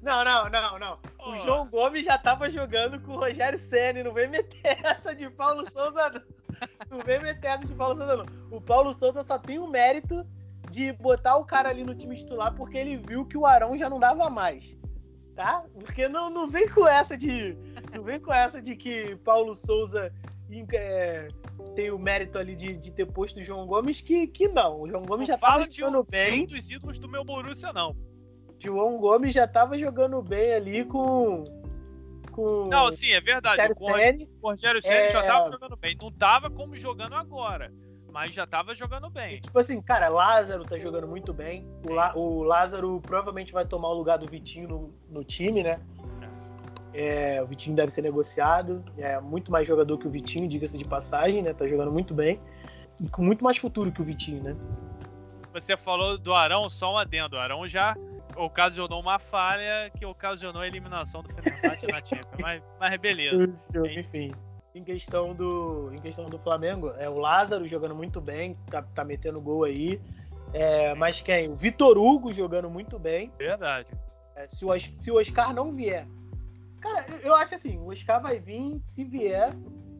não, 0.02 0.24
não, 0.24 0.24
não, 0.24 0.50
não, 0.50 0.50
não, 0.50 0.78
não. 0.78 0.98
O 1.18 1.40
João 1.44 1.68
Gomes 1.68 2.04
já 2.04 2.16
tava 2.18 2.50
jogando 2.50 3.00
com 3.00 3.12
o 3.12 3.20
Rogério 3.20 3.58
Senna, 3.58 4.02
não 4.02 4.12
vem 4.12 4.28
meter 4.28 4.78
essa 4.84 5.14
de 5.14 5.28
Paulo 5.30 5.70
Souza, 5.70 6.10
não. 6.10 6.38
Não 6.90 7.04
vem 7.04 7.20
meter 7.20 7.48
essa 7.48 7.66
de 7.66 7.74
Paulo 7.74 7.96
Souza, 7.96 8.16
não. 8.16 8.26
O 8.50 8.60
Paulo 8.60 8.92
Souza 8.94 9.22
só 9.22 9.38
tem 9.38 9.58
o 9.58 9.68
mérito 9.68 10.26
de 10.70 10.92
botar 10.92 11.36
o 11.36 11.44
cara 11.44 11.68
ali 11.68 11.84
no 11.84 11.94
time 11.94 12.16
titular 12.16 12.54
porque 12.54 12.76
ele 12.76 12.96
viu 12.96 13.24
que 13.24 13.36
o 13.36 13.46
Arão 13.46 13.76
já 13.78 13.88
não 13.88 13.98
dava 13.98 14.28
mais 14.28 14.77
tá? 15.38 15.64
Porque 15.78 16.08
não, 16.08 16.28
não 16.28 16.50
vem 16.50 16.68
com 16.68 16.86
essa 16.86 17.16
de. 17.16 17.56
Não 17.94 18.02
vem 18.02 18.18
com 18.18 18.32
essa 18.32 18.60
de 18.60 18.74
que 18.74 19.14
Paulo 19.24 19.54
Souza 19.54 20.12
é, 20.74 21.28
tem 21.76 21.92
o 21.92 21.98
mérito 21.98 22.38
ali 22.38 22.56
de, 22.56 22.76
de 22.76 22.92
ter 22.92 23.06
posto 23.06 23.38
o 23.38 23.44
João 23.44 23.64
Gomes, 23.64 24.00
que, 24.00 24.26
que 24.26 24.48
não. 24.48 24.82
O 24.82 24.86
João 24.86 25.06
Gomes 25.06 25.28
não 25.28 25.36
já 25.36 25.38
tava 25.38 25.70
jogando 25.70 26.02
de, 26.02 26.10
bem. 26.10 26.44
De 26.44 26.54
um 26.54 26.58
dos 26.58 26.70
ídolos 26.70 26.98
do 26.98 27.08
meu 27.08 27.24
Borussia, 27.24 27.72
não. 27.72 27.96
João 28.58 28.98
Gomes 28.98 29.32
já 29.32 29.46
tava 29.46 29.78
jogando 29.78 30.20
bem 30.20 30.54
ali 30.54 30.84
com. 30.84 31.44
com 32.32 32.64
não, 32.68 32.90
sim, 32.90 33.12
é 33.12 33.20
verdade. 33.20 33.72
O 34.42 34.48
Rogério 34.48 34.82
Senna 34.82 34.94
é... 34.94 35.12
já 35.12 35.22
tava 35.22 35.52
jogando 35.52 35.76
bem. 35.76 35.96
Não 36.02 36.10
tava 36.10 36.50
como 36.50 36.76
jogando 36.76 37.14
agora 37.14 37.72
mas 38.12 38.34
já 38.34 38.46
tava 38.46 38.74
jogando 38.74 39.10
bem. 39.10 39.36
E, 39.36 39.40
tipo 39.40 39.58
assim, 39.58 39.80
cara, 39.80 40.08
Lázaro 40.08 40.64
tá 40.64 40.78
jogando 40.78 41.06
muito 41.06 41.32
bem. 41.32 41.66
O, 41.88 41.92
Lá, 41.92 42.16
o 42.16 42.42
Lázaro 42.42 43.00
provavelmente 43.00 43.52
vai 43.52 43.64
tomar 43.64 43.88
o 43.88 43.94
lugar 43.94 44.18
do 44.18 44.26
Vitinho 44.26 44.68
no, 44.68 44.94
no 45.10 45.24
time, 45.24 45.62
né? 45.62 45.80
É, 46.94 47.42
o 47.42 47.46
Vitinho 47.46 47.76
deve 47.76 47.92
ser 47.92 48.02
negociado. 48.02 48.84
É 48.96 49.20
muito 49.20 49.52
mais 49.52 49.66
jogador 49.66 49.98
que 49.98 50.06
o 50.06 50.10
Vitinho, 50.10 50.48
diga-se 50.48 50.78
de 50.78 50.88
passagem, 50.88 51.42
né? 51.42 51.52
Tá 51.52 51.66
jogando 51.66 51.92
muito 51.92 52.14
bem. 52.14 52.40
com 53.12 53.22
muito 53.22 53.44
mais 53.44 53.56
futuro 53.58 53.92
que 53.92 54.00
o 54.00 54.04
Vitinho, 54.04 54.42
né? 54.42 54.56
Você 55.52 55.76
falou 55.76 56.18
do 56.18 56.34
Arão, 56.34 56.68
só 56.68 56.94
um 56.94 56.98
adendo. 56.98 57.36
O 57.36 57.38
Arão 57.38 57.68
já 57.68 57.94
ocasionou 58.36 59.00
uma 59.00 59.18
falha 59.18 59.90
que 59.96 60.06
ocasionou 60.06 60.62
a 60.62 60.66
eliminação 60.66 61.22
do 61.22 61.28
Fenerbahçe 61.28 61.86
na 61.86 62.04
Champions. 62.04 62.28
Mas, 62.40 62.62
mas 62.78 62.96
beleza. 63.00 63.66
Enfim. 63.98 64.32
Em 64.78 64.84
questão, 64.84 65.34
do, 65.34 65.90
em 65.92 65.98
questão 65.98 66.26
do 66.26 66.38
Flamengo, 66.38 66.92
é 66.98 67.10
o 67.10 67.18
Lázaro 67.18 67.66
jogando 67.66 67.96
muito 67.96 68.20
bem, 68.20 68.52
tá, 68.70 68.80
tá 68.80 69.04
metendo 69.04 69.40
gol 69.40 69.64
aí. 69.64 70.00
É, 70.52 70.94
mas 70.94 71.20
quem? 71.20 71.48
O 71.48 71.56
Vitor 71.56 71.98
Hugo 71.98 72.32
jogando 72.32 72.70
muito 72.70 72.96
bem. 72.96 73.32
Verdade. 73.36 73.90
É, 74.36 74.44
se, 74.44 74.64
o, 74.64 74.68
se 74.78 75.10
o 75.10 75.18
Oscar 75.18 75.52
não 75.52 75.72
vier. 75.72 76.06
Cara, 76.80 77.04
eu 77.24 77.34
acho 77.34 77.56
assim, 77.56 77.76
o 77.78 77.88
Oscar 77.88 78.22
vai 78.22 78.38
vir, 78.38 78.80
se 78.86 79.02
vier, 79.02 79.52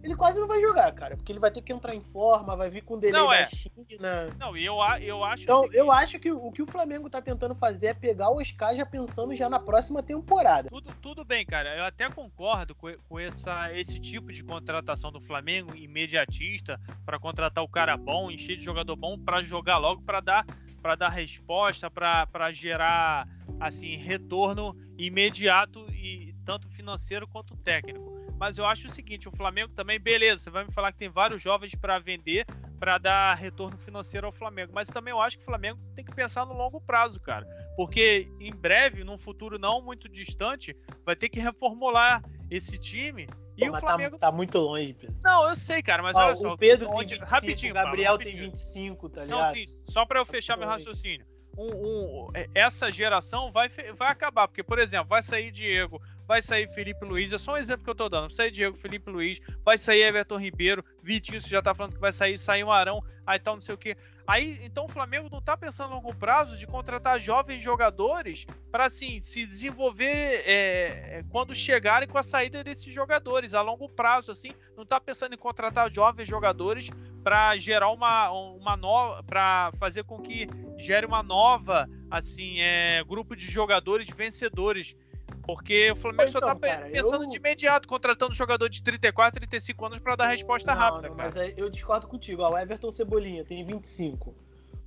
ele 0.03 0.15
quase 0.15 0.39
não 0.39 0.47
vai 0.47 0.61
jogar, 0.61 0.93
cara, 0.93 1.17
porque 1.17 1.33
ele 1.33 1.41
vai 1.41 1.51
ter 1.51 1.63
que 1.63 1.73
entrar 1.73 1.95
em 1.95 2.01
forma, 2.01 2.57
vai 2.57 2.71
vir 2.71 2.83
com 2.83 2.95
o 2.95 3.01
delay 3.01 3.21
não, 3.21 3.33
é. 3.33 3.43
da 3.43 3.51
China. 3.51 4.37
Não, 4.39 4.57
e 4.57 4.65
eu, 4.65 4.77
eu 5.01 5.25
acho 5.25 5.43
Então, 5.43 5.69
que... 5.69 5.77
eu 5.77 5.91
acho 5.91 6.19
que 6.19 6.31
o 6.31 6.53
que 6.53 6.63
o 6.63 6.67
Flamengo 6.67 7.11
tá 7.11 7.21
tentando 7.21 7.55
fazer 7.55 7.89
é 7.89 7.95
pegar 7.95 8.31
o 8.31 8.41
Oscar 8.41 8.77
já 8.77 8.87
pensando 8.87 9.35
já 9.35 9.49
na 9.49 9.59
próxima 9.59 10.03
temporada. 10.03 10.69
Tudo, 10.69 10.95
tudo 11.03 11.25
bem, 11.25 11.45
cara. 11.45 11.77
Eu 11.77 11.85
até 11.85 12.09
concordo 12.11 12.75
com, 12.75 12.93
com 13.09 13.19
essa, 13.19 13.73
esse 13.77 13.99
tipo 13.99 14.33
de 14.33 14.45
contratação 14.45 15.11
do 15.11 15.21
Flamengo 15.21 15.75
imediatista 15.75 16.81
para 17.05 17.19
contratar 17.19 17.65
o 17.65 17.69
cara 17.69 17.97
bom, 17.97 18.31
encher 18.31 18.57
de 18.57 18.65
jogador 18.65 18.97
bom 18.97 19.19
para 19.19 19.43
jogar 19.43 19.79
logo 19.79 20.03
para 20.03 20.21
dar 20.21 20.47
para 20.81 20.95
dar 20.95 21.09
resposta, 21.09 21.91
para 21.91 22.53
gerar 22.53 23.29
assim 23.59 23.97
retorno 23.97 24.77
imediato 24.97 25.85
e 25.93 26.33
tanto 26.45 26.69
financeiro 26.69 27.27
quanto 27.27 27.57
técnico. 27.57 28.18
Mas 28.39 28.57
eu 28.57 28.65
acho 28.65 28.87
o 28.87 28.91
seguinte, 28.91 29.29
o 29.29 29.37
Flamengo 29.37 29.73
também, 29.75 29.99
beleza, 29.99 30.45
você 30.45 30.51
vai 30.51 30.65
me 30.65 30.73
falar 30.73 30.93
que 30.93 30.99
tem 30.99 31.09
vários 31.09 31.43
jovens 31.43 31.75
para 31.75 31.99
vender, 31.99 32.47
para 32.79 32.97
dar 32.97 33.35
retorno 33.35 33.77
financeiro 33.79 34.27
ao 34.27 34.33
Flamengo, 34.33 34.73
mas 34.73 34.87
também 34.87 35.11
eu 35.11 35.21
acho 35.21 35.37
que 35.37 35.43
o 35.43 35.47
Flamengo 35.47 35.81
tem 35.97 36.05
que 36.05 36.15
pensar 36.15 36.47
no 36.47 36.53
longo 36.53 36.81
prazo, 36.81 37.19
cara. 37.21 37.45
Porque 37.77 38.29
em 38.39 38.55
breve, 38.55 39.03
num 39.03 39.19
futuro 39.19 39.59
não 39.59 39.83
muito 39.83 40.09
distante, 40.09 40.77
vai 41.05 41.17
ter 41.17 41.29
que 41.29 41.41
reformular 41.41 42.23
esse 42.49 42.79
time 42.79 43.27
e 43.57 43.67
Pô, 43.67 43.71
o 43.71 43.73
tá 43.73 43.81
Flamengo 43.81 44.19
tá, 44.19 44.31
tá, 44.31 44.33
muito 44.33 44.57
longe, 44.57 44.95
Pedro. 44.95 45.17
Não, 45.21 45.49
eu 45.49 45.57
sei, 45.57 45.83
cara, 45.83 46.01
mas 46.01 46.15
Ó, 46.15 46.21
olha 46.21 46.37
só. 46.37 46.53
O 46.55 46.59
Pedro 46.59 46.89
tem 46.89 46.99
25, 46.99 47.25
rapidinho, 47.25 47.73
o 47.73 47.75
Gabriel 47.75 48.17
Paulo, 48.17 48.25
tem 48.25 48.37
25, 48.37 49.09
tá 49.09 49.25
ligado? 49.25 49.47
Não, 49.47 49.53
sim, 49.53 49.65
só 49.89 50.07
para 50.07 50.21
eu 50.21 50.27
fechar 50.27 50.57
meu 50.57 50.69
raciocínio. 50.69 51.27
Um, 51.57 51.71
um, 51.71 52.31
é, 52.35 52.47
essa 52.55 52.89
geração 52.93 53.51
vai, 53.51 53.69
vai 53.69 54.13
acabar, 54.13 54.47
porque, 54.47 54.63
por 54.63 54.79
exemplo, 54.79 55.09
vai 55.09 55.23
sair 55.23 55.51
Diego, 55.51 56.01
vai 56.29 56.43
sair 56.43 56.69
Felipe 56.69 57.07
Luiz, 57.07 57.33
é 57.33 57.39
só 57.39 57.55
um 57.55 57.57
exemplo 57.57 57.83
que 57.83 57.91
eu 57.91 57.95
tô 57.95 58.07
dando. 58.07 58.35
Sair 58.35 58.51
Diego, 58.51 58.77
Felipe 58.77 59.11
Luiz, 59.11 59.41
vai 59.65 59.79
sair 59.79 60.03
Everton 60.03 60.37
Ribeiro, 60.37 60.85
Vitinho, 61.03 61.41
já 61.41 61.63
tá 61.63 61.75
falando 61.75 61.95
que 61.95 62.01
vai 62.01 62.13
sair, 62.13 62.39
sair 62.39 62.63
um 62.63 62.71
Arão, 62.71 63.03
aí 63.27 63.39
tal, 63.39 63.55
não 63.55 63.63
sei 63.63 63.75
o 63.75 63.79
que. 63.79 63.97
Aí, 64.27 64.61
então 64.63 64.85
o 64.85 64.89
Flamengo 64.89 65.31
não 65.33 65.41
tá 65.41 65.57
pensando 65.57 65.91
a 65.91 65.95
longo 65.95 66.15
prazo 66.15 66.55
de 66.59 66.67
contratar 66.67 67.19
jovens 67.19 67.63
jogadores 67.63 68.45
para 68.71 68.85
assim 68.85 69.23
se 69.23 69.47
desenvolver 69.47 70.43
é, 70.45 71.25
quando 71.31 71.55
chegarem 71.55 72.07
com 72.07 72.19
a 72.19 72.23
saída 72.23 72.63
desses 72.63 72.93
jogadores 72.93 73.55
a 73.55 73.63
longo 73.63 73.89
prazo, 73.89 74.31
assim, 74.31 74.53
não 74.77 74.85
tá 74.85 75.01
pensando 75.01 75.35
em 75.35 75.39
contratar 75.39 75.91
jovens 75.91 76.29
jogadores 76.29 76.91
para 77.25 77.57
gerar 77.57 77.89
uma, 77.89 78.31
uma 78.31 78.77
nova, 78.77 79.23
para 79.23 79.73
fazer 79.79 80.05
com 80.05 80.21
que 80.21 80.47
gere 80.77 81.07
uma 81.07 81.23
nova, 81.23 81.89
assim, 82.11 82.61
é, 82.61 83.03
grupo 83.05 83.35
de 83.35 83.47
jogadores 83.47 84.09
vencedores 84.11 84.95
porque 85.49 85.91
o 85.93 85.97
Flamengo 85.97 86.29
então, 86.29 86.41
só 86.43 86.55
tá 86.55 86.55
cara, 86.55 86.91
pensando 86.91 87.25
eu... 87.25 87.31
de 87.31 87.39
imediato, 87.39 87.89
contratando 87.89 88.35
jogador 88.35 88.69
de 88.69 88.83
34, 88.83 89.41
35 89.41 89.87
anos 89.87 89.99
para 89.99 90.15
dar 90.15 90.29
resposta 90.29 90.75
não, 90.75 90.79
rápida. 90.79 91.09
Não, 91.09 91.17
mas 91.17 91.35
eu 91.57 91.71
discordo 91.71 92.07
contigo. 92.07 92.43
Ó, 92.43 92.53
o 92.53 92.59
Everton 92.59 92.93
Cebolinha 92.93 93.43
tem 93.47 93.65
25. 93.65 94.35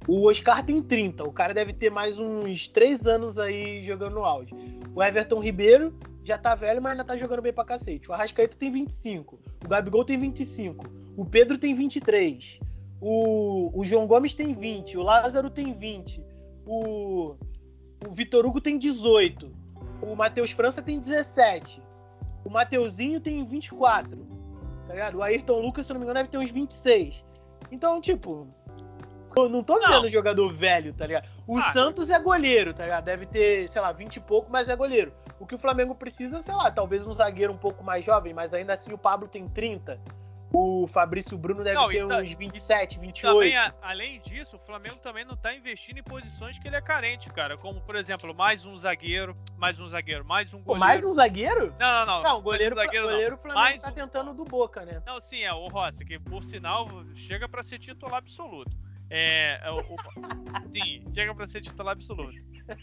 O 0.08 0.28
Oscar 0.30 0.64
tem 0.64 0.80
30. 0.80 1.24
O 1.24 1.34
cara 1.34 1.52
deve 1.52 1.74
ter 1.74 1.90
mais 1.90 2.20
uns 2.20 2.68
3 2.68 3.08
anos 3.08 3.40
aí 3.40 3.82
jogando 3.82 4.14
no 4.14 4.24
auge. 4.24 4.54
O 4.94 5.02
Everton 5.02 5.40
Ribeiro 5.40 5.98
já 6.24 6.38
tá 6.38 6.54
velho, 6.54 6.80
mas 6.80 6.92
ainda 6.92 7.06
tá 7.06 7.18
jogando 7.18 7.42
bem 7.42 7.52
pra 7.52 7.66
cacete. 7.66 8.08
O 8.12 8.14
Arrascaeta 8.14 8.56
tem 8.56 8.72
25. 8.72 9.40
O 9.66 9.68
Gabigol 9.68 10.06
tem 10.06 10.20
25. 10.20 10.86
O 11.18 11.26
Pedro 11.26 11.58
tem 11.58 11.74
23. 11.74 12.60
O, 13.02 13.72
o 13.74 13.84
João 13.84 14.06
Gomes 14.06 14.36
tem 14.36 14.54
20. 14.54 14.96
O 14.96 15.02
Lázaro 15.02 15.50
tem 15.50 15.74
20. 15.74 16.24
O, 16.68 17.36
o 18.08 18.12
Vitor 18.12 18.46
Hugo 18.46 18.62
tem 18.62 18.78
18. 18.78 19.61
O 20.02 20.16
Matheus 20.16 20.52
França 20.52 20.82
tem 20.82 21.00
17. 21.00 21.82
O 22.44 22.50
Mateuzinho 22.50 23.20
tem 23.20 23.46
24. 23.46 24.18
Tá 24.88 24.94
ligado? 24.94 25.18
O 25.18 25.24
Ayrton 25.24 25.60
Lucas, 25.60 25.86
se 25.86 25.94
não 25.94 26.00
me 26.00 26.06
engano, 26.06 26.20
deve 26.20 26.30
ter 26.30 26.38
uns 26.38 26.52
26. 26.52 27.24
Então, 27.72 28.02
tipo, 28.02 28.48
eu 29.38 29.48
não 29.48 29.64
tô 29.64 29.80
vendo 29.80 30.04
não. 30.04 30.10
jogador 30.10 30.52
velho, 30.54 30.94
tá 30.94 31.06
ligado? 31.06 31.28
O 31.48 31.58
ah, 31.58 31.72
Santos 31.72 32.10
é 32.10 32.20
goleiro, 32.20 32.74
tá 32.74 32.84
ligado? 32.84 33.06
Deve 33.06 33.26
ter, 33.26 33.72
sei 33.72 33.82
lá, 33.82 33.92
20 33.92 34.18
e 34.18 34.20
pouco, 34.20 34.52
mas 34.52 34.70
é 34.70 34.76
goleiro. 34.76 35.14
O 35.40 35.46
que 35.46 35.56
o 35.56 35.58
Flamengo 35.58 35.96
precisa, 35.96 36.42
sei 36.42 36.54
lá, 36.54 36.70
talvez 36.70 37.06
um 37.06 37.14
zagueiro 37.14 37.54
um 37.54 37.58
pouco 37.58 37.84
mais 37.84 38.06
jovem, 38.06 38.34
mas 38.34 38.54
ainda 38.54 38.74
assim 38.74 38.94
o 38.94 38.98
Pablo 38.98 39.28
tem 39.28 39.48
30. 39.48 40.00
O 40.54 40.86
Fabrício 40.86 41.38
Bruno 41.38 41.64
deve 41.64 41.76
não, 41.76 41.88
ter 41.88 42.06
tá, 42.06 42.18
uns 42.18 42.34
27, 42.34 43.00
28. 43.00 43.34
Também, 43.34 43.74
além 43.82 44.20
disso, 44.20 44.58
o 44.58 44.60
Flamengo 44.60 44.98
também 44.98 45.24
não 45.24 45.38
tá 45.38 45.54
investindo 45.56 46.00
em 46.00 46.04
posições 46.04 46.60
que 46.60 46.68
ele 46.68 46.76
é 46.76 46.82
carente, 46.82 47.30
cara. 47.30 47.58
Como, 47.58 47.80
por 47.82 47.96
exemplo, 47.96 48.36
mais 48.36 48.66
um 48.66 48.78
zagueiro, 48.78 49.36
mais 49.58 49.80
um 49.80 49.88
zagueiro, 49.88 50.26
mais 50.26 50.48
um 50.54 50.62
goleiro. 50.62 50.66
Pô, 50.66 50.76
mais 50.76 51.06
um 51.06 51.14
zagueiro? 51.14 51.74
Não, 51.80 52.06
não, 52.06 52.06
não. 52.06 52.24
Não, 52.24 52.42
goleiro, 52.42 52.76
um 52.76 52.78
zagueiro, 52.78 53.08
goleiro 53.08 53.32
não. 53.32 53.38
o 53.38 53.42
Flamengo 53.42 53.62
mais 53.62 53.82
tá 53.82 53.90
um... 53.90 53.94
tentando 53.94 54.34
do 54.34 54.44
Boca, 54.44 54.84
né? 54.84 55.02
Não, 55.06 55.22
sim, 55.22 55.42
é 55.42 55.54
o 55.54 55.68
Rossi, 55.68 56.04
que 56.04 56.20
por 56.20 56.44
sinal 56.44 56.88
chega 57.16 57.48
para 57.48 57.64
ser 57.64 57.80
titular 57.80 58.18
absoluto. 58.18 58.76
É, 59.10 59.62
é 59.64 59.72
o, 59.72 59.80
o... 59.80 59.96
sim, 60.70 61.06
chega 61.14 61.34
para 61.34 61.48
ser 61.48 61.62
titular 61.62 61.94
absoluto. 61.94 62.36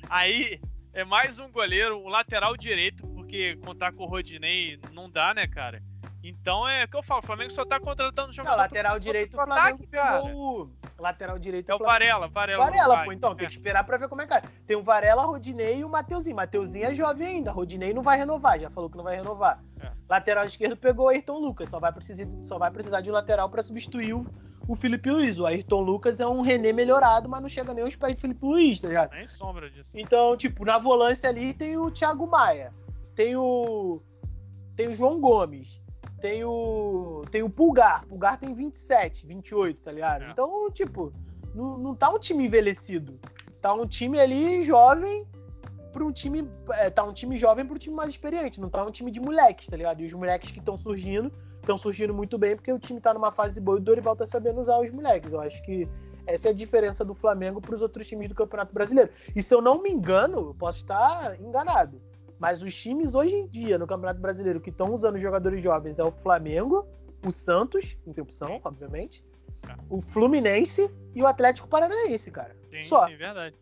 Aí, 0.09 0.59
é 0.95 1.05
mais 1.05 1.39
um 1.39 1.51
goleiro, 1.51 1.99
um 1.99 2.09
lateral 2.09 2.57
direito, 2.57 3.07
porque 3.09 3.57
contar 3.57 3.93
com 3.93 4.05
o 4.05 4.07
Rodinei 4.07 4.81
não 4.93 5.11
dá, 5.11 5.35
né, 5.35 5.47
cara? 5.47 5.83
Então 6.29 6.69
é 6.69 6.85
o 6.85 6.89
que 6.89 6.97
eu 6.97 7.03
falo, 7.03 7.21
o 7.23 7.27
Flamengo 7.27 7.51
só 7.53 7.65
tá 7.65 7.81
contratando 7.81 8.33
jogador. 8.33 8.57
Não, 8.57 8.63
lateral 8.63 8.99
direito 8.99 9.33
o 9.33 9.37
Flamengo 9.37 9.59
ataque, 9.59 9.87
pegou 9.87 10.35
o. 10.35 10.71
Lateral 10.99 11.39
direito 11.39 11.71
é 11.71 11.75
o 11.75 11.79
Varela, 11.79 12.29
Varela. 12.29 12.65
Varela, 12.67 13.05
pô, 13.05 13.13
então, 13.13 13.33
é. 13.33 13.35
tem 13.37 13.47
que 13.47 13.55
esperar 13.55 13.85
pra 13.85 13.97
ver 13.97 14.09
como 14.09 14.21
é 14.21 14.27
que 14.27 14.35
é. 14.35 14.43
Tem 14.67 14.77
o 14.77 14.83
Varela, 14.83 15.25
Rodinei 15.25 15.79
e 15.79 15.85
o 15.85 15.89
Mateuzinho. 15.89 16.37
Mateuzinho 16.37 16.85
é 16.85 16.93
jovem 16.93 17.27
ainda, 17.27 17.51
Rodinei 17.51 17.95
não 17.95 18.03
vai 18.03 18.19
renovar, 18.19 18.59
já 18.59 18.69
falou 18.69 18.91
que 18.91 18.97
não 18.97 19.05
vai 19.05 19.17
renovar. 19.17 19.63
É. 19.81 19.91
Lateral 20.07 20.45
esquerdo 20.45 20.77
pegou 20.77 21.07
o 21.07 21.09
Ayrton 21.09 21.39
Lucas, 21.39 21.71
só 21.71 21.81
vai 21.81 21.93
precisar, 21.93 22.27
só 22.43 22.59
vai 22.59 22.71
precisar 22.71 23.01
de 23.01 23.09
um 23.09 23.15
lateral 23.15 23.49
pra 23.49 23.63
substituir 23.63 24.13
o, 24.13 24.27
o 24.67 24.77
Felipe 24.77 25.11
Luiz. 25.11 25.39
O 25.39 25.47
Ayrton 25.47 25.81
Lucas 25.81 26.21
é 26.21 26.27
um 26.27 26.43
René 26.43 26.75
melhorado, 26.75 27.27
mas 27.27 27.41
não 27.41 27.49
chega 27.49 27.73
nem 27.73 27.85
aos 27.85 27.97
pés 27.97 28.17
de 28.17 28.21
Felipe 28.21 28.45
Luiz, 28.45 28.81
tá 28.81 28.89
ligado? 28.89 29.13
Nem 29.13 29.27
sombra 29.29 29.71
disso. 29.71 29.89
Então, 29.95 30.37
tipo, 30.37 30.65
na 30.65 30.79
volância 30.79 31.31
ali 31.31 31.55
tem 31.55 31.79
o 31.79 31.91
Thiago 31.91 32.27
Maia, 32.27 32.75
tem 33.15 33.35
o. 33.35 34.03
Tem 34.77 34.89
o 34.89 34.93
João 34.93 35.21
Gomes 35.21 35.81
tem 36.21 36.45
o. 36.45 37.25
Tem 37.31 37.43
o 37.43 37.51
Pulgar. 37.51 38.05
Pulgar 38.07 38.39
tem 38.39 38.53
27, 38.55 39.27
28, 39.27 39.81
tá 39.81 39.93
ligado? 39.93 40.25
É. 40.25 40.31
Então, 40.31 40.71
tipo, 40.71 41.13
não, 41.55 41.79
não 41.79 41.95
tá 41.95 42.11
um 42.11 42.19
time 42.19 42.47
envelhecido. 42.47 43.19
Tá 43.61 43.73
um 43.73 43.87
time 43.87 44.21
ali 44.21 44.63
jovem 44.63 45.27
para 45.93 46.05
um 46.05 46.13
time. 46.13 46.49
É, 46.71 46.91
tá 46.91 47.05
um 47.05 47.13
time 47.13 47.37
jovem 47.37 47.65
para 47.65 47.75
um 47.75 47.79
time 47.79 47.95
mais 47.95 48.11
experiente. 48.11 48.61
Não 48.61 48.69
tá 48.69 48.85
um 48.85 48.91
time 48.91 49.11
de 49.11 49.21
moleques, 49.21 49.67
tá 49.67 49.77
ligado? 49.77 50.01
E 50.01 50.05
os 50.05 50.13
moleques 50.13 50.51
que 50.51 50.59
estão 50.59 50.77
surgindo, 50.77 51.33
estão 51.61 51.79
surgindo 51.79 52.13
muito 52.15 52.37
bem, 52.37 52.57
porque 52.57 52.73
o 52.73 52.79
time 52.79 53.01
tá 53.01 53.15
numa 53.15 53.33
fase 53.33 53.61
boa 53.61 53.79
e 53.79 53.81
o 53.81 53.85
Dorival 53.85 54.17
tá 54.17 54.27
sabendo 54.27 54.61
usar 54.61 54.79
os 54.79 54.91
moleques. 54.91 55.33
Eu 55.33 55.41
acho 55.41 55.63
que 55.63 55.89
essa 56.27 56.49
é 56.49 56.51
a 56.51 56.55
diferença 56.55 57.05
do 57.05 57.15
Flamengo 57.15 57.61
para 57.61 57.75
os 57.75 57.81
outros 57.81 58.07
times 58.07 58.29
do 58.29 58.35
Campeonato 58.35 58.75
Brasileiro. 58.75 59.11
E 59.35 59.43
se 59.43 59.55
eu 59.55 59.63
não 59.63 59.83
me 59.83 59.91
engano, 59.91 60.55
posso 60.55 60.79
estar 60.79 61.41
enganado. 61.41 62.01
Mas 62.39 62.63
os 62.63 62.75
times 62.75 63.15
hoje 63.15 63.35
em 63.35 63.49
dia 63.49 63.79
no 63.79 63.87
Campeonato 63.87 64.21
Brasileiro 64.21 64.61
que 64.61 64.71
estão 64.71 64.93
usando 64.93 65.19
jogadores 65.19 65.63
jovens 65.63 65.99
é 65.99 66.05
o 66.05 66.11
Flamengo, 66.11 66.87
o 67.25 67.31
Santos, 67.31 67.97
interrupção, 68.07 68.61
obviamente, 68.65 69.25
é. 69.69 69.75
o 69.89 70.01
Fluminense 70.01 70.91
e 71.15 71.23
o 71.23 71.27
Atlético 71.27 71.69
Paranaense, 71.69 72.31
cara. 72.31 72.57
Sim, 72.71 72.83
Só. 72.83 73.07
Sim, 73.07 73.17
verdade. 73.17 73.57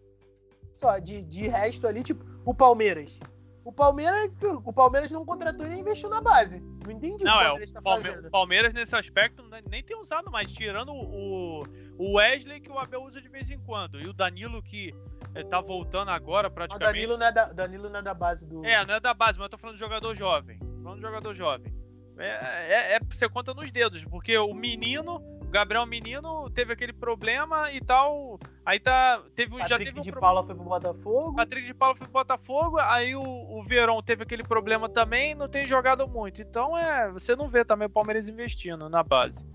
Só, 0.73 0.99
de, 0.99 1.23
de 1.23 1.49
resto 1.49 1.87
ali, 1.87 2.03
tipo, 2.03 2.23
o 2.45 2.55
Palmeiras. 2.55 3.19
O 3.65 3.73
Palmeiras, 3.73 4.31
o 4.65 4.73
Palmeiras 4.73 5.11
não 5.11 5.25
contratou 5.25 5.67
e 5.67 5.71
nem 5.71 5.81
investiu 5.81 6.09
na 6.09 6.21
base. 6.21 6.63
Não 6.85 6.93
entendi 6.93 7.25
não, 7.25 7.33
o 7.33 7.39
que 7.39 7.45
o 7.45 7.49
Palmeiras 7.49 7.69
é, 7.69 7.73
o 7.73 7.75
tá 7.75 7.83
Palme 7.83 8.05
fazendo. 8.05 8.31
Palmeiras, 8.31 8.75
nesse 8.75 8.95
aspecto, 8.95 9.43
nem 9.69 9.83
tem 9.83 10.01
usado 10.01 10.31
mais, 10.31 10.53
tirando 10.53 10.93
o, 10.93 11.65
o 11.99 12.17
Wesley, 12.17 12.61
que 12.61 12.71
o 12.71 12.79
Abel 12.79 13.03
usa 13.03 13.21
de 13.21 13.29
vez 13.29 13.51
em 13.51 13.59
quando, 13.59 14.01
e 14.01 14.07
o 14.07 14.13
Danilo, 14.13 14.63
que 14.63 14.95
é, 15.37 15.45
tá 15.45 15.61
voltando 15.61 16.11
agora 16.11 16.51
praticamente. 16.51 16.91
O 16.91 16.93
Danilo 16.93 17.19
não, 17.19 17.27
é 17.27 17.33
da, 17.33 17.45
Danilo 17.53 17.91
não 17.91 17.99
é 18.01 18.03
da 18.03 18.15
base 18.15 18.47
do. 18.47 18.65
É, 18.65 18.85
não 18.87 18.95
é 18.95 19.01
da 19.01 19.13
base, 19.13 19.39
mas 19.39 19.45
eu 19.45 19.51
tô 19.51 19.59
falando 19.59 19.75
de 19.75 19.81
jogador 19.81 20.15
jovem. 20.15 20.59
Falando 20.83 20.97
de 20.97 21.03
jogador 21.03 21.35
jovem. 21.35 21.75
É, 22.19 22.95
é, 22.95 22.97
é, 22.97 23.01
você 23.07 23.29
conta 23.29 23.53
nos 23.53 23.71
dedos, 23.71 24.03
porque 24.07 24.39
o 24.39 24.55
menino, 24.55 25.17
o 25.17 25.45
Gabriel 25.45 25.85
Menino, 25.85 26.49
teve 26.49 26.73
aquele 26.73 26.93
problema 26.95 27.71
e 27.71 27.81
tal. 27.81 28.39
Aí 28.65 28.81
tá. 28.81 29.23
Teve, 29.35 29.51
Patrick 29.51 29.69
já 29.69 29.77
teve 29.77 29.99
um 29.99 30.03
de 30.03 30.11
pro... 30.11 30.21
Paula 30.21 30.43
foi 30.43 30.55
pro 30.55 30.65
Botafogo. 30.65 31.37
Patrick 31.37 31.67
de 31.67 31.75
Paula 31.75 31.95
foi 31.95 32.07
pro 32.07 32.13
Botafogo. 32.13 32.79
Aí 32.79 33.15
o, 33.15 33.23
o 33.23 33.63
Verón 33.63 34.01
teve 34.01 34.23
aquele 34.23 34.43
problema 34.43 34.89
também, 34.89 35.35
não 35.35 35.49
tem 35.49 35.67
jogado 35.67 36.09
muito. 36.09 36.41
Então 36.41 36.77
é. 36.77 37.13
Você 37.13 37.37
não 37.37 37.51
vê 37.51 37.63
também 37.63 37.87
o 37.87 37.91
Palmeiras 37.91 38.27
investindo 38.27 38.89
na 38.89 39.03
base. 39.03 39.47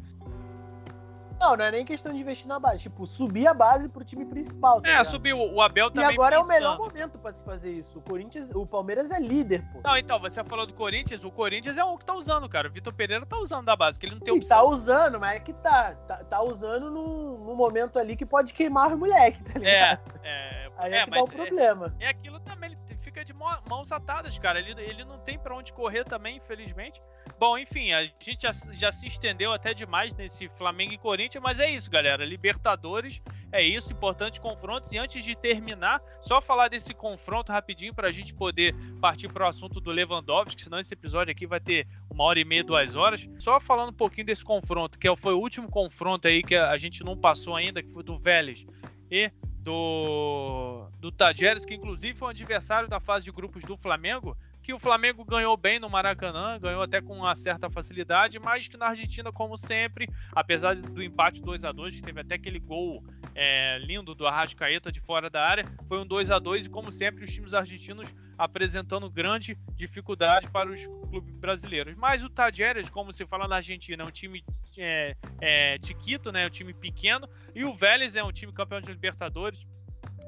Não, 1.42 1.58
não 1.58 1.66
é 1.66 1.72
nem 1.72 1.84
questão 1.84 2.14
de 2.14 2.20
investir 2.20 2.48
na 2.48 2.60
base. 2.60 2.84
Tipo, 2.84 3.04
subir 3.04 3.48
a 3.48 3.54
base 3.54 3.90
pro 3.90 4.06
time 4.06 4.24
principal. 4.26 4.80
Tá 4.80 4.88
é, 4.88 4.92
ligado? 4.92 5.10
subir 5.10 5.34
o 5.34 5.60
Abel 5.60 5.90
também. 5.90 6.12
E 6.12 6.14
agora 6.14 6.38
pensando. 6.38 6.52
é 6.52 6.58
o 6.58 6.60
melhor 6.60 6.78
momento 6.78 7.18
para 7.18 7.32
se 7.32 7.44
fazer 7.44 7.72
isso. 7.72 7.98
O 7.98 8.02
Corinthians, 8.04 8.52
o 8.54 8.64
Palmeiras 8.64 9.10
é 9.10 9.20
líder, 9.20 9.66
pô. 9.74 9.82
Não, 9.84 9.98
então, 9.98 10.20
você 10.20 10.44
falou 10.44 10.68
do 10.68 10.74
Corinthians. 10.74 11.24
O 11.24 11.32
Corinthians 11.32 11.78
é 11.78 11.84
um 11.84 11.98
que 11.98 12.06
tá 12.06 12.14
usando, 12.14 12.48
cara. 12.48 12.68
O 12.68 12.72
Vitor 12.72 12.94
Pereira 12.94 13.26
tá 13.26 13.40
usando 13.40 13.66
da 13.66 13.76
base, 13.76 13.98
que 13.98 14.06
ele 14.06 14.14
não 14.14 14.22
tem 14.22 14.36
opção. 14.36 14.56
tá 14.56 14.64
usando, 14.64 15.20
mas 15.20 15.38
é 15.38 15.40
que 15.40 15.54
tá. 15.54 15.96
Tá, 16.08 16.18
tá 16.18 16.42
usando 16.44 16.92
num, 16.92 17.40
num, 17.40 17.56
momento 17.56 17.98
ali 17.98 18.16
que 18.16 18.26
pode 18.26 18.54
queimar 18.54 18.92
os 18.92 19.00
moleques, 19.00 19.42
tá 19.42 19.58
ligado? 19.58 20.02
É, 20.24 20.28
é. 20.30 20.72
Aí 20.78 20.94
é, 20.94 20.98
é 20.98 21.06
que 21.06 21.12
tá 21.12 21.24
o 21.24 21.28
problema. 21.28 21.96
É, 22.00 22.06
é 22.06 22.10
aquilo 22.10 22.40
também. 22.40 22.78
Ele 22.88 23.00
fica 23.00 23.26
de 23.26 23.34
mãos 23.34 23.92
atadas, 23.92 24.38
cara. 24.38 24.60
Ele, 24.60 24.80
ele 24.80 25.04
não 25.04 25.18
tem 25.18 25.40
para 25.40 25.56
onde 25.56 25.74
correr 25.74 26.04
também, 26.04 26.38
infelizmente. 26.38 27.02
Bom, 27.42 27.58
enfim, 27.58 27.92
a 27.92 28.04
gente 28.04 28.44
já, 28.44 28.52
já 28.72 28.92
se 28.92 29.08
estendeu 29.08 29.52
até 29.52 29.74
demais 29.74 30.14
nesse 30.14 30.48
Flamengo 30.50 30.94
e 30.94 30.98
Corinthians, 31.00 31.42
mas 31.44 31.60
é 31.60 31.68
isso, 31.72 31.90
galera. 31.90 32.24
Libertadores 32.24 33.20
é 33.52 33.64
isso, 33.64 33.92
importantes 33.92 34.38
confrontos. 34.40 34.92
E 34.92 35.00
antes 35.00 35.26
de 35.26 35.36
terminar, 35.36 36.04
só 36.22 36.40
falar 36.40 36.68
desse 36.68 36.94
confronto 36.94 37.52
rapidinho 37.52 37.96
para 37.96 38.10
a 38.10 38.12
gente 38.12 38.32
poder 38.32 38.76
partir 39.02 39.28
para 39.28 39.48
o 39.48 39.50
assunto 39.50 39.82
do 39.82 39.90
Lewandowski, 39.90 40.62
senão 40.62 40.80
esse 40.80 40.94
episódio 40.94 41.32
aqui 41.32 41.48
vai 41.48 41.60
ter 41.60 41.88
uma 42.12 42.26
hora 42.26 42.40
e 42.40 42.46
meia, 42.46 42.64
duas 42.64 42.96
horas. 42.96 43.28
Só 43.40 43.60
falando 43.60 43.90
um 43.90 43.98
pouquinho 43.98 44.28
desse 44.28 44.46
confronto, 44.46 45.00
que 45.00 45.08
foi 45.16 45.34
o 45.34 45.40
último 45.40 45.68
confronto 45.68 46.28
aí 46.28 46.44
que 46.44 46.56
a 46.56 46.78
gente 46.78 47.04
não 47.04 47.18
passou 47.18 47.56
ainda, 47.56 47.82
que 47.82 47.92
foi 47.92 48.04
do 48.04 48.20
Vélez 48.20 48.68
e 49.10 49.32
do, 49.64 50.88
do 51.00 51.12
Tajeres, 51.12 51.66
que 51.66 51.74
inclusive 51.74 52.14
foi 52.14 52.28
um 52.28 52.32
adversário 52.32 52.88
da 52.88 53.00
fase 53.00 53.26
de 53.26 53.32
grupos 53.32 53.64
do 53.64 53.76
Flamengo 53.78 54.38
que 54.62 54.74
o 54.74 54.80
Flamengo 54.80 55.26
ganhou 55.26 55.58
bem 55.58 55.80
no 55.80 55.90
Maracanã, 55.90 56.60
ganhou 56.60 56.82
até 56.82 57.02
com 57.02 57.18
uma 57.18 57.36
certa 57.36 57.70
facilidade, 57.70 58.40
mas 58.40 58.68
que 58.68 58.78
na 58.78 58.88
Argentina, 58.88 59.32
como 59.32 59.58
sempre, 59.58 60.08
apesar 60.34 60.76
do 60.76 61.02
empate 61.02 61.42
2 61.42 61.64
a 61.64 61.72
2 61.72 61.96
que 61.96 62.02
teve 62.02 62.22
até 62.22 62.36
aquele 62.36 62.60
gol 62.60 63.04
é, 63.34 63.80
lindo 63.80 64.14
do 64.14 64.28
Arrascaeta 64.28 64.92
de 64.92 65.00
fora 65.00 65.30
da 65.30 65.44
área, 65.44 65.66
foi 65.88 66.00
um 66.00 66.06
2 66.06 66.30
a 66.30 66.40
2 66.40 66.68
e 66.68 66.70
como 66.70 66.92
sempre 66.92 67.26
os 67.26 67.32
times 67.32 67.54
argentinos 67.54 68.08
apresentando 68.38 69.10
grande 69.10 69.56
dificuldade 69.76 70.50
para 70.50 70.70
os 70.70 70.86
clubes 71.10 71.36
brasileiros. 71.36 71.96
Mas 71.96 72.24
o 72.24 72.30
Tajeres, 72.30 72.90
como 72.90 73.14
se 73.14 73.26
fala 73.26 73.48
na 73.48 73.58
Argentina, 73.58 74.04
é 74.04 74.06
um 74.06 74.12
time 74.12 74.44
é, 74.78 75.16
é, 75.40 75.78
tiquito, 75.80 76.32
né, 76.32 76.48
um 76.48 76.50
time 76.50 76.74
pequeno, 76.74 77.28
e 77.54 77.64
o 77.64 77.74
Vélez 77.74 78.16
é 78.16 78.24
um 78.24 78.32
time 78.32 78.52
campeão 78.52 78.82
de 78.82 78.88
Libertadores, 78.88 79.60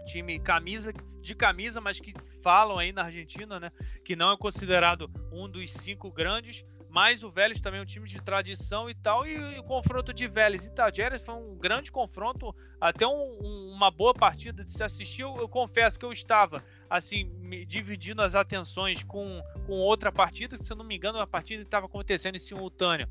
time 0.06 0.40
camisa 0.40 0.94
de 1.22 1.34
camisa, 1.34 1.80
mas 1.80 2.00
que 2.00 2.14
falam 2.42 2.78
aí 2.78 2.92
na 2.92 3.04
Argentina, 3.04 3.60
né, 3.60 3.72
que 4.04 4.16
não 4.16 4.34
é 4.34 4.38
considerado 4.38 5.10
um 5.32 5.50
dos 5.50 5.72
cinco 5.72 6.12
grandes, 6.12 6.64
mas 6.94 7.24
o 7.24 7.32
Vélez 7.32 7.60
também 7.60 7.80
é 7.80 7.82
um 7.82 7.88
time 7.88 8.08
de 8.08 8.22
tradição 8.22 8.88
e 8.88 8.94
tal, 8.94 9.26
e, 9.26 9.58
o 9.58 9.64
confronto 9.64 10.14
de 10.14 10.28
Vélez 10.28 10.64
e 10.64 10.70
Tajeres 10.70 11.24
foi 11.24 11.34
um 11.34 11.58
grande 11.58 11.92
confronto, 11.92 12.56
até 12.80 13.08
um, 13.08 13.40
um, 13.42 13.72
uma 13.74 13.90
boa 13.90 14.14
partida 14.14 14.64
de 14.64 14.72
se 14.72 14.84
assistir. 14.84 15.24
Eu, 15.24 15.36
eu, 15.38 15.50
confesso 15.50 15.98
que 15.98 16.06
eu 16.06 16.12
estava 16.12 16.64
assim 16.88 17.24
me 17.24 17.66
dividindo 17.66 18.22
as 18.22 18.36
atenções 18.36 19.04
com, 19.04 19.42
com 19.66 19.74
outra 19.74 20.12
partida, 20.12 20.56
que 20.56 20.64
se 20.64 20.72
eu 20.72 20.78
não 20.78 20.86
me 20.86 20.96
engano 20.96 21.18
a 21.18 21.26
partida 21.26 21.64
estava 21.64 21.88
acontecendo 21.88 22.36
em 22.36 22.40
simultâneo. 22.40 23.08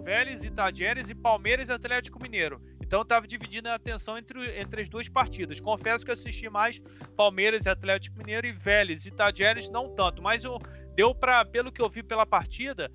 Vélez 0.00 0.44
e 0.44 0.50
Tajeres 0.50 1.10
e 1.10 1.14
Palmeiras 1.14 1.70
e 1.70 1.72
Atlético 1.72 2.22
Mineiro. 2.22 2.62
Então 2.84 3.00
estava 3.00 3.26
dividindo 3.26 3.68
a 3.68 3.74
atenção 3.74 4.18
entre, 4.18 4.60
entre 4.60 4.82
as 4.82 4.88
duas 4.88 5.08
partidas. 5.08 5.58
Confesso 5.58 6.04
que 6.04 6.12
assisti 6.12 6.50
mais 6.50 6.80
Palmeiras 7.16 7.64
e 7.64 7.70
Atlético 7.70 8.18
Mineiro 8.18 8.46
e 8.46 8.52
Vélez. 8.52 9.06
E 9.06 9.10
Tajeres 9.10 9.70
não 9.70 9.94
tanto, 9.94 10.22
mas 10.22 10.44
eu, 10.44 10.60
deu 10.94 11.14
para, 11.14 11.44
pelo 11.46 11.72
que 11.72 11.80
eu 11.80 11.88
vi 11.88 12.02
pela 12.02 12.26
partida, 12.26 12.92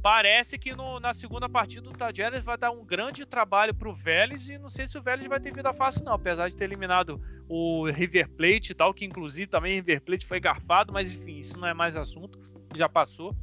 parece 0.00 0.56
que 0.56 0.72
no, 0.72 1.00
na 1.00 1.12
segunda 1.12 1.48
partida 1.48 1.88
o 1.88 1.92
Tajeres 1.92 2.44
vai 2.44 2.56
dar 2.56 2.70
um 2.70 2.84
grande 2.84 3.26
trabalho 3.26 3.74
para 3.74 3.88
o 3.88 3.94
Vélez. 3.94 4.48
E 4.48 4.56
não 4.56 4.70
sei 4.70 4.86
se 4.86 4.96
o 4.96 5.02
Vélez 5.02 5.28
vai 5.28 5.40
ter 5.40 5.52
vida 5.52 5.74
fácil 5.74 6.04
não, 6.04 6.14
apesar 6.14 6.48
de 6.48 6.56
ter 6.56 6.64
eliminado 6.64 7.20
o 7.48 7.90
River 7.90 8.28
Plate 8.30 8.70
e 8.70 8.74
tal, 8.74 8.94
que 8.94 9.04
inclusive 9.04 9.48
também 9.48 9.72
River 9.74 10.00
Plate 10.00 10.26
foi 10.26 10.38
garfado, 10.38 10.92
mas 10.92 11.10
enfim, 11.10 11.38
isso 11.38 11.58
não 11.58 11.66
é 11.66 11.74
mais 11.74 11.96
assunto, 11.96 12.38
já 12.74 12.88
passou. 12.88 13.34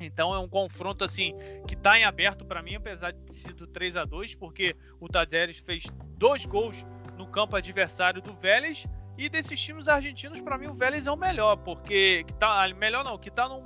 Então 0.00 0.34
é 0.34 0.38
um 0.38 0.48
confronto 0.48 1.04
assim 1.04 1.34
que 1.66 1.74
está 1.74 1.98
em 1.98 2.04
aberto 2.04 2.44
para 2.44 2.62
mim, 2.62 2.76
apesar 2.76 3.12
de 3.12 3.20
ter 3.20 3.32
sido 3.32 3.66
3 3.66 3.96
a 3.96 4.04
2 4.04 4.34
porque 4.34 4.76
o 5.00 5.08
Tajeres 5.08 5.58
fez 5.58 5.84
dois 6.16 6.46
gols 6.46 6.84
no 7.16 7.26
campo 7.26 7.56
adversário 7.56 8.22
do 8.22 8.34
Vélez. 8.34 8.86
E 9.16 9.28
desses 9.28 9.60
times 9.60 9.88
argentinos, 9.88 10.40
para 10.40 10.56
mim, 10.56 10.68
o 10.68 10.74
Vélez 10.74 11.08
é 11.08 11.10
o 11.10 11.16
melhor, 11.16 11.56
porque 11.56 12.22
que 12.22 12.32
tá 12.34 12.68
melhor 12.76 13.04
não, 13.04 13.18
que 13.18 13.30
tá 13.30 13.48
num 13.48 13.64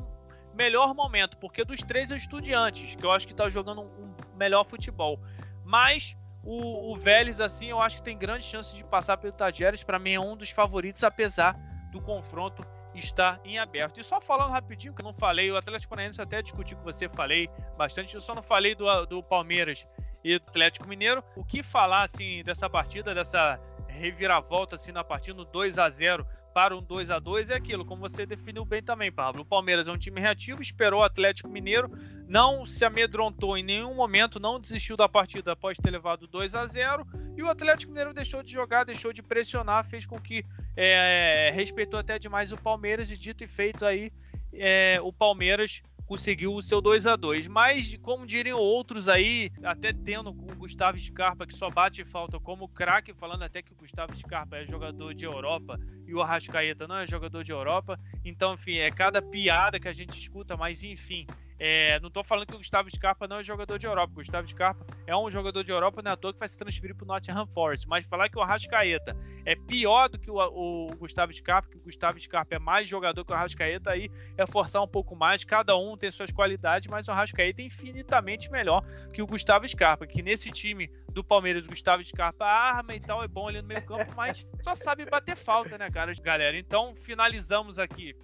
melhor 0.55 0.95
momento, 0.95 1.37
porque 1.37 1.63
dos 1.63 1.81
três 1.81 2.11
é 2.11 2.15
o 2.15 2.17
Estudiantes, 2.17 2.95
que 2.95 3.05
eu 3.05 3.13
acho 3.13 3.27
que 3.27 3.35
tá 3.35 3.49
jogando 3.51 3.83
um, 3.83 4.15
melhor 4.35 4.65
futebol. 4.65 5.21
Mas 5.63 6.17
o, 6.43 6.93
o 6.93 6.97
Vélez, 6.97 7.39
assim, 7.39 7.67
eu 7.67 7.81
acho 7.81 7.99
que 7.99 8.03
tem 8.03 8.17
grande 8.17 8.45
chance 8.45 8.75
de 8.75 8.83
passar 8.83 9.19
pelo 9.19 9.33
Tajeres. 9.35 9.85
Para 9.85 9.99
mim, 9.99 10.13
é 10.13 10.21
um 10.21 10.37
dos 10.37 10.51
favoritos, 10.51 11.05
apesar 11.05 11.55
do 11.93 12.01
confronto 12.01 12.67
está 12.95 13.41
em 13.45 13.59
aberto. 13.59 14.01
E 14.01 14.05
só 14.05 14.21
falando 14.21 14.51
rapidinho, 14.51 14.95
que 14.95 15.01
eu 15.01 15.05
não 15.05 15.15
falei, 15.15 15.51
o 15.51 15.57
Atlético 15.57 15.91
Paranaense 15.91 16.21
até 16.21 16.43
discuti 16.43 16.75
com 16.75 16.83
você, 16.83 17.09
falei 17.09 17.49
bastante, 17.77 18.15
eu 18.15 18.21
só 18.21 18.35
não 18.35 18.43
falei 18.43 18.75
do, 18.75 19.07
do 19.07 19.23
Palmeiras 19.23 19.87
e 20.23 20.39
do 20.39 20.45
Atlético 20.49 20.89
Mineiro. 20.89 21.23
O 21.37 21.45
que 21.45 21.63
falar, 21.63 22.03
assim, 22.03 22.43
dessa 22.45 22.69
partida, 22.69 23.15
dessa 23.15 23.61
reviravolta, 23.89 24.77
assim, 24.77 24.93
na 24.93 25.05
partida, 25.05 25.37
no 25.37 25.45
2 25.45 25.79
a 25.79 25.89
0 25.89 26.27
para 26.53 26.77
um 26.77 26.83
2 26.83 27.11
a 27.11 27.19
2 27.19 27.51
é 27.51 27.55
aquilo, 27.55 27.85
como 27.85 28.03
você 28.03 28.27
definiu 28.27 28.65
bem 28.65 28.83
também, 28.83 29.11
Pablo. 29.11 29.43
O 29.43 29.45
Palmeiras 29.47 29.89
é 29.89 29.93
um 29.93 29.99
time 29.99 30.21
reativo, 30.21 30.61
esperou 30.61 31.01
o 31.01 31.05
Atlético 31.05 31.49
Mineiro, 31.49 31.91
não 32.29 32.67
se 32.67 32.85
amedrontou 32.85 33.57
em 33.57 33.63
nenhum 33.63 33.95
momento, 33.95 34.39
não 34.39 34.61
desistiu 34.61 34.97
da 34.97 35.09
partida 35.09 35.53
após 35.53 35.79
ter 35.79 35.91
levado 35.91 36.27
2 36.27 36.55
a 36.55 36.67
0 36.67 37.07
e 37.37 37.43
o 37.43 37.49
Atlético 37.49 37.93
Mineiro 37.93 38.13
deixou 38.13 38.43
de 38.43 38.53
jogar, 38.53 38.85
deixou 38.85 39.13
de 39.13 39.23
pressionar, 39.23 39.85
fez 39.89 40.05
com 40.05 40.19
que 40.19 40.45
é, 40.77 41.51
respeitou 41.55 41.99
até 41.99 42.19
demais 42.19 42.53
o 42.53 42.57
Palmeiras 42.57 43.11
e 43.11 43.17
dito 43.17 43.43
e 43.43 43.47
feito 43.47 43.85
aí 43.85 44.13
é, 44.53 44.99
o 45.03 45.13
Palmeiras 45.13 45.83
conseguiu 46.13 46.55
o 46.55 46.61
seu 46.61 46.79
2 46.83 47.07
a 47.07 47.17
2 47.17 47.49
Mas, 47.49 47.97
como 48.03 48.27
diriam 48.27 48.59
outros 48.59 49.09
aí, 49.09 49.51
até 49.65 49.95
tendo 49.95 50.29
o 50.29 50.55
Gustavo 50.57 51.01
Scarpa, 51.01 51.47
que 51.47 51.57
só 51.57 51.71
bate 51.71 52.05
falta 52.05 52.39
como 52.39 52.69
craque, 52.69 53.15
falando 53.15 53.45
até 53.45 53.63
que 53.63 53.73
o 53.73 53.77
Gustavo 53.77 54.15
Scarpa 54.19 54.59
é 54.59 54.67
jogador 54.67 55.15
de 55.15 55.25
Europa 55.25 55.81
e 56.07 56.13
o 56.13 56.21
Arrascaeta 56.21 56.87
não 56.87 56.99
é 56.99 57.07
jogador 57.07 57.43
de 57.43 57.51
Europa. 57.51 57.99
Então, 58.23 58.53
enfim, 58.53 58.77
é 58.77 58.91
cada 58.91 59.23
piada 59.23 59.81
que 59.81 59.89
a 59.89 59.93
gente 59.95 60.19
escuta, 60.19 60.55
mas 60.55 60.83
enfim, 60.83 61.27
é, 61.59 62.01
não 62.01 62.09
estou 62.09 62.25
falando 62.25 62.47
que 62.47 62.55
o 62.55 62.59
Gustavo 62.59 62.91
Scarpa 62.91 63.29
não 63.29 63.39
é 63.39 63.43
jogador 63.43 63.79
de 63.79 63.87
Europa. 63.87 64.13
O 64.13 64.17
Gustavo 64.17 64.49
Scarpa 64.49 64.85
é 65.07 65.17
um 65.17 65.31
jogador 65.31 65.63
de 65.63 65.71
Europa, 65.71 66.03
não 66.03 66.11
é 66.11 66.15
à 66.15 66.17
toa 66.17 66.33
que 66.33 66.39
vai 66.39 66.49
se 66.49 66.59
transferir 66.59 66.95
para 66.95 67.05
o 67.05 67.07
Nottingham 67.07 67.47
Forest. 67.47 67.89
Mas 67.89 68.05
falar 68.07 68.29
que 68.29 68.39
o 68.39 68.43
Arrascaeta 68.43 69.17
é 69.45 69.55
pior 69.55 70.09
do 70.09 70.19
que 70.19 70.31
o, 70.31 70.37
o, 70.37 70.97
Gustavo 70.97 71.33
Scarpa, 71.33 71.69
que 71.69 71.77
o 71.77 71.81
Gustavo 71.81 72.21
Scarpa 72.21 72.57
é 72.57 72.59
mais 72.59 72.89
jogador 72.89 73.25
que 73.25 73.33
o 73.33 73.35
Arrascaeta, 73.35 73.91
aí 73.91 74.11
é 74.37 74.47
forçar 74.47 74.83
um 74.83 74.89
pouco 74.89 75.15
mais. 75.15 75.45
Cada 75.45 75.77
um 75.77 75.97
tem 75.97 76.11
suas 76.11 76.31
qualidades, 76.31 76.89
mas 76.89 77.09
o 77.09 77.11
Arrascaeta 77.11 77.63
é 77.63 77.67
infinitamente 77.67 78.51
melhor 78.51 78.85
que 79.13 79.23
o 79.23 79.27
Gustavo 79.27 79.67
Scarpa. 79.67 80.07
Que 80.07 80.23
nesse 80.23 80.51
time 80.51 80.91
do 81.13 81.23
Palmeiras, 81.23 81.67
o 81.67 81.69
Gustavo 81.69 82.05
Scarpa 82.05 82.45
arma 82.45 82.95
e 82.95 83.01
tal, 83.01 83.23
é 83.23 83.29
bom 83.29 83.49
ali 83.49 83.61
no 83.61 83.69
meio 83.69 83.85
campo, 83.85 84.13
mas 84.17 84.47
só 84.61 84.75
sabe 84.75 85.05
bater 85.05 85.37
falta, 85.37 85.77
né, 85.79 85.91
cara, 85.91 86.13
galera? 86.23 86.59
Então 86.59 86.95
finalizamos 87.03 87.79
aqui 87.79 88.17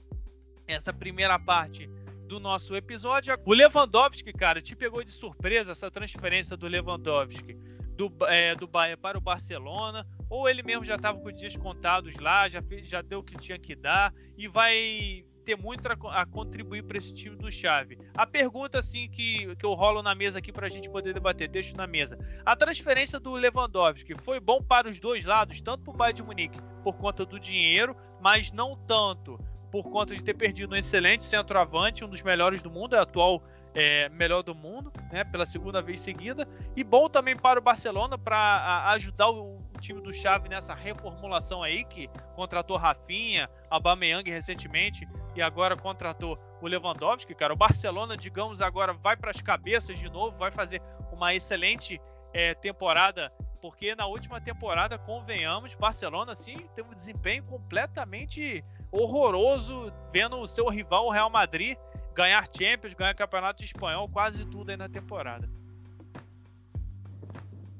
essa 0.67 0.93
primeira 0.93 1.39
parte 1.39 1.89
do 2.29 2.39
nosso 2.39 2.77
episódio. 2.77 3.35
O 3.45 3.55
Lewandowski, 3.55 4.33
cara, 4.33 4.61
te 4.61 4.77
pegou 4.77 5.03
de 5.03 5.11
surpresa 5.11 5.73
essa 5.73 5.91
transferência 5.91 6.57
do 6.57 6.69
Lewandowski 6.69 7.57
do, 7.97 8.13
é, 8.27 8.55
do 8.55 8.69
Bahia 8.69 8.97
para 8.97 9.19
o 9.19 9.21
Barcelona, 9.21 10.07
ou 10.31 10.49
ele 10.49 10.63
mesmo 10.63 10.85
já 10.85 10.95
estava 10.95 11.19
com 11.19 11.33
dias 11.33 11.57
contados 11.57 12.15
lá, 12.17 12.49
já, 12.49 12.63
já 12.85 13.03
deu 13.03 13.19
o 13.19 13.25
que 13.25 13.37
tinha 13.37 13.59
que 13.59 13.75
dar 13.75 14.15
e 14.37 14.47
vai 14.47 15.25
ter 15.45 15.57
muito 15.57 15.87
a, 15.89 16.21
a 16.21 16.27
contribuir 16.27 16.85
para 16.85 16.99
esse 16.99 17.13
time 17.13 17.35
do 17.35 17.51
Chave. 17.51 17.99
A 18.15 18.27
pergunta 18.27 18.79
assim 18.79 19.09
que, 19.09 19.57
que 19.57 19.65
eu 19.65 19.73
rolo 19.73 20.03
na 20.03 20.15
mesa 20.15 20.39
aqui 20.39 20.53
para 20.53 20.67
a 20.67 20.71
gente 20.71 20.91
poder 20.91 21.15
debater, 21.15 21.49
deixo 21.49 21.75
na 21.75 21.87
mesa. 21.87 22.19
A 22.45 22.55
transferência 22.55 23.19
do 23.19 23.33
Lewandowski 23.33 24.15
foi 24.23 24.39
bom 24.39 24.63
para 24.63 24.89
os 24.89 25.01
dois 25.01 25.25
lados, 25.25 25.61
tanto 25.61 25.83
para 25.83 25.95
o 25.95 25.97
Bayern 25.97 26.17
de 26.17 26.23
Munique 26.23 26.59
por 26.85 26.97
conta 26.99 27.25
do 27.25 27.41
dinheiro, 27.41 27.97
mas 28.21 28.53
não 28.53 28.77
tanto 28.77 29.41
por 29.71 29.85
conta 29.91 30.15
de 30.15 30.23
ter 30.23 30.35
perdido 30.35 30.75
um 30.75 30.77
excelente 30.77 31.25
centroavante, 31.25 32.05
um 32.05 32.09
dos 32.09 32.23
melhores 32.23 32.63
do 32.63 32.71
mundo, 32.71 32.97
é 32.97 33.01
atual 33.01 33.43
é, 33.75 34.09
melhor 34.09 34.43
do 34.43 34.55
mundo, 34.55 34.93
né, 35.13 35.25
pela 35.25 35.47
segunda 35.47 35.83
vez 35.83 36.01
seguida, 36.01 36.49
e 36.75 36.83
bom 36.83 37.09
também 37.09 37.37
para 37.37 37.61
o 37.61 37.63
Barcelona 37.63 38.17
para 38.17 38.91
ajudar 38.93 39.29
o, 39.29 39.57
o, 39.57 39.81
time 39.81 40.01
do 40.01 40.13
Xavi 40.13 40.49
nessa 40.49 40.75
reformulação 40.75 41.63
aí 41.63 41.85
que 41.85 42.09
contratou 42.35 42.77
Rafinha, 42.77 43.49
Aubameyang 43.71 44.29
recentemente 44.29 45.07
e 45.37 45.43
agora 45.43 45.77
contratou 45.77 46.39
o 46.61 46.67
Lewandowski, 46.67 47.35
cara. 47.35 47.53
O 47.53 47.57
Barcelona, 47.57 48.17
digamos, 48.17 48.61
agora 48.61 48.93
vai 48.93 49.17
para 49.17 49.31
as 49.31 49.41
cabeças 49.41 49.99
de 49.99 50.11
novo, 50.11 50.37
vai 50.37 50.51
fazer 50.51 50.83
uma 51.13 51.33
excelente 51.35 52.01
é, 52.33 52.55
temporada 52.55 53.33
porque 53.61 53.95
na 53.95 54.07
última 54.07 54.41
temporada, 54.41 54.99
convenhamos, 54.99 55.75
Barcelona 55.75 56.35
sim 56.35 56.57
teve 56.75 56.89
um 56.89 56.95
desempenho 56.95 57.43
completamente 57.45 58.65
horroroso 58.91 59.93
vendo 60.13 60.37
o 60.39 60.47
seu 60.47 60.69
rival, 60.69 61.07
o 61.07 61.11
Real 61.11 61.31
Madrid, 61.31 61.77
ganhar 62.15 62.49
Champions, 62.53 62.95
ganhar 62.95 63.15
Campeonato 63.15 63.63
Espanhol, 63.63 64.09
quase 64.09 64.45
tudo 64.45 64.71
aí 64.71 64.77
na 64.77 64.89
temporada. 64.89 65.49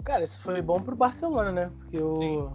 Cara, 0.05 0.25
isso 0.25 0.41
foi 0.41 0.63
bom 0.63 0.81
pro 0.81 0.97
Barcelona, 0.97 1.53
né? 1.53 1.73
Porque 1.79 1.99
o. 1.99 2.53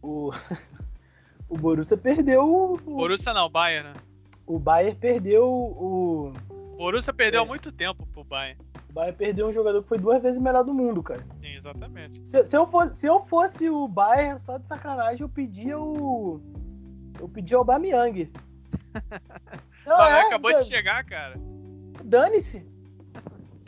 O. 0.00 0.30
o 1.50 1.58
Borussia 1.58 1.96
perdeu. 1.96 2.42
O... 2.42 2.78
Borussia 2.78 3.34
não, 3.34 3.46
o 3.46 3.50
Bayern, 3.50 3.90
né? 3.90 4.00
O 4.46 4.58
Bayern 4.58 4.98
perdeu 4.98 5.46
o. 5.46 6.32
O 6.48 6.76
Borussia 6.78 7.12
perdeu 7.12 7.42
há 7.42 7.44
é. 7.44 7.48
muito 7.48 7.70
tempo 7.70 8.06
pro 8.06 8.24
Bayern. 8.24 8.58
O 8.88 8.92
Bayern 8.94 9.18
perdeu 9.18 9.48
um 9.48 9.52
jogador 9.52 9.82
que 9.82 9.88
foi 9.88 9.98
duas 9.98 10.22
vezes 10.22 10.38
o 10.38 10.42
melhor 10.42 10.64
do 10.64 10.72
mundo, 10.72 11.02
cara. 11.02 11.26
Sim, 11.42 11.56
exatamente. 11.56 12.26
Se, 12.26 12.46
se, 12.46 12.56
eu, 12.56 12.66
fosse, 12.66 12.94
se 12.94 13.06
eu 13.06 13.20
fosse 13.20 13.68
o 13.68 13.86
Bayern, 13.86 14.38
só 14.38 14.56
de 14.56 14.66
sacanagem, 14.66 15.22
eu 15.22 15.28
pedia 15.28 15.78
o. 15.78 16.40
Eu 17.18 17.28
pedia 17.28 17.58
o 17.58 17.64
Bamiang. 17.64 18.30
Não, 19.86 20.02
é, 20.02 20.20
acabou 20.22 20.54
de 20.54 20.64
chegar, 20.64 21.02
cara. 21.04 21.34
Dane-se. 22.04 22.68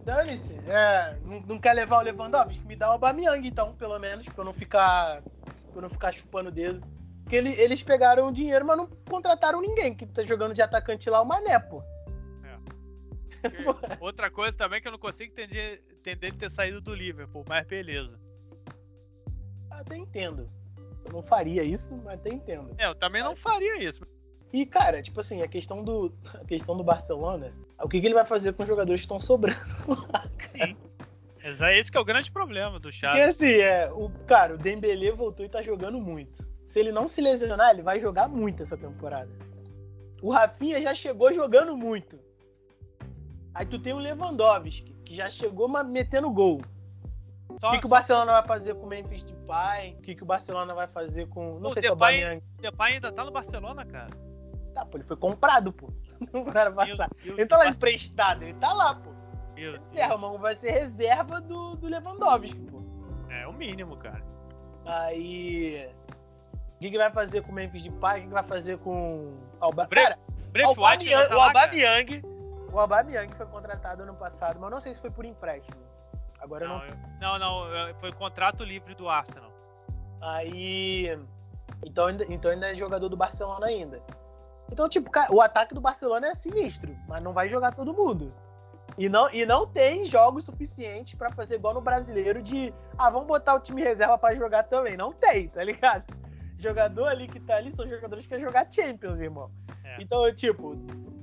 Dane-se. 0.05 0.59
É, 0.67 1.17
não, 1.25 1.41
não, 1.41 1.59
quer 1.59 1.73
levar 1.73 1.99
o 1.99 2.03
Lewandowski? 2.03 2.67
Me 2.67 2.77
dá 2.77 2.95
o 2.95 2.99
Bamiang, 2.99 3.47
então, 3.47 3.75
pelo 3.75 3.99
menos, 3.99 4.27
pra 4.27 4.43
eu 4.43 4.45
não 4.45 4.53
ficar. 4.53 5.23
Pra 5.23 5.77
eu 5.77 5.83
não 5.83 5.89
ficar 5.89 6.13
chupando 6.13 6.51
o 6.51 6.53
dedo. 6.53 6.87
Porque 7.23 7.37
ele, 7.37 7.51
eles 7.53 7.83
pegaram 7.83 8.29
o 8.29 8.33
dinheiro, 8.33 8.67
mas 8.67 8.77
não 8.77 8.87
contrataram 9.09 9.63
ninguém. 9.63 9.95
Que 9.95 10.05
tá 10.05 10.23
jogando 10.23 10.53
de 10.53 10.61
atacante 10.61 11.09
lá 11.09 11.23
o 11.23 11.25
Mané, 11.25 11.59
pô. 11.59 11.83
Outra 14.01 14.31
coisa 14.31 14.57
também 14.57 14.81
que 14.83 14.89
eu 14.89 14.93
não 14.93 14.99
consigo 14.99 15.33
entender, 15.33 15.83
entender 15.91 16.27
ele 16.29 16.37
ter 16.37 16.51
saído 16.51 16.81
do 16.81 16.95
Liverpool, 16.95 17.45
mas 17.49 17.67
beleza. 17.67 18.19
Até 19.71 19.97
entendo. 19.97 20.51
Eu 21.05 21.13
não 21.13 21.23
faria 21.23 21.63
isso, 21.63 21.97
mas 22.05 22.15
até 22.15 22.31
entendo. 22.31 22.75
É, 22.79 22.87
eu 22.87 22.95
também 22.95 23.23
não 23.23 23.35
faria 23.35 23.79
isso. 23.79 24.07
E, 24.53 24.67
cara, 24.67 25.01
tipo 25.01 25.21
assim, 25.21 25.43
a 25.43 25.49
questão 25.49 25.85
do, 25.85 26.13
a 26.35 26.45
questão 26.45 26.77
do 26.77 26.83
Barcelona, 26.83 27.53
o 27.81 27.89
que, 27.89 28.01
que 28.01 28.07
ele 28.07 28.15
vai 28.15 28.25
fazer 28.25 28.53
com 28.53 28.63
os 28.63 28.69
jogadores 28.69 29.01
que 29.01 29.05
estão 29.05 29.21
sobrando 29.21 29.61
lá, 30.13 30.29
Sim. 30.41 30.77
É 31.43 31.79
esse 31.79 31.91
que 31.91 31.97
é 31.97 32.01
o 32.01 32.05
grande 32.05 32.31
problema 32.31 32.79
do 32.79 32.93
Chaves. 32.93 33.19
Porque 33.19 33.47
assim, 33.47 33.61
é, 33.61 33.91
o, 33.93 34.11
cara, 34.27 34.55
o 34.55 34.59
Dembele 34.59 35.11
voltou 35.11 35.45
e 35.45 35.49
tá 35.49 35.63
jogando 35.63 35.99
muito. 35.99 36.45
Se 36.67 36.79
ele 36.79 36.93
não 36.93 37.09
se 37.09 37.21
lesionar, 37.21 37.71
ele 37.71 37.83
vai 37.83 37.99
jogar 37.99 38.29
muito 38.29 38.63
essa 38.63 38.77
temporada. 38.77 39.31
O 40.23 40.31
Rafinha 40.31 40.81
já 40.83 40.95
chegou 40.95 41.33
jogando 41.33 41.77
muito. 41.77 42.19
Aí 43.55 43.65
tu 43.65 43.79
tem 43.79 43.93
o 43.93 43.99
Lewandowski, 43.99 44.95
que 45.05 45.15
já 45.15 45.31
chegou 45.31 45.69
metendo 45.85 46.31
gol. 46.31 46.61
Só, 47.59 47.69
o 47.69 47.71
que, 47.73 47.79
que 47.81 47.87
o 47.87 47.89
Barcelona 47.89 48.33
vai 48.33 48.47
fazer 48.47 48.75
com 48.75 48.87
o 48.87 48.89
Memphis 48.89 49.23
Depay? 49.23 49.95
O 49.95 50.03
que, 50.03 50.15
que 50.15 50.23
o 50.23 50.27
Barcelona 50.27 50.75
vai 50.75 50.87
fazer 50.87 51.27
com... 51.29 51.59
Não 51.59 51.71
sei 51.71 51.83
Depay, 51.83 51.83
se 51.83 51.89
é 51.89 51.93
o 51.93 51.97
Bamiang. 51.97 52.43
Depay 52.61 52.95
ainda 52.95 53.13
tá 53.13 53.25
no 53.25 53.31
Barcelona, 53.31 53.85
cara. 53.85 54.11
Tá, 54.75 54.85
pô, 54.85 54.99
ele 54.99 55.05
foi 55.05 55.17
comprado, 55.17 55.73
pô. 55.73 55.93
Não 56.33 56.47
era 56.49 56.71
passar. 56.71 57.09
Ele 57.25 57.47
tá 57.47 57.57
lá 57.57 57.69
emprestado, 57.69 58.43
ele 58.43 58.55
tá 58.55 58.73
lá, 58.73 58.95
pô. 58.95 59.11
Deus 59.55 59.85
reserva, 59.89 60.17
mano. 60.17 60.39
Vai 60.39 60.55
ser 60.55 60.71
reserva 60.71 61.41
do, 61.41 61.77
do 61.77 61.89
Lewandowski, 61.89 62.61
pô. 62.61 62.83
É 63.29 63.47
o 63.47 63.53
mínimo, 63.53 63.97
cara. 63.97 64.25
Aí... 64.85 65.89
O 66.77 66.81
que, 66.81 66.91
que 66.91 66.97
vai 66.97 67.11
fazer 67.11 67.43
com 67.43 67.53
o 67.53 67.55
Memphis 67.55 67.83
Depay? 67.83 68.19
O 68.19 68.23
que, 68.23 68.29
que 68.29 68.35
vai 68.35 68.45
fazer 68.45 68.79
com... 68.79 69.39
Alba... 69.61 69.87
Bre 69.87 70.03
cara, 70.03 70.19
o 70.65 70.69
Aubameyang, 70.69 71.29
tá 71.29 71.37
o 71.37 71.41
Aubameyang 71.41 72.23
o 72.73 72.79
Aubameyang 72.79 73.35
foi 73.35 73.47
contratado 73.47 74.03
ano 74.03 74.15
passado, 74.15 74.59
mas 74.61 74.71
não 74.71 74.81
sei 74.81 74.95
se 74.95 75.01
foi 75.01 75.11
por 75.11 75.25
empréstimo. 75.25 75.81
Agora 76.41 76.67
não. 76.67 76.83
Não, 77.21 77.39
não, 77.39 77.89
não 77.89 77.95
foi 78.01 78.13
contrato 78.13 78.65
livre 78.65 78.95
do 78.95 79.09
Arsenal. 79.09 79.53
Aí. 80.21 81.19
Então, 81.85 82.11
então 82.29 82.51
ainda 82.51 82.73
é 82.73 82.75
jogador 82.75 83.09
do 83.09 83.17
Barcelona 83.17 83.67
ainda. 83.67 84.03
Então, 84.71 84.89
tipo, 84.89 85.11
o 85.31 85.41
ataque 85.41 85.75
do 85.75 85.81
Barcelona 85.81 86.29
é 86.29 86.35
sinistro, 86.35 86.97
mas 87.09 87.23
não 87.23 87.33
vai 87.33 87.49
jogar 87.49 87.75
todo 87.75 87.93
mundo. 87.93 88.33
E 88.99 89.09
não, 89.09 89.31
e 89.33 89.47
não 89.47 89.67
tem 89.67 90.05
jogos 90.05 90.45
suficientes 90.45 91.15
para 91.15 91.31
fazer 91.31 91.57
igual 91.57 91.75
no 91.75 91.81
brasileiro 91.81 92.43
de 92.43 92.75
ah, 92.99 93.09
vamos 93.09 93.27
botar 93.27 93.55
o 93.55 93.61
time 93.61 93.83
reserva 93.83 94.19
para 94.19 94.35
jogar 94.35 94.65
também. 94.65 94.97
Não 94.97 95.13
tem, 95.13 95.49
tá 95.49 95.65
ligado? 95.65 96.05
Jogador 96.59 97.07
ali 97.07 97.27
que 97.27 97.41
tá 97.41 97.57
ali 97.57 97.75
são 97.75 97.89
jogadores 97.89 98.25
que 98.25 98.29
querem 98.29 98.45
jogar 98.45 98.71
Champions, 98.71 99.21
irmão. 99.21 99.51
É. 99.85 100.03
Então, 100.03 100.33
tipo, 100.35 100.77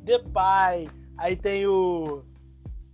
Depay, 0.03 0.89
Aí 1.18 1.36
tem 1.36 1.65
o. 1.65 2.24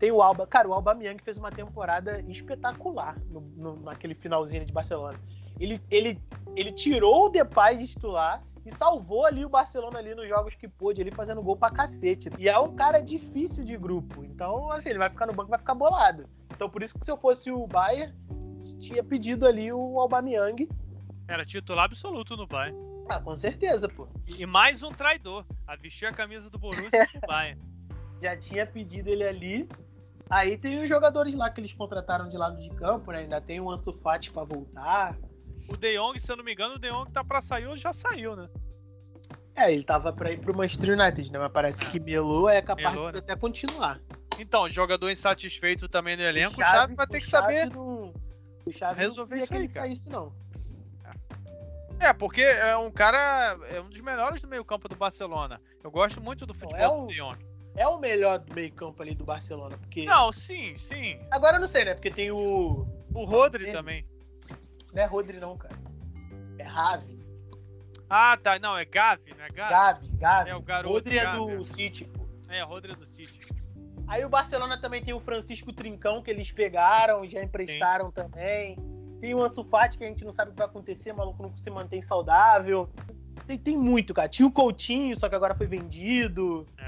Tem 0.04 0.12
o 0.12 0.22
Alba. 0.22 0.46
Cara, 0.46 0.68
o 0.68 0.74
Alba 0.74 0.94
Miang 0.94 1.18
fez 1.24 1.38
uma 1.38 1.50
temporada 1.50 2.20
espetacular 2.30 3.18
no, 3.30 3.40
no, 3.40 3.80
naquele 3.84 4.14
finalzinho 4.14 4.66
de 4.66 4.74
Barcelona. 4.74 5.18
Ele, 5.58 5.82
ele, 5.90 6.22
ele 6.58 6.74
tirou 6.74 7.28
o 7.28 7.30
Depay 7.30 7.78
de 7.78 7.88
titular 7.88 8.44
e 8.66 8.70
salvou 8.70 9.26
ali 9.26 9.46
o 9.46 9.50
Barcelona 9.50 10.00
ali 10.00 10.14
nos 10.14 10.28
jogos 10.28 10.56
que 10.56 10.68
pôde, 10.68 11.00
ali 11.00 11.10
fazendo 11.10 11.42
gol 11.42 11.56
pra 11.56 11.72
cacete. 11.72 12.30
E 12.38 12.50
é 12.50 12.60
um 12.60 12.76
cara 12.76 13.00
difícil 13.00 13.64
de 13.64 13.78
grupo. 13.78 14.26
Então, 14.26 14.70
assim, 14.74 14.90
ele 14.90 15.00
vai 15.00 15.10
ficar 15.10 15.26
no 15.26 15.32
banco 15.32 15.50
vai 15.50 15.60
ficar 15.60 15.74
bolado. 15.74 16.28
Então, 16.54 16.70
por 16.70 16.84
isso 16.84 17.00
que 17.00 17.06
se 17.06 17.10
eu 17.10 17.16
fosse 17.16 17.50
o 17.50 17.66
Bayern, 17.66 18.14
tinha 18.80 19.06
pedido 19.06 19.48
ali 19.48 19.72
o 19.72 20.02
Aubameyang. 20.02 20.68
Era 21.30 21.46
titular 21.46 21.86
absoluto 21.86 22.36
no 22.36 22.46
Bayern. 22.46 22.78
Ah, 23.08 23.22
com 23.22 23.38
certeza, 23.38 23.88
pô. 23.88 24.10
E 24.28 24.46
mais 24.46 24.84
um 24.84 24.92
traidor, 24.92 25.46
a 25.66 25.78
vestir 25.78 26.08
a 26.08 26.12
camisa 26.12 26.50
do 26.50 26.60
Borussia 26.60 27.08
no 27.16 27.22
Bayern 27.26 27.74
já 28.24 28.38
tinha 28.38 28.66
pedido 28.66 29.10
ele 29.10 29.24
ali. 29.24 29.70
Aí 30.30 30.58
tem 30.58 30.82
os 30.82 30.90
jogadores 30.90 31.36
lá 31.36 31.50
que 31.50 31.60
eles 31.60 31.74
contrataram 31.74 32.28
de 32.28 32.38
lado 32.38 32.58
de 32.58 32.70
campo, 32.72 33.12
né? 33.12 33.20
Ainda 33.20 33.42
tem 33.42 33.60
o 33.60 33.70
Ansu 33.70 33.94
Fati 34.02 34.32
pra 34.32 34.44
voltar. 34.44 35.18
O 35.68 35.78
De 35.78 35.98
Jong, 35.98 36.20
se 36.20 36.32
eu 36.32 36.36
não 36.36 36.44
me 36.44 36.54
engano, 36.54 36.76
o 36.76 36.80
De 36.80 36.90
Jong 36.90 37.12
tá 37.12 37.24
pra 37.24 37.42
sair 37.42 37.68
ou 37.68 37.78
já 37.78 37.94
saiu, 37.94 38.36
né? 38.36 38.48
É, 39.56 39.72
ele 39.72 39.84
tava 39.84 40.12
pra 40.12 40.32
ir 40.32 40.40
pro 40.40 40.56
Manchester 40.56 40.98
United, 41.00 41.32
né? 41.32 41.40
Mas 41.40 41.52
parece 41.52 41.86
que 41.86 42.00
Melo 42.00 42.50
é 42.50 42.62
capaz 42.62 42.94
Melou, 42.94 43.12
de 43.12 43.14
né? 43.14 43.20
até 43.20 43.36
continuar. 43.36 44.00
Então, 44.40 44.68
jogador 44.68 45.12
insatisfeito 45.12 45.88
também 45.88 46.18
no 46.18 46.24
elenco, 46.24 46.60
o 46.60 46.64
Chave, 46.64 46.96
vai 46.96 47.06
ter 47.06 47.20
que 47.20 47.28
saber 47.28 47.70
não, 47.70 48.12
o 48.66 48.72
Chave 48.72 49.00
resolver 49.00 49.36
não 49.36 49.44
isso 49.44 49.54
aí, 49.54 49.60
que 49.60 49.66
ele 49.66 49.72
saísse, 49.72 50.10
não. 50.10 50.34
É, 52.00 52.12
porque 52.12 52.42
é 52.42 52.76
um 52.76 52.90
cara, 52.90 53.58
é 53.70 53.80
um 53.80 53.88
dos 53.88 54.02
melhores 54.02 54.42
do 54.42 54.48
meio 54.48 54.66
campo 54.66 54.90
do 54.90 54.96
Barcelona. 54.96 55.62
Eu 55.84 55.92
gosto 55.92 56.20
muito 56.20 56.48
do 56.48 56.54
futebol 56.54 56.80
é 56.80 56.90
um, 56.90 57.02
do 57.06 57.08
De 57.08 57.18
Jong 57.18 57.53
é 57.76 57.88
o 57.88 57.98
melhor 58.00 58.40
do 58.40 58.54
meio-campo 58.54 59.02
ali 59.02 59.16
do 59.16 59.26
Barcelona, 59.26 59.78
porque. 59.78 60.06
Não, 60.06 60.32
sim, 60.32 60.78
sim. 60.78 61.20
Agora 61.32 61.58
eu 61.58 61.60
não 61.60 61.68
sei, 61.68 61.86
né? 61.86 61.94
Porque 61.94 62.10
tem 62.10 62.32
o. 62.32 62.88
O 63.14 63.26
Rodri 63.26 63.66
tem... 63.66 63.74
também. 63.74 64.06
Não 64.94 65.02
é 65.02 65.06
Rodri, 65.06 65.40
não, 65.40 65.58
cara. 65.58 65.76
É 66.58 66.64
Ravi. 66.64 67.24
Ah, 68.10 68.38
tá. 68.38 68.60
Não, 68.60 68.78
é 68.78 68.86
Gavi, 68.86 69.34
né? 69.34 69.48
Gavi. 69.54 69.72
Gavi, 69.72 70.08
Gavi. 70.18 70.50
É 70.52 70.56
o 70.56 70.62
garoto. 70.62 70.94
Rodri 70.94 71.18
é 71.18 71.36
do 71.36 71.50
é. 71.50 71.64
City, 71.64 72.06
pô. 72.06 72.28
É, 72.50 72.62
Rodri 72.62 72.92
é 72.92 72.96
do 72.96 73.08
City. 73.08 73.40
Aí 74.08 74.24
o 74.24 74.30
Barcelona 74.30 74.80
também 74.80 75.04
tem 75.04 75.14
o 75.14 75.20
Francisco 75.20 75.74
Trincão, 75.74 76.22
que 76.22 76.30
eles 76.30 76.52
pegaram, 76.52 77.26
já 77.26 77.42
emprestaram 77.42 78.08
sim. 78.08 78.12
também. 78.12 78.78
Tem 79.20 79.34
o 79.34 79.42
Ansu 79.42 79.64
Fati, 79.64 79.98
que 79.98 80.04
a 80.04 80.08
gente 80.08 80.24
não 80.26 80.34
sabe 80.34 80.52
o 80.52 80.54
que 80.54 80.60
vai 80.60 80.68
acontecer, 80.68 81.12
o 81.12 81.18
maluco 81.18 81.42
não 81.42 81.58
se 81.58 81.70
mantém 81.70 82.02
saudável. 82.02 82.90
Tem, 83.48 83.58
tem 83.58 83.78
muito, 83.78 84.14
cara. 84.14 84.28
Tinha 84.28 84.48
o 84.48 84.52
Coutinho, 84.52 85.18
só 85.18 85.28
que 85.28 85.36
agora 85.36 85.56
foi 85.56 85.66
vendido. 85.66 86.68
É 86.78 86.83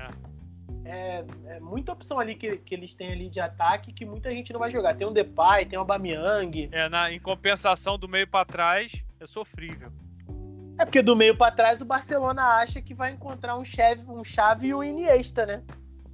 é, 0.86 1.26
é, 1.48 1.60
muita 1.60 1.92
opção 1.92 2.20
ali 2.20 2.36
que, 2.36 2.58
que 2.58 2.76
eles 2.76 2.94
têm 2.94 3.12
ali 3.12 3.28
de 3.28 3.40
ataque 3.40 3.92
que 3.92 4.06
muita 4.06 4.30
gente 4.30 4.54
não 4.54 4.60
vai 4.60 4.72
jogar. 4.72 4.96
Tem 4.96 5.08
o 5.08 5.12
Depay, 5.12 5.66
tem 5.66 5.80
o 5.80 5.84
Bamiang. 5.84 6.70
É, 6.72 6.88
na, 6.88 7.12
em 7.12 7.20
compensação 7.20 7.98
do 7.98 8.08
meio 8.08 8.28
para 8.28 8.46
trás, 8.46 8.92
é 9.20 9.26
sofrível. 9.26 9.92
É 10.78 10.86
porque 10.86 11.02
do 11.02 11.16
meio 11.16 11.36
para 11.36 11.56
trás 11.56 11.82
o 11.82 11.86
Barcelona 11.86 12.44
acha 12.58 12.82
que 12.82 12.94
vai 12.94 13.12
encontrar 13.12 13.58
um 13.58 13.66
chave, 13.66 14.04
um 14.08 14.24
chave 14.24 14.68
e 14.68 14.74
o 14.74 14.84
Iniesta, 14.84 15.46
né? 15.46 15.64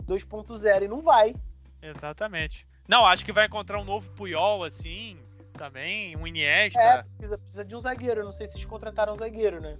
2.0 0.06 0.84
e 0.84 0.88
não 0.88 1.02
vai. 1.02 1.36
Exatamente. 1.82 2.66
Não, 2.88 3.06
acho 3.06 3.26
que 3.26 3.34
vai 3.34 3.48
encontrar 3.48 3.80
um 3.80 3.84
novo 3.84 4.10
Puyol 4.12 4.64
assim, 4.64 5.18
também, 5.54 6.16
um 6.16 6.26
Iniesta. 6.26 6.80
É, 6.80 7.04
precisa, 7.04 7.38
precisa 7.38 7.66
de 7.66 7.76
um 7.76 7.80
zagueiro. 7.80 8.24
Não 8.24 8.32
sei 8.32 8.48
se 8.48 8.56
eles 8.56 8.66
contrataram 8.66 9.14
um 9.14 9.18
zagueiro, 9.18 9.60
né? 9.60 9.78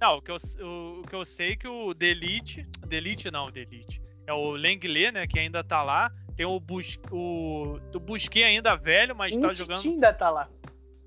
Não, 0.00 0.16
o 0.16 0.22
que 0.22 0.30
eu, 0.30 0.36
o, 0.60 1.00
o 1.00 1.02
que 1.02 1.14
eu 1.14 1.24
sei 1.24 1.52
é 1.52 1.56
que 1.56 1.68
o 1.68 1.94
Delite, 1.94 2.66
Delite 2.86 3.30
não, 3.30 3.50
Delite, 3.50 3.99
é 4.30 4.34
o 4.34 4.52
Lenglet, 4.52 5.12
né, 5.12 5.26
que 5.26 5.38
ainda 5.38 5.62
tá 5.62 5.82
lá. 5.82 6.10
Tem 6.36 6.46
o, 6.46 6.58
Bus, 6.58 6.98
o, 7.10 7.78
o 7.94 8.00
Busquet 8.00 8.44
ainda 8.44 8.76
velho, 8.76 9.14
mas 9.14 9.34
o 9.34 9.40
tá 9.40 9.52
jogando. 9.52 9.80
ainda 9.84 10.12
tá 10.12 10.30
lá. 10.30 10.48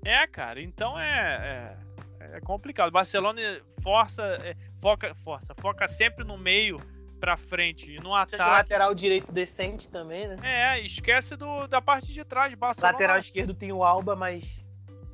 É, 0.04 0.26
cara, 0.26 0.60
então 0.60 0.98
é, 1.00 1.76
é, 2.20 2.36
é 2.36 2.40
complicado. 2.40 2.92
Barcelona 2.92 3.40
força, 3.82 4.22
é, 4.42 4.54
foca, 4.80 5.14
força, 5.24 5.54
foca 5.56 5.88
sempre 5.88 6.24
no 6.24 6.36
meio 6.36 6.78
pra 7.18 7.36
frente 7.36 7.90
e 7.90 7.98
no 8.00 8.14
ataque. 8.14 8.42
lateral 8.42 8.94
direito 8.94 9.32
decente 9.32 9.90
também, 9.90 10.28
né? 10.28 10.36
É, 10.42 10.80
esquece 10.80 11.36
do, 11.36 11.66
da 11.66 11.80
parte 11.80 12.12
de 12.12 12.22
trás 12.24 12.54
Barcelona. 12.54 12.92
Lateral 12.92 13.18
esquerdo 13.18 13.54
tem 13.54 13.72
o 13.72 13.82
Alba, 13.82 14.14
mas. 14.14 14.62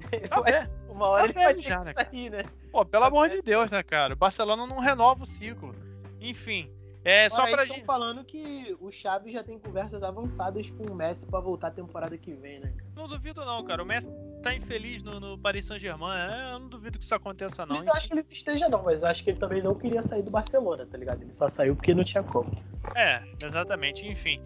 Tá 0.28 0.40
Uma 0.88 1.06
hora 1.06 1.32
tá 1.32 1.50
ele 1.50 1.60
vai 1.60 1.62
já, 1.62 1.84
né, 1.84 1.92
sair, 1.94 2.30
né? 2.30 2.44
Pô, 2.72 2.84
pelo 2.84 3.02
tá 3.02 3.08
amor 3.08 3.28
de 3.28 3.42
Deus, 3.42 3.70
né, 3.70 3.82
cara? 3.82 4.14
O 4.14 4.16
Barcelona 4.16 4.66
não 4.66 4.80
renova 4.80 5.22
o 5.22 5.26
ciclo. 5.26 5.74
Enfim, 6.18 6.70
é 7.04 7.30
só 7.30 7.46
pra 7.50 7.64
gente. 7.64 7.84
falando 7.84 8.24
que 8.24 8.76
o 8.80 8.90
Xavi 8.90 9.32
já 9.32 9.42
tem 9.42 9.58
conversas 9.58 10.02
avançadas 10.02 10.70
com 10.70 10.84
o 10.84 10.94
Messi 10.94 11.26
para 11.26 11.40
voltar 11.40 11.68
a 11.68 11.70
temporada 11.70 12.16
que 12.18 12.32
vem, 12.34 12.60
né? 12.60 12.72
Não 12.94 13.08
duvido 13.08 13.44
não, 13.44 13.64
cara. 13.64 13.82
O 13.82 13.86
Messi 13.86 14.08
tá 14.42 14.54
infeliz 14.54 15.02
no, 15.02 15.18
no 15.18 15.38
Paris 15.38 15.64
Saint-Germain. 15.64 16.30
É, 16.30 16.52
eu 16.54 16.58
não 16.58 16.68
duvido 16.68 16.98
que 16.98 17.04
isso 17.04 17.14
aconteça 17.14 17.64
não. 17.64 17.76
Mas 17.76 17.86
eu 17.86 17.94
acho 17.94 18.08
que 18.08 18.14
ele 18.14 18.26
esteja 18.30 18.68
não, 18.68 18.82
mas 18.82 19.02
eu 19.02 19.08
acho 19.08 19.24
que 19.24 19.30
ele 19.30 19.38
também 19.38 19.62
não 19.62 19.74
queria 19.74 20.02
sair 20.02 20.22
do 20.22 20.30
Barcelona, 20.30 20.86
tá 20.86 20.98
ligado? 20.98 21.22
Ele 21.22 21.32
só 21.32 21.48
saiu 21.48 21.74
porque 21.74 21.94
não 21.94 22.04
tinha 22.04 22.22
como. 22.22 22.50
É, 22.94 23.22
exatamente. 23.42 24.06
Enfim. 24.06 24.42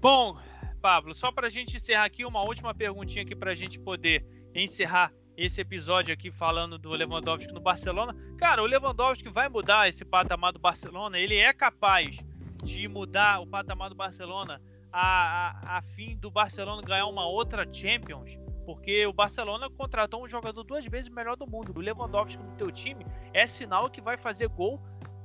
Bom, 0.00 0.36
Pablo, 0.82 1.14
só 1.14 1.30
pra 1.30 1.48
gente 1.48 1.76
encerrar 1.76 2.04
aqui, 2.04 2.24
uma 2.24 2.42
última 2.42 2.74
perguntinha 2.74 3.22
aqui 3.22 3.34
pra 3.34 3.54
gente 3.54 3.78
poder 3.78 4.22
encerrar 4.54 5.12
esse 5.36 5.60
episódio 5.60 6.12
aqui 6.12 6.30
falando 6.30 6.78
do 6.78 6.90
Lewandowski 6.90 7.52
no 7.52 7.60
Barcelona. 7.60 8.14
Cara, 8.38 8.62
o 8.62 8.66
Lewandowski 8.66 9.28
vai 9.28 9.48
mudar 9.48 9.88
esse 9.88 10.04
patamar 10.04 10.52
do 10.52 10.58
Barcelona, 10.58 11.18
ele 11.18 11.36
é 11.36 11.52
capaz 11.52 12.18
de 12.62 12.88
mudar 12.88 13.40
o 13.40 13.46
patamar 13.46 13.88
do 13.88 13.94
Barcelona 13.94 14.60
a, 14.92 15.50
a, 15.74 15.78
a 15.78 15.82
fim 15.82 16.16
do 16.16 16.30
Barcelona 16.30 16.80
ganhar 16.80 17.06
uma 17.06 17.26
outra 17.26 17.66
Champions, 17.70 18.38
porque 18.64 19.04
o 19.06 19.12
Barcelona 19.12 19.68
contratou 19.68 20.22
um 20.22 20.28
jogador 20.28 20.62
duas 20.62 20.86
vezes 20.86 21.08
melhor 21.08 21.36
do 21.36 21.50
mundo. 21.50 21.72
O 21.76 21.80
Lewandowski 21.80 22.40
no 22.40 22.52
teu 22.52 22.70
time 22.70 23.04
é 23.32 23.46
sinal 23.46 23.90
que 23.90 24.00
vai 24.00 24.16
fazer 24.16 24.48
gol 24.48 24.80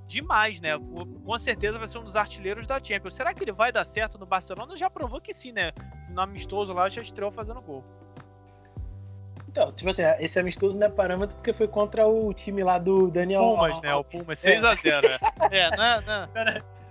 demais, 0.07 0.59
né? 0.59 0.71
Com 1.23 1.37
certeza 1.37 1.77
vai 1.77 1.87
ser 1.87 1.99
um 1.99 2.03
dos 2.03 2.15
artilheiros 2.15 2.65
da 2.65 2.83
Champions. 2.83 3.15
Será 3.15 3.31
que 3.31 3.43
ele 3.43 3.51
vai 3.51 3.71
dar 3.71 3.85
certo 3.85 4.17
no 4.17 4.25
Barcelona? 4.25 4.75
Já 4.75 4.89
provou 4.89 5.21
que 5.21 5.33
sim, 5.33 5.51
né? 5.51 5.71
No 6.09 6.21
amistoso 6.21 6.73
lá 6.73 6.89
já 6.89 7.03
estreou 7.03 7.31
fazendo 7.31 7.61
gol. 7.61 7.85
Então, 9.49 9.71
tipo 9.71 9.89
assim, 9.89 10.03
esse 10.19 10.39
amistoso 10.39 10.77
não 10.77 10.85
é 10.85 10.89
parâmetro 10.89 11.35
porque 11.35 11.51
foi 11.51 11.67
contra 11.67 12.07
o 12.07 12.31
time 12.31 12.63
lá 12.63 12.77
do 12.77 13.09
Daniel 13.09 13.41
Pumas, 13.41 13.81
né? 13.81 13.95
O 13.95 14.03
Pumas 14.03 14.39
6x0. 14.39 15.19
É. 15.49 15.57
é, 15.65 15.69
não, 15.75 16.01
não. 16.01 16.29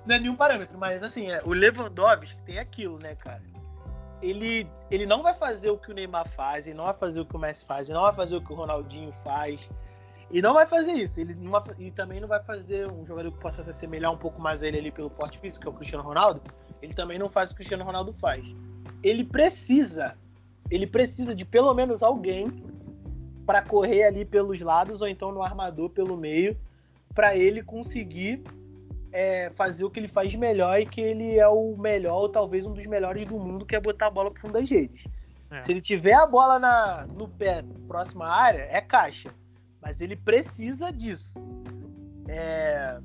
não 0.04 0.14
é 0.16 0.18
nenhum 0.18 0.34
parâmetro, 0.34 0.76
mas 0.76 1.04
assim, 1.04 1.30
é, 1.30 1.40
o 1.44 1.52
Lewandowski 1.52 2.36
tem 2.42 2.58
aquilo, 2.58 2.98
né, 2.98 3.14
cara? 3.14 3.40
Ele, 4.20 4.68
ele 4.90 5.06
não 5.06 5.22
vai 5.22 5.34
fazer 5.34 5.70
o 5.70 5.78
que 5.78 5.92
o 5.92 5.94
Neymar 5.94 6.28
faz, 6.30 6.66
ele 6.66 6.76
não 6.76 6.86
vai 6.86 6.94
fazer 6.94 7.20
o 7.20 7.24
que 7.24 7.36
o 7.36 7.38
Messi 7.38 7.64
faz, 7.64 7.88
ele 7.88 7.96
não 7.96 8.02
vai 8.02 8.14
fazer 8.14 8.34
o 8.34 8.42
que 8.42 8.52
o 8.52 8.56
Ronaldinho 8.56 9.12
faz. 9.12 9.70
E 10.28 10.42
não 10.42 10.52
vai 10.52 10.66
fazer 10.66 10.92
isso. 10.92 11.20
Ele 11.20 11.34
vai, 11.34 11.62
e 11.78 11.92
também 11.92 12.20
não 12.20 12.26
vai 12.26 12.42
fazer 12.42 12.90
um 12.90 13.06
jogador 13.06 13.30
que 13.30 13.38
possa 13.38 13.62
se 13.62 13.70
assemelhar 13.70 14.12
um 14.12 14.18
pouco 14.18 14.42
mais 14.42 14.64
a 14.64 14.66
ele 14.66 14.78
ali 14.78 14.90
pelo 14.90 15.08
porte 15.08 15.38
físico, 15.38 15.62
que 15.62 15.68
é 15.68 15.70
o 15.70 15.74
Cristiano 15.74 16.02
Ronaldo. 16.02 16.42
Ele 16.82 16.92
também 16.92 17.20
não 17.20 17.28
faz 17.28 17.50
o 17.50 17.54
que 17.54 17.54
o 17.54 17.58
Cristiano 17.58 17.84
Ronaldo 17.84 18.12
faz. 18.14 18.52
Ele 19.00 19.22
precisa, 19.22 20.18
ele 20.70 20.86
precisa 20.86 21.34
de 21.34 21.44
pelo 21.44 21.72
menos 21.74 22.02
alguém 22.02 22.62
para 23.46 23.62
correr 23.62 24.04
ali 24.04 24.24
pelos 24.24 24.60
lados 24.60 25.00
ou 25.00 25.08
então 25.08 25.32
no 25.32 25.42
armador 25.42 25.88
pelo 25.88 26.16
meio, 26.16 26.56
para 27.14 27.34
ele 27.34 27.62
conseguir 27.62 28.42
é, 29.10 29.50
fazer 29.56 29.84
o 29.84 29.90
que 29.90 29.98
ele 29.98 30.08
faz 30.08 30.34
melhor 30.34 30.78
e 30.78 30.86
que 30.86 31.00
ele 31.00 31.38
é 31.38 31.48
o 31.48 31.76
melhor, 31.76 32.14
ou 32.14 32.28
talvez 32.28 32.66
um 32.66 32.72
dos 32.72 32.86
melhores 32.86 33.26
do 33.26 33.38
mundo, 33.38 33.64
que 33.64 33.74
é 33.74 33.80
botar 33.80 34.08
a 34.08 34.10
bola 34.10 34.30
pro 34.30 34.40
fundo 34.40 34.52
das 34.52 34.68
redes. 34.70 35.04
É. 35.50 35.62
Se 35.62 35.70
ele 35.72 35.80
tiver 35.80 36.14
a 36.14 36.26
bola 36.26 36.58
na, 36.58 37.06
no 37.06 37.26
pé, 37.26 37.64
próxima 37.86 38.28
área, 38.28 38.68
é 38.70 38.80
caixa. 38.80 39.30
Mas 39.80 40.00
ele 40.00 40.16
precisa 40.16 40.92
disso. 40.92 41.38
É... 42.28 43.00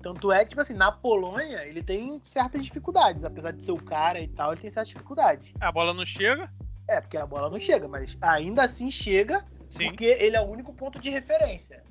Tanto 0.00 0.30
é 0.30 0.44
que, 0.44 0.50
tipo 0.50 0.60
assim, 0.60 0.74
na 0.74 0.92
Polônia, 0.92 1.66
ele 1.66 1.82
tem 1.82 2.20
certas 2.22 2.64
dificuldades. 2.64 3.24
Apesar 3.24 3.50
de 3.50 3.64
ser 3.64 3.72
o 3.72 3.82
cara 3.82 4.20
e 4.20 4.28
tal, 4.28 4.52
ele 4.52 4.60
tem 4.60 4.70
certas 4.70 4.88
dificuldades. 4.88 5.52
A 5.60 5.72
bola 5.72 5.92
não 5.92 6.06
chega? 6.06 6.48
É, 6.88 7.00
porque 7.00 7.18
a 7.18 7.26
bola 7.26 7.50
não 7.50 7.58
chega, 7.58 7.86
mas 7.86 8.16
ainda 8.20 8.62
assim 8.62 8.90
chega, 8.90 9.44
Sim. 9.68 9.88
porque 9.88 10.06
ele 10.06 10.36
é 10.36 10.40
o 10.40 10.46
único 10.46 10.72
ponto 10.72 10.98
de 10.98 11.10
referência. 11.10 11.82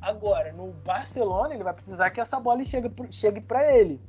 Agora, 0.00 0.52
no 0.52 0.72
Barcelona, 0.72 1.54
ele 1.54 1.64
vai 1.64 1.74
precisar 1.74 2.10
que 2.10 2.20
essa 2.20 2.38
bola 2.38 2.64
chegue, 2.64 2.90
chegue 3.10 3.40
para 3.40 3.74
ele. 3.76 4.00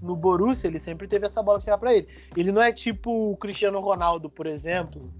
No 0.00 0.16
Borussia, 0.16 0.68
ele 0.68 0.78
sempre 0.78 1.06
teve 1.06 1.26
essa 1.26 1.42
bola 1.42 1.60
chegar 1.60 1.76
para 1.76 1.94
ele. 1.94 2.08
Ele 2.34 2.50
não 2.50 2.62
é 2.62 2.72
tipo 2.72 3.30
o 3.30 3.36
Cristiano 3.36 3.78
Ronaldo, 3.80 4.30
por 4.30 4.46
exemplo, 4.46 5.12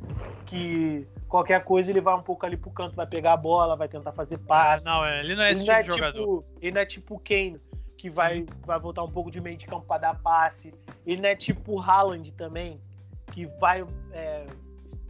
que 0.47 1.07
qualquer 1.29 1.63
coisa 1.65 1.91
ele 1.91 2.01
vai 2.01 2.15
um 2.15 2.23
pouco 2.23 2.47
ali 2.47 2.57
pro 2.57 2.71
canto, 2.71 2.97
vai 2.97 3.07
pegar 3.07 3.35
a 3.35 3.37
bola, 3.37 3.77
vai 3.77 3.89
tentar 3.89 4.13
fazer 4.13 4.39
passe. 4.39 4.87
Não, 4.87 5.07
ele 5.07 5.35
não 5.35 5.43
é 5.43 5.53
esse 5.53 5.61
ele 5.61 5.65
tipo, 5.65 5.73
é 5.73 5.83
tipo 5.83 5.97
jogador. 5.97 6.45
Ele 6.61 6.73
não 6.73 6.81
é 6.81 6.87
tipo 6.87 7.15
o 7.17 7.19
Kane, 7.19 7.61
que 7.99 8.09
vai, 8.09 8.47
vai 8.65 8.81
voltar 8.81 9.03
um 9.05 9.11
pouco 9.11 9.31
de 9.31 9.41
meio 9.41 9.57
de 9.57 9.67
campo 9.67 9.87
para 9.87 10.01
dar 10.01 10.15
passe. 10.21 10.75
Ele 11.07 11.21
não 11.21 11.29
é 11.29 11.37
tipo 11.37 11.75
o 11.75 11.81
Haaland 11.81 12.33
também, 12.33 12.81
que 13.33 13.47
vai, 13.59 13.87
é, 14.13 14.47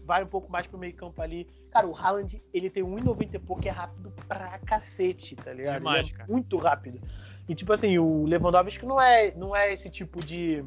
vai 0.05 0.23
um 0.23 0.27
pouco 0.27 0.51
mais 0.51 0.67
pro 0.67 0.79
meio 0.79 0.95
campo 0.95 1.21
ali. 1.21 1.47
Cara, 1.71 1.87
o 1.87 1.97
Haaland, 1.97 2.43
ele 2.53 2.71
tem 2.71 2.83
1,90 2.83 3.35
e 3.35 3.39
pouco, 3.39 3.67
é 3.67 3.71
rápido 3.71 4.13
pra 4.29 4.59
cacete, 4.61 5.37
tá 5.37 5.53
ligado? 5.53 5.79
Demais, 5.79 6.13
é 6.19 6.27
muito 6.27 6.57
rápido. 6.57 7.01
E 7.49 7.55
tipo 7.55 7.73
assim, 7.73 7.99
o 7.99 8.25
Lewandowski 8.25 8.87
não 8.87 9.01
é, 9.01 9.35
não 9.35 9.55
é 9.55 9.73
esse 9.73 9.91
tipo 9.91 10.25
de 10.25 10.65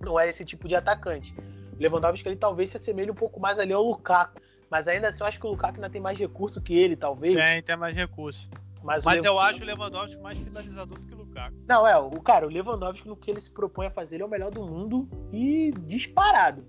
não 0.00 0.18
é 0.18 0.28
esse 0.28 0.44
tipo 0.44 0.66
de 0.66 0.74
atacante. 0.74 1.34
O 1.72 1.80
Lewandowski 1.80 2.28
ele 2.28 2.36
talvez 2.36 2.70
se 2.70 2.76
assemelhe 2.76 3.10
um 3.10 3.14
pouco 3.14 3.38
mais 3.38 3.58
ali 3.58 3.72
ao 3.72 3.82
Lukaku, 3.82 4.40
mas 4.68 4.88
ainda 4.88 5.08
assim 5.08 5.22
eu 5.22 5.26
acho 5.26 5.38
que 5.38 5.46
o 5.46 5.50
Lukaku 5.50 5.76
ainda 5.76 5.90
tem 5.90 6.00
mais 6.00 6.18
recurso 6.18 6.60
que 6.60 6.74
ele, 6.74 6.96
talvez. 6.96 7.36
Tem, 7.36 7.62
tem 7.62 7.76
mais 7.76 7.96
recurso. 7.96 8.48
Mas, 8.82 9.04
mas 9.04 9.22
eu 9.22 9.38
acho 9.38 9.62
o 9.62 9.66
Lewandowski 9.66 10.20
mais 10.20 10.36
finalizador 10.36 10.98
do 10.98 11.06
que 11.06 11.14
o 11.14 11.21
Lukaku. 11.32 11.56
Não, 11.66 11.86
é, 11.86 11.96
o 11.98 12.20
cara, 12.20 12.46
o 12.46 12.50
Lewandowski 12.50 13.08
no 13.08 13.16
que 13.16 13.30
ele 13.30 13.40
se 13.40 13.50
propõe 13.50 13.86
a 13.86 13.90
fazer, 13.90 14.16
ele 14.16 14.22
é 14.22 14.26
o 14.26 14.30
melhor 14.30 14.50
do 14.50 14.62
mundo 14.62 15.08
e 15.32 15.72
disparado. 15.86 16.66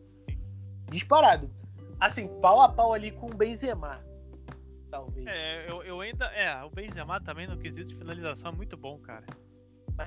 Disparado. 0.89 1.49
Assim, 1.99 2.27
pau 2.41 2.61
a 2.61 2.69
pau 2.69 2.93
ali 2.93 3.11
com 3.11 3.27
o 3.27 3.35
Benzema. 3.35 3.99
Talvez. 4.89 5.25
É, 5.27 5.69
eu, 5.69 5.83
eu 5.83 6.01
ainda. 6.01 6.25
É, 6.27 6.63
o 6.63 6.69
Benzema 6.69 7.19
também 7.21 7.47
no 7.47 7.57
quesito 7.57 7.89
de 7.89 7.95
finalização 7.95 8.51
é 8.51 8.55
muito 8.55 8.77
bom, 8.77 8.97
cara. 8.99 9.25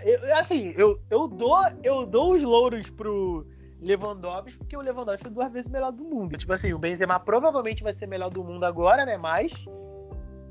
Eu, 0.03 0.37
assim, 0.37 0.75
eu, 0.77 1.01
eu, 1.11 1.29
dou, 1.29 1.57
eu 1.83 2.07
dou 2.07 2.35
os 2.35 2.43
louros 2.43 2.91
pro 2.91 3.47
Lewandowski, 3.81 4.59
porque 4.59 4.77
o 4.77 4.81
Lewandowski 4.81 5.23
foi 5.23 5.31
duas 5.31 5.53
vezes 5.53 5.71
melhor 5.71 5.93
do 5.93 6.05
mundo. 6.05 6.37
Tipo 6.37 6.53
assim, 6.53 6.73
o 6.73 6.79
Benzema 6.79 7.21
provavelmente 7.21 7.83
vai 7.83 7.93
ser 7.93 8.07
melhor 8.07 8.31
do 8.31 8.43
mundo 8.43 8.65
agora, 8.65 9.05
né? 9.05 9.17
Mas. 9.17 9.53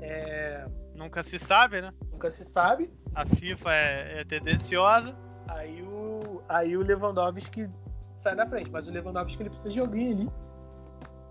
É... 0.00 0.45
Nunca 0.96 1.22
se 1.22 1.38
sabe, 1.38 1.82
né? 1.82 1.92
Nunca 2.10 2.30
se 2.30 2.44
sabe. 2.44 2.90
A 3.14 3.26
FIFA 3.26 3.72
é, 3.72 4.20
é 4.20 4.24
tendenciosa. 4.24 5.14
Aí 5.48 5.82
o, 5.82 6.42
aí 6.48 6.76
o 6.76 6.82
Lewandowski 6.82 7.70
sai 8.16 8.34
na 8.34 8.46
frente, 8.46 8.70
mas 8.70 8.88
o 8.88 8.90
Lewandowski 8.90 9.40
ele 9.42 9.50
precisa 9.50 9.72
de 9.72 9.80
alguém 9.80 10.12
ali 10.12 10.30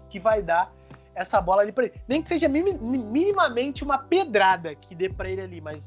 que 0.10 0.20
vai 0.20 0.42
dar 0.42 0.72
essa 1.14 1.42
bola 1.42 1.62
ali 1.62 1.72
para 1.72 1.86
ele. 1.86 2.02
Nem 2.08 2.22
que 2.22 2.30
seja 2.30 2.48
minimamente 2.48 3.84
uma 3.84 3.98
pedrada 3.98 4.76
que 4.76 4.94
dê 4.94 5.10
para 5.10 5.30
ele 5.30 5.42
ali, 5.42 5.62
mas 5.62 5.86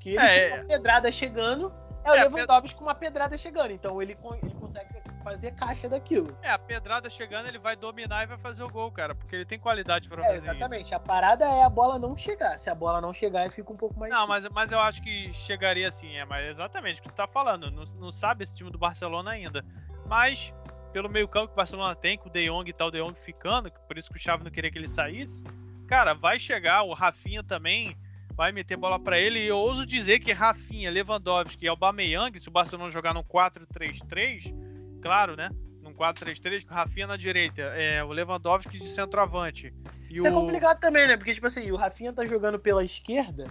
que 0.00 0.10
ele 0.10 0.18
é, 0.18 0.54
uma 0.56 0.64
pedrada 0.64 1.10
chegando, 1.10 1.72
é 2.04 2.10
o 2.10 2.14
é, 2.14 2.24
Lewandowski 2.24 2.74
com 2.76 2.84
uma 2.84 2.94
pedrada 2.94 3.36
chegando. 3.36 3.72
Então 3.72 4.00
ele, 4.00 4.16
ele 4.42 4.54
consegue 4.54 4.99
fazer 5.20 5.52
caixa 5.52 5.88
daquilo. 5.88 6.36
É, 6.42 6.50
a 6.50 6.58
pedrada 6.58 7.08
chegando, 7.08 7.48
ele 7.48 7.58
vai 7.58 7.76
dominar 7.76 8.24
e 8.24 8.26
vai 8.26 8.38
fazer 8.38 8.62
o 8.62 8.68
gol, 8.68 8.90
cara, 8.90 9.14
porque 9.14 9.36
ele 9.36 9.44
tem 9.44 9.58
qualidade 9.58 10.08
para 10.08 10.22
é, 10.22 10.34
fazer 10.34 10.50
exatamente. 10.50 10.86
Isso. 10.86 10.94
A 10.94 11.00
parada 11.00 11.44
é 11.44 11.62
a 11.62 11.70
bola 11.70 11.98
não 11.98 12.16
chegar. 12.16 12.58
Se 12.58 12.70
a 12.70 12.74
bola 12.74 13.00
não 13.00 13.12
chegar, 13.12 13.42
ele 13.42 13.52
fica 13.52 13.72
um 13.72 13.76
pouco 13.76 13.98
mais. 13.98 14.12
Não, 14.12 14.26
mas, 14.26 14.48
mas 14.48 14.72
eu 14.72 14.80
acho 14.80 15.02
que 15.02 15.32
chegaria 15.32 15.88
assim, 15.88 16.16
é, 16.16 16.24
mas 16.24 16.50
exatamente 16.50 17.00
o 17.00 17.02
que 17.02 17.08
tu 17.08 17.14
tá 17.14 17.26
falando. 17.26 17.70
Não, 17.70 17.84
não 17.84 18.12
sabe 18.12 18.44
esse 18.44 18.54
time 18.54 18.70
do 18.70 18.78
Barcelona 18.78 19.30
ainda. 19.30 19.64
Mas 20.06 20.52
pelo 20.92 21.08
meio 21.08 21.28
campo 21.28 21.48
que 21.48 21.52
o 21.52 21.56
Barcelona 21.56 21.94
tem, 21.94 22.18
com 22.18 22.28
o 22.28 22.32
De 22.32 22.46
Jong 22.46 22.68
e 22.68 22.72
tal, 22.72 22.88
o 22.88 22.90
De 22.90 22.98
Jong 22.98 23.14
ficando, 23.20 23.70
por 23.70 23.96
isso 23.96 24.10
que 24.10 24.16
o 24.16 24.20
Xavi 24.20 24.44
não 24.44 24.50
queria 24.50 24.70
que 24.70 24.78
ele 24.78 24.88
saísse, 24.88 25.42
cara, 25.86 26.14
vai 26.14 26.38
chegar, 26.38 26.82
o 26.82 26.92
Rafinha 26.92 27.42
também 27.42 27.96
vai 28.34 28.52
meter 28.52 28.76
bola 28.76 28.98
para 28.98 29.18
ele, 29.18 29.38
e 29.38 29.48
eu 29.48 29.58
ouso 29.58 29.84
dizer 29.84 30.18
que 30.20 30.32
Rafinha, 30.32 30.90
Lewandowski 30.90 31.66
e 31.66 31.68
Aubameyang, 31.68 32.38
se 32.40 32.48
o 32.48 32.52
Barcelona 32.52 32.90
jogar 32.90 33.12
no 33.12 33.24
4-3-3, 33.24 34.54
claro, 35.00 35.36
né, 35.36 35.50
num 35.82 35.92
4-3-3, 35.92 36.66
com 36.66 36.72
o 36.72 36.76
Rafinha 36.76 37.06
na 37.06 37.16
direita, 37.16 37.62
é, 37.62 38.02
o 38.04 38.12
Lewandowski 38.12 38.78
de 38.78 38.88
centroavante. 38.88 39.72
Isso 40.08 40.26
é 40.26 40.30
o... 40.30 40.32
é 40.32 40.34
complicado 40.34 40.80
também, 40.80 41.06
né, 41.06 41.16
porque, 41.16 41.34
tipo 41.34 41.46
assim, 41.46 41.70
o 41.70 41.76
Rafinha 41.76 42.12
tá 42.12 42.24
jogando 42.24 42.58
pela 42.58 42.84
esquerda, 42.84 43.46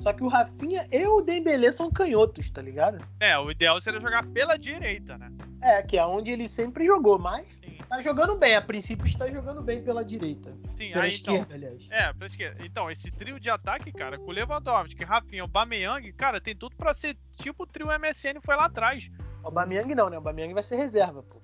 só 0.00 0.12
que 0.12 0.22
o 0.22 0.28
Rafinha 0.28 0.86
e 0.90 1.06
o 1.06 1.20
Dembele 1.20 1.70
são 1.72 1.90
canhotos, 1.90 2.50
tá 2.50 2.60
ligado? 2.60 3.02
É, 3.20 3.38
o 3.38 3.50
ideal 3.50 3.80
seria 3.80 4.00
jogar 4.00 4.26
pela 4.26 4.56
direita, 4.56 5.16
né? 5.16 5.30
É, 5.62 5.82
que 5.82 5.96
é 5.96 6.04
onde 6.04 6.30
ele 6.30 6.48
sempre 6.48 6.84
jogou, 6.84 7.18
mas 7.18 7.46
Sim. 7.64 7.78
tá 7.88 8.02
jogando 8.02 8.36
bem. 8.36 8.54
A 8.54 8.60
princípio 8.60 9.06
está 9.06 9.30
jogando 9.30 9.62
bem 9.62 9.82
pela 9.82 10.04
direita. 10.04 10.52
Sim, 10.76 10.90
pela 10.90 11.04
aí, 11.04 11.14
então, 11.14 11.34
esquerda, 11.34 11.56
então, 11.56 11.56
aliás. 11.56 11.88
É, 11.90 12.12
pela 12.12 12.26
esquerda. 12.26 12.66
Então, 12.66 12.90
esse 12.90 13.10
trio 13.12 13.40
de 13.40 13.48
ataque, 13.48 13.92
cara, 13.92 14.18
com 14.18 14.26
o 14.26 14.32
Lewandowski, 14.32 15.04
Rafinha, 15.04 15.44
o 15.44 15.48
Bameyang, 15.48 16.12
cara, 16.12 16.40
tem 16.40 16.54
tudo 16.54 16.76
para 16.76 16.92
ser 16.92 17.16
tipo 17.38 17.62
o 17.62 17.66
trio 17.66 17.86
MSN 17.86 18.40
foi 18.42 18.56
lá 18.56 18.66
atrás. 18.66 19.10
O 19.44 19.50
Bameyang 19.50 19.94
não, 19.94 20.08
né? 20.08 20.18
O 20.18 20.22
Bameyang 20.22 20.54
vai 20.54 20.62
ser 20.62 20.76
reserva, 20.76 21.22
pô. 21.22 21.42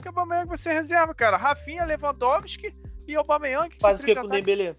Que 0.00 0.08
o 0.08 0.12
Bameyang 0.12 0.46
vai 0.46 0.58
ser 0.58 0.74
reserva, 0.74 1.14
cara. 1.14 1.36
Rafinha, 1.36 1.84
Lewandowski 1.84 2.74
e 3.06 3.16
o 3.16 3.22
Bameyang. 3.22 3.74
Faz 3.80 4.00
o 4.00 4.04
que 4.04 4.14
com 4.14 4.26
o 4.26 4.28
Dembele? 4.28 4.76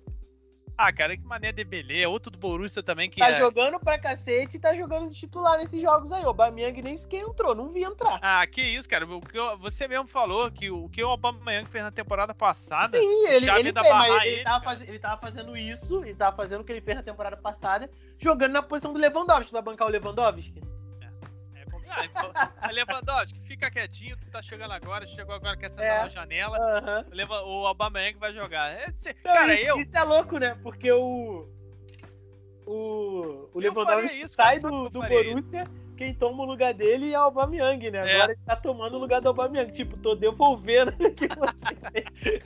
Ah, 0.77 0.91
cara, 0.91 1.15
que 1.15 1.23
maneira 1.23 1.55
de 1.55 1.63
beleza. 1.63 2.09
Outro 2.09 2.29
do 2.29 2.37
Borussia 2.37 2.83
também 2.83 3.09
que 3.09 3.19
Tá 3.19 3.29
é... 3.29 3.33
jogando 3.33 3.79
pra 3.79 3.97
cacete 3.97 4.57
e 4.57 4.59
tá 4.59 4.73
jogando 4.73 5.09
de 5.09 5.15
titular 5.15 5.57
nesses 5.57 5.81
jogos 5.81 6.11
aí. 6.11 6.25
O 6.25 6.33
Bamiang 6.33 6.81
nem 6.81 6.97
sequer 6.97 7.21
entrou, 7.21 7.55
não 7.55 7.71
vi 7.71 7.83
entrar. 7.83 8.19
Ah, 8.21 8.45
que 8.45 8.61
isso, 8.61 8.87
cara. 8.89 9.05
O 9.05 9.21
que 9.21 9.37
eu, 9.37 9.57
você 9.57 9.87
mesmo 9.87 10.07
falou 10.07 10.51
que 10.51 10.69
o 10.69 10.89
que 10.89 11.01
o 11.01 11.07
Aubameyang 11.07 11.69
fez 11.69 11.83
na 11.83 11.91
temporada 11.91 12.33
passada... 12.33 12.97
Sim, 12.97 13.27
ele, 13.27 13.49
ele 13.49 13.71
fez, 13.71 13.89
mas 13.89 14.23
ele, 14.23 14.35
ele, 14.35 14.43
tava 14.43 14.63
faz, 14.63 14.81
ele 14.81 14.99
tava 14.99 15.21
fazendo 15.21 15.57
isso, 15.57 16.03
ele 16.03 16.15
tava 16.15 16.35
fazendo 16.35 16.61
o 16.61 16.63
que 16.65 16.73
ele 16.73 16.81
fez 16.81 16.97
na 16.97 17.03
temporada 17.03 17.37
passada, 17.37 17.89
jogando 18.19 18.51
na 18.51 18.61
posição 18.61 18.91
do 18.91 18.99
Lewandowski. 18.99 19.47
Tu 19.47 19.53
vai 19.53 19.61
bancar 19.61 19.87
o 19.87 19.91
Lewandowski? 19.91 20.61
Ah, 22.57 22.71
Lewandowski, 22.71 23.39
fica 23.41 23.69
quietinho, 23.69 24.17
tu 24.17 24.29
tá 24.29 24.41
chegando 24.41 24.71
agora, 24.71 25.05
chegou 25.07 25.35
agora, 25.35 25.57
quer 25.57 25.71
sentar 25.71 25.85
é, 25.85 26.01
na 26.03 26.09
janela. 26.09 26.57
Uh 26.57 27.11
-huh. 27.11 27.45
O 27.45 27.67
Aubameyang 27.67 28.17
vai 28.17 28.33
jogar. 28.33 28.71
É, 28.71 28.87
cara, 29.23 29.53
isso, 29.53 29.67
eu... 29.67 29.77
Isso 29.77 29.97
é 29.97 30.03
louco, 30.03 30.37
né? 30.37 30.57
Porque 30.61 30.91
o... 30.91 31.47
O, 32.67 33.49
o 33.53 33.59
Lewandowski 33.59 34.21
isso, 34.21 34.33
sai 34.33 34.59
do, 34.59 34.89
do 34.89 34.99
Borussia, 35.01 35.63
isso. 35.63 35.95
quem 35.95 36.15
toma 36.15 36.41
o 36.41 36.47
lugar 36.47 36.73
dele 36.73 37.13
é 37.13 37.19
o 37.19 37.23
Aubameyang, 37.23 37.91
né? 37.91 37.99
Agora 37.99 38.31
é. 38.31 38.35
ele 38.35 38.41
tá 38.43 38.55
tomando 38.55 38.95
o 38.95 38.99
lugar 38.99 39.21
do 39.21 39.27
Aubameyang. 39.27 39.71
Tipo, 39.71 39.95
tô 39.97 40.15
devolvendo 40.15 40.89
o 41.05 41.13
que 41.13 41.27
você 41.27 41.75
fez. 41.91 42.41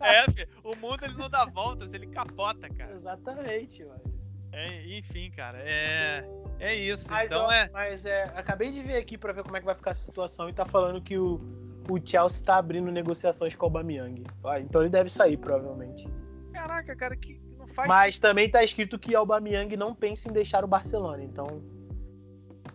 É, 0.00 0.24
filho, 0.30 0.48
o 0.64 0.74
mundo 0.76 1.04
ele 1.04 1.14
não 1.14 1.28
dá 1.28 1.44
voltas, 1.44 1.92
ele 1.92 2.06
capota, 2.06 2.66
cara. 2.70 2.94
Exatamente, 2.94 3.84
mano. 3.84 4.17
É, 4.52 4.98
enfim, 4.98 5.30
cara, 5.30 5.58
é, 5.60 6.24
é 6.58 6.74
isso. 6.74 7.08
Mas, 7.08 7.26
então 7.26 7.44
ó, 7.44 7.52
é... 7.52 7.68
mas 7.70 8.06
é, 8.06 8.24
acabei 8.34 8.70
de 8.70 8.82
ver 8.82 8.96
aqui 8.96 9.18
pra 9.18 9.32
ver 9.32 9.42
como 9.42 9.56
é 9.56 9.60
que 9.60 9.66
vai 9.66 9.74
ficar 9.74 9.90
essa 9.90 10.04
situação 10.04 10.48
e 10.48 10.52
tá 10.52 10.64
falando 10.64 11.00
que 11.02 11.18
o, 11.18 11.40
o 11.88 11.98
Chelsea 12.02 12.44
tá 12.44 12.56
abrindo 12.56 12.90
negociações 12.90 13.54
com 13.54 13.66
o 13.66 13.68
Aubameyang. 13.68 14.24
Ah, 14.44 14.60
então 14.60 14.80
ele 14.80 14.90
deve 14.90 15.10
sair, 15.10 15.36
provavelmente. 15.36 16.08
Caraca, 16.52 16.96
cara, 16.96 17.16
que 17.16 17.40
não 17.58 17.68
faz... 17.68 17.88
Mas 17.88 18.18
também 18.18 18.50
tá 18.50 18.64
escrito 18.64 18.98
que 18.98 19.14
o 19.14 19.18
Aubameyang 19.18 19.76
não 19.76 19.94
pensa 19.94 20.28
em 20.28 20.32
deixar 20.32 20.64
o 20.64 20.68
Barcelona, 20.68 21.22
então 21.22 21.62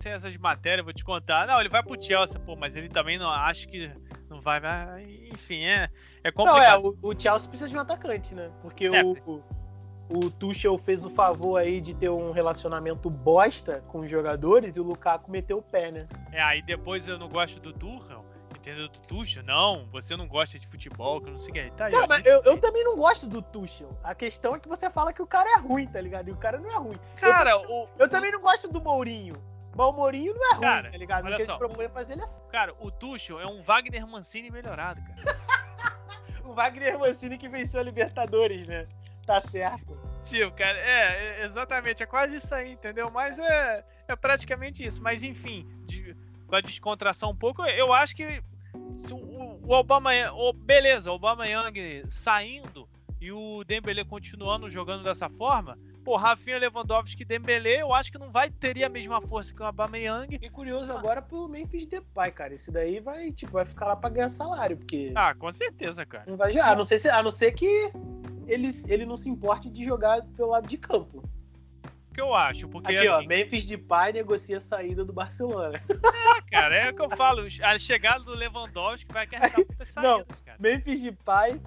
sem 0.03 0.11
essas 0.11 0.36
matérias, 0.36 0.84
vou 0.84 0.93
te 0.93 1.03
contar. 1.03 1.47
Não, 1.47 1.59
ele 1.61 1.69
vai 1.69 1.82
pro 1.82 2.01
Chelsea, 2.01 2.38
pô, 2.38 2.57
mas 2.57 2.76
ele 2.76 2.89
também 2.89 3.17
não 3.17 3.30
acho 3.30 3.67
que 3.69 3.89
não 4.30 4.41
vai. 4.41 4.59
Enfim, 5.32 5.63
é, 5.63 5.89
é 6.24 6.32
complicado. 6.32 6.84
Não, 6.84 6.89
é, 6.89 6.93
o, 7.01 7.09
o 7.09 7.19
Chelsea 7.19 7.47
precisa 7.47 7.69
de 7.69 7.78
um 7.78 7.80
atacante, 7.80 8.36
né? 8.36 8.51
Porque 8.61 8.86
é, 8.86 9.01
o, 9.01 9.41
o, 10.14 10.30
Tuchel 10.30 10.78
fez 10.78 11.03
o 11.03 11.09
favor 11.09 11.57
aí 11.57 11.82
de 11.82 11.95
ter 11.95 12.09
um 12.09 12.32
relacionamento 12.32 13.09
bosta 13.09 13.84
com 13.88 14.01
os 14.01 14.09
jogadores 14.09 14.76
e 14.76 14.80
o 14.80 14.84
Lukaku 14.84 15.32
meteu 15.32 15.57
o 15.57 15.61
pé, 15.61 15.91
né? 15.91 16.01
É, 16.32 16.41
aí 16.41 16.61
depois 16.61 17.07
eu 17.07 17.18
não 17.18 17.28
gosto 17.28 17.59
do 17.59 17.74
Tuchel, 17.74 18.24
entendeu? 18.55 18.88
Do 18.88 18.99
Tuchel, 18.99 19.43
não, 19.43 19.88
você 19.91 20.16
não 20.16 20.28
gosta 20.28 20.59
de 20.59 20.68
futebol, 20.68 21.20
que 21.20 21.30
eu 21.30 21.34
não 21.34 21.39
sei 21.39 21.49
o 21.49 21.53
que. 21.53 21.72
Tá, 21.72 21.89
não, 21.89 22.05
mas 22.07 22.24
eu, 22.26 22.43
eu, 22.43 22.57
também 22.59 22.84
não 22.84 22.95
gosto 22.95 23.26
do 23.28 23.41
Tuchel. 23.41 23.97
A 24.03 24.14
questão 24.14 24.55
é 24.55 24.59
que 24.59 24.68
você 24.68 24.89
fala 24.89 25.11
que 25.11 25.22
o 25.22 25.28
cara 25.28 25.49
é 25.49 25.59
ruim, 25.59 25.88
tá 25.88 25.99
ligado? 25.99 26.30
E 26.30 26.32
o 26.32 26.38
cara 26.38 26.59
não 26.59 26.72
é 26.72 26.78
ruim. 26.78 26.97
Cara, 27.16 27.51
eu, 27.51 27.61
o... 27.61 27.89
eu 27.97 28.09
também 28.09 28.32
não 28.32 28.41
gosto 28.41 28.68
do 28.68 28.80
Mourinho. 28.82 29.36
Mas 29.76 29.88
o 29.88 29.91
Mourinho 29.91 30.36
não 30.36 30.45
é 30.45 30.53
ruim, 30.53 30.61
cara, 30.61 30.91
tá 30.91 30.97
ligado? 30.97 31.28
O 31.28 31.36
que 31.36 31.45
só, 31.45 31.53
ele 31.53 31.57
propõe 31.57 31.89
fazer, 31.89 32.14
ele 32.14 32.22
é 32.22 32.30
Cara, 32.51 32.76
o 32.80 32.91
Tuchel 32.91 33.39
é 33.39 33.47
um 33.47 33.64
Wagner 33.64 34.05
Mancini 34.07 34.51
melhorado, 34.51 35.01
cara. 35.01 35.39
o 36.45 36.53
Wagner 36.53 36.99
Mancini 36.99 37.39
que 37.39 37.49
venceu 37.49 37.80
a 37.80 37.84
Libertadores, 37.84 38.68
né? 38.68 38.88
Tá 39.26 39.39
certo. 39.39 39.97
Tipo, 40.24 40.51
cara, 40.53 40.78
é, 40.78 41.41
é, 41.41 41.45
exatamente, 41.45 42.01
é 42.01 42.05
quase 42.05 42.38
isso 42.38 42.53
aí, 42.53 42.74
entendeu? 42.74 43.11
Mas 43.11 43.38
é, 43.38 43.86
é 44.07 44.15
praticamente 44.15 44.86
isso. 44.86 45.01
Mas 45.01 45.24
enfim, 45.24 45.67
de, 45.86 46.15
com 46.47 46.55
a 46.55 46.61
descontração 46.61 47.32
um 47.32 47.36
pouco, 47.36 47.63
eu 47.63 47.93
acho 47.93 48.15
que 48.15 48.41
o, 49.11 49.67
o 49.67 49.71
Obama, 49.74 50.11
o, 50.34 50.53
beleza, 50.53 51.11
o 51.11 51.15
Obama 51.15 51.47
Young 51.47 52.03
saindo 52.09 52.88
e 53.19 53.32
o 53.32 53.63
Dembele 53.63 54.05
continuando 54.05 54.69
jogando 54.69 55.03
dessa 55.03 55.30
forma, 55.30 55.78
Pô, 56.04 56.18
Rafinha, 56.18 56.58
Lewandowski 56.58 57.24
Dembele, 57.24 57.80
eu 57.80 57.93
acho 57.93 58.12
que 58.12 58.18
não 58.18 58.30
vai 58.30 58.49
ter 58.49 58.84
a 58.84 58.89
mesma 58.89 59.22
força 59.22 59.54
que 59.54 59.62
o 59.62 59.66
Aubameyang. 59.66 60.38
E 60.41 60.49
curioso 60.49 60.91
agora 60.91 61.22
pro 61.22 61.47
Memphis 61.47 61.86
Depay, 61.86 62.32
cara. 62.32 62.54
Esse 62.54 62.72
daí 62.72 62.99
vai, 62.99 63.32
tipo, 63.32 63.54
vai 63.54 63.66
ficar 63.66 63.88
lá 63.88 63.95
pra 63.95 64.10
ganhar 64.10 64.30
salário, 64.30 64.76
porque... 64.76 65.14
Ah, 65.16 65.34
com 65.34 65.51
certeza, 65.54 66.06
cara. 66.06 66.26
Não 66.28 66.36
vai 66.36 66.51
jogar, 66.51 66.72
a 66.72 66.76
não 66.76 66.84
ser, 66.84 67.10
a 67.10 67.24
não 67.24 67.32
ser 67.32 67.54
que 67.54 67.91
ele, 68.47 68.70
ele 68.88 69.06
não 69.06 69.16
se 69.16 69.30
importe 69.30 69.70
de 69.70 69.84
jogar 69.86 70.22
pelo 70.36 70.49
lado 70.49 70.68
de 70.68 70.78
campo. 70.78 71.24
O 72.10 72.14
que 72.14 72.22
eu 72.22 72.36
acho, 72.36 72.68
porque 72.68 72.95
Aqui, 72.95 73.08
assim... 73.08 73.26
ó, 73.26 73.28
Memphis 73.28 73.66
Depay 73.66 74.14
negocia 74.14 74.58
a 74.58 74.60
saída 74.60 75.06
do 75.06 75.14
Barcelona. 75.14 75.82
É, 76.36 76.41
cara, 76.60 76.76
é 76.76 76.91
o 76.91 76.95
que 76.95 77.01
eu 77.01 77.10
falo. 77.18 77.43
A 77.64 77.78
chegada 77.80 78.24
do 78.24 78.34
Lewandowski 78.34 79.12
vai 79.12 79.26
carregar 79.26 79.58
muitas 79.58 79.89
saídas, 79.89 80.18
não, 80.18 80.26
cara. 80.45 80.58
Memphis 80.60 81.01
Depay 81.01 81.60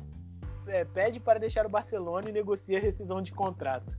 é, 0.68 0.84
pede 0.84 1.18
para 1.20 1.38
deixar 1.40 1.66
o 1.66 1.68
Barcelona 1.68 2.28
e 2.28 2.32
negocia 2.32 2.78
a 2.78 2.80
rescisão 2.80 3.20
de 3.20 3.32
contrato. 3.32 3.96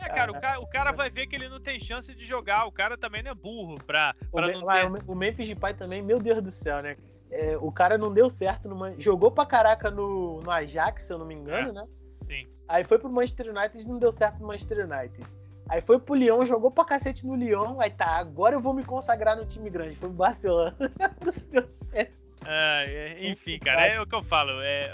É, 0.00 0.08
cara, 0.08 0.32
o 0.32 0.40
cara, 0.40 0.60
o 0.60 0.66
cara 0.66 0.92
vai 0.92 1.10
ver 1.10 1.26
que 1.26 1.36
ele 1.36 1.48
não 1.48 1.60
tem 1.60 1.78
chance 1.78 2.14
de 2.14 2.24
jogar. 2.24 2.66
O 2.66 2.72
cara 2.72 2.96
também 2.96 3.22
não 3.22 3.30
é 3.30 3.34
burro 3.34 3.76
pra, 3.84 4.14
pra 4.32 4.48
o, 4.48 4.50
não 4.50 4.66
ter... 4.66 5.10
o 5.10 5.14
Memphis 5.14 5.48
Depay 5.48 5.74
também, 5.74 6.02
meu 6.02 6.18
Deus 6.18 6.42
do 6.42 6.50
céu, 6.50 6.82
né? 6.82 6.96
É, 7.30 7.56
o 7.58 7.70
cara 7.70 7.96
não 7.96 8.12
deu 8.12 8.28
certo. 8.28 8.68
Numa... 8.68 8.98
Jogou 8.98 9.30
pra 9.30 9.46
caraca 9.46 9.90
no, 9.90 10.40
no 10.40 10.50
Ajax, 10.50 11.04
se 11.04 11.12
eu 11.12 11.18
não 11.18 11.26
me 11.26 11.34
engano, 11.34 11.70
é. 11.70 11.72
né? 11.72 11.84
Sim. 12.26 12.48
Aí 12.68 12.84
foi 12.84 12.98
pro 12.98 13.10
Manchester 13.10 13.48
United 13.48 13.84
e 13.84 13.88
não 13.88 13.98
deu 13.98 14.12
certo 14.12 14.40
no 14.40 14.46
Manchester 14.46 14.84
United. 14.84 15.24
Aí 15.68 15.80
foi 15.80 16.00
pro 16.00 16.16
Lyon, 16.16 16.44
jogou 16.44 16.70
pra 16.70 16.84
cacete 16.84 17.24
no 17.26 17.36
Lyon. 17.36 17.80
Aí 17.80 17.90
tá, 17.90 18.16
agora 18.16 18.56
eu 18.56 18.60
vou 18.60 18.74
me 18.74 18.84
consagrar 18.84 19.36
no 19.36 19.46
time 19.46 19.70
grande. 19.70 19.94
Foi 19.96 20.08
pro 20.08 20.18
Barcelona. 20.18 20.76
não 21.24 21.32
deu 21.50 21.68
certo. 21.68 22.19
É, 22.52 23.30
enfim, 23.30 23.60
cara, 23.60 23.86
é 23.86 24.00
o 24.00 24.06
que 24.06 24.14
eu 24.14 24.24
falo. 24.24 24.60
É 24.60 24.92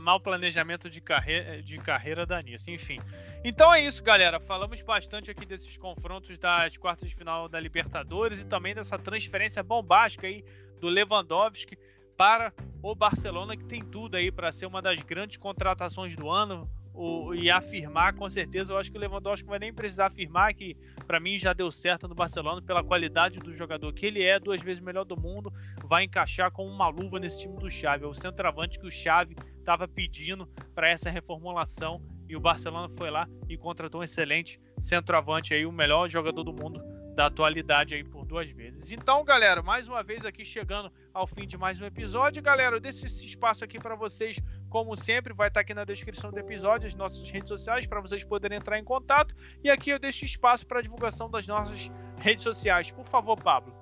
mau 0.00 0.18
planejamento 0.18 0.90
de 0.90 1.00
carreira, 1.00 1.62
de 1.62 1.78
carreira 1.78 2.26
da 2.26 2.42
nisso. 2.42 2.68
Enfim. 2.68 2.98
Então 3.44 3.72
é 3.72 3.80
isso, 3.80 4.02
galera. 4.02 4.40
Falamos 4.40 4.82
bastante 4.82 5.30
aqui 5.30 5.46
desses 5.46 5.76
confrontos 5.76 6.36
das 6.36 6.76
quartas 6.76 7.08
de 7.08 7.14
final 7.14 7.48
da 7.48 7.60
Libertadores 7.60 8.40
e 8.40 8.44
também 8.44 8.74
dessa 8.74 8.98
transferência 8.98 9.62
bombástica 9.62 10.26
aí 10.26 10.44
do 10.80 10.88
Lewandowski 10.88 11.78
para 12.16 12.52
o 12.82 12.92
Barcelona, 12.92 13.56
que 13.56 13.64
tem 13.64 13.84
tudo 13.84 14.16
aí 14.16 14.32
para 14.32 14.50
ser 14.50 14.66
uma 14.66 14.82
das 14.82 15.00
grandes 15.02 15.36
contratações 15.36 16.16
do 16.16 16.28
ano 16.28 16.68
o, 16.96 17.34
e 17.34 17.50
afirmar 17.50 18.14
com 18.14 18.28
certeza. 18.28 18.72
Eu 18.72 18.78
acho 18.78 18.90
que 18.90 18.96
o 18.96 19.00
Lewandowski 19.00 19.46
vai 19.46 19.58
nem 19.58 19.72
precisar 19.72 20.06
afirmar 20.06 20.54
que 20.54 20.76
para 21.06 21.20
mim 21.20 21.38
já 21.38 21.52
deu 21.52 21.70
certo 21.70 22.08
no 22.08 22.14
Barcelona 22.14 22.62
pela 22.62 22.82
qualidade 22.82 23.38
do 23.38 23.52
jogador 23.52 23.92
que 23.92 24.06
ele 24.06 24.22
é, 24.22 24.40
duas 24.40 24.60
vezes 24.62 24.82
melhor 24.82 25.04
do 25.04 25.16
mundo, 25.16 25.52
vai 25.84 26.04
encaixar 26.04 26.50
com 26.50 26.66
uma 26.66 26.88
luva 26.88 27.18
nesse 27.18 27.40
time 27.40 27.56
do 27.56 27.70
Xavi. 27.70 28.04
É 28.04 28.08
o 28.08 28.14
centroavante 28.14 28.78
que 28.78 28.86
o 28.86 28.90
Xavi 28.90 29.36
estava 29.58 29.86
pedindo 29.86 30.46
para 30.74 30.88
essa 30.88 31.10
reformulação 31.10 32.00
e 32.28 32.34
o 32.34 32.40
Barcelona 32.40 32.92
foi 32.96 33.10
lá 33.10 33.28
e 33.48 33.56
contratou 33.56 34.00
um 34.00 34.04
excelente 34.04 34.58
centroavante 34.80 35.54
aí, 35.54 35.64
o 35.66 35.72
melhor 35.72 36.08
jogador 36.08 36.42
do 36.42 36.52
mundo 36.52 36.82
da 37.16 37.26
atualidade 37.26 37.94
aí 37.94 38.04
por 38.04 38.26
duas 38.26 38.50
vezes. 38.50 38.92
Então, 38.92 39.24
galera, 39.24 39.62
mais 39.62 39.88
uma 39.88 40.02
vez 40.02 40.22
aqui 40.24 40.44
chegando 40.44 40.92
ao 41.14 41.26
fim 41.26 41.46
de 41.46 41.56
mais 41.56 41.80
um 41.80 41.86
episódio. 41.86 42.42
Galera, 42.42 42.76
eu 42.76 42.80
deixo 42.80 43.06
esse 43.06 43.24
espaço 43.24 43.64
aqui 43.64 43.78
para 43.78 43.94
vocês, 43.94 44.38
como 44.76 44.94
sempre, 44.94 45.32
vai 45.32 45.48
estar 45.48 45.60
aqui 45.60 45.72
na 45.72 45.86
descrição 45.86 46.30
do 46.30 46.38
episódio, 46.38 46.86
as 46.86 46.94
nossas 46.94 47.30
redes 47.30 47.48
sociais, 47.48 47.86
para 47.86 47.98
vocês 47.98 48.22
poderem 48.22 48.58
entrar 48.58 48.78
em 48.78 48.84
contato. 48.84 49.34
E 49.64 49.70
aqui 49.70 49.88
eu 49.88 49.98
deixo 49.98 50.26
espaço 50.26 50.66
para 50.66 50.82
divulgação 50.82 51.30
das 51.30 51.46
nossas 51.46 51.90
redes 52.18 52.44
sociais. 52.44 52.90
Por 52.90 53.06
favor, 53.06 53.42
Pablo, 53.42 53.74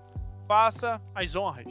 faça 0.46 1.02
as 1.12 1.34
honras. 1.34 1.66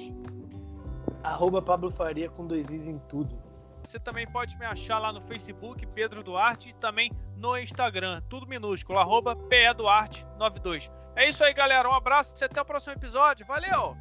Arroba 1.24 1.62
Pablo 1.62 1.90
Faria 1.90 2.30
com 2.30 2.46
dois 2.46 2.70
is 2.70 2.86
em 2.86 3.00
tudo. 3.08 3.42
Você 3.86 3.98
também 3.98 4.28
pode 4.28 4.58
me 4.58 4.66
achar 4.66 5.00
lá 5.00 5.14
no 5.14 5.22
Facebook, 5.22 5.86
Pedro 5.86 6.22
Duarte, 6.22 6.72
e 6.72 6.74
também 6.74 7.10
no 7.38 7.58
Instagram, 7.58 8.22
tudo 8.28 8.46
minúsculo, 8.46 9.00
arroba 9.00 9.38
PEDuarte92. 9.38 10.92
É 11.16 11.30
isso 11.30 11.42
aí, 11.46 11.54
galera. 11.54 11.90
Um 11.90 11.94
abraço 11.94 12.36
e 12.42 12.44
até 12.44 12.62
o 12.62 12.66
próximo 12.66 12.92
episódio. 12.92 13.46
Valeu! 13.46 13.96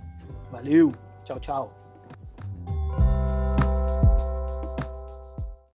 Valeu! 0.51 0.93
Tchau, 1.23 1.39
tchau. 1.39 1.82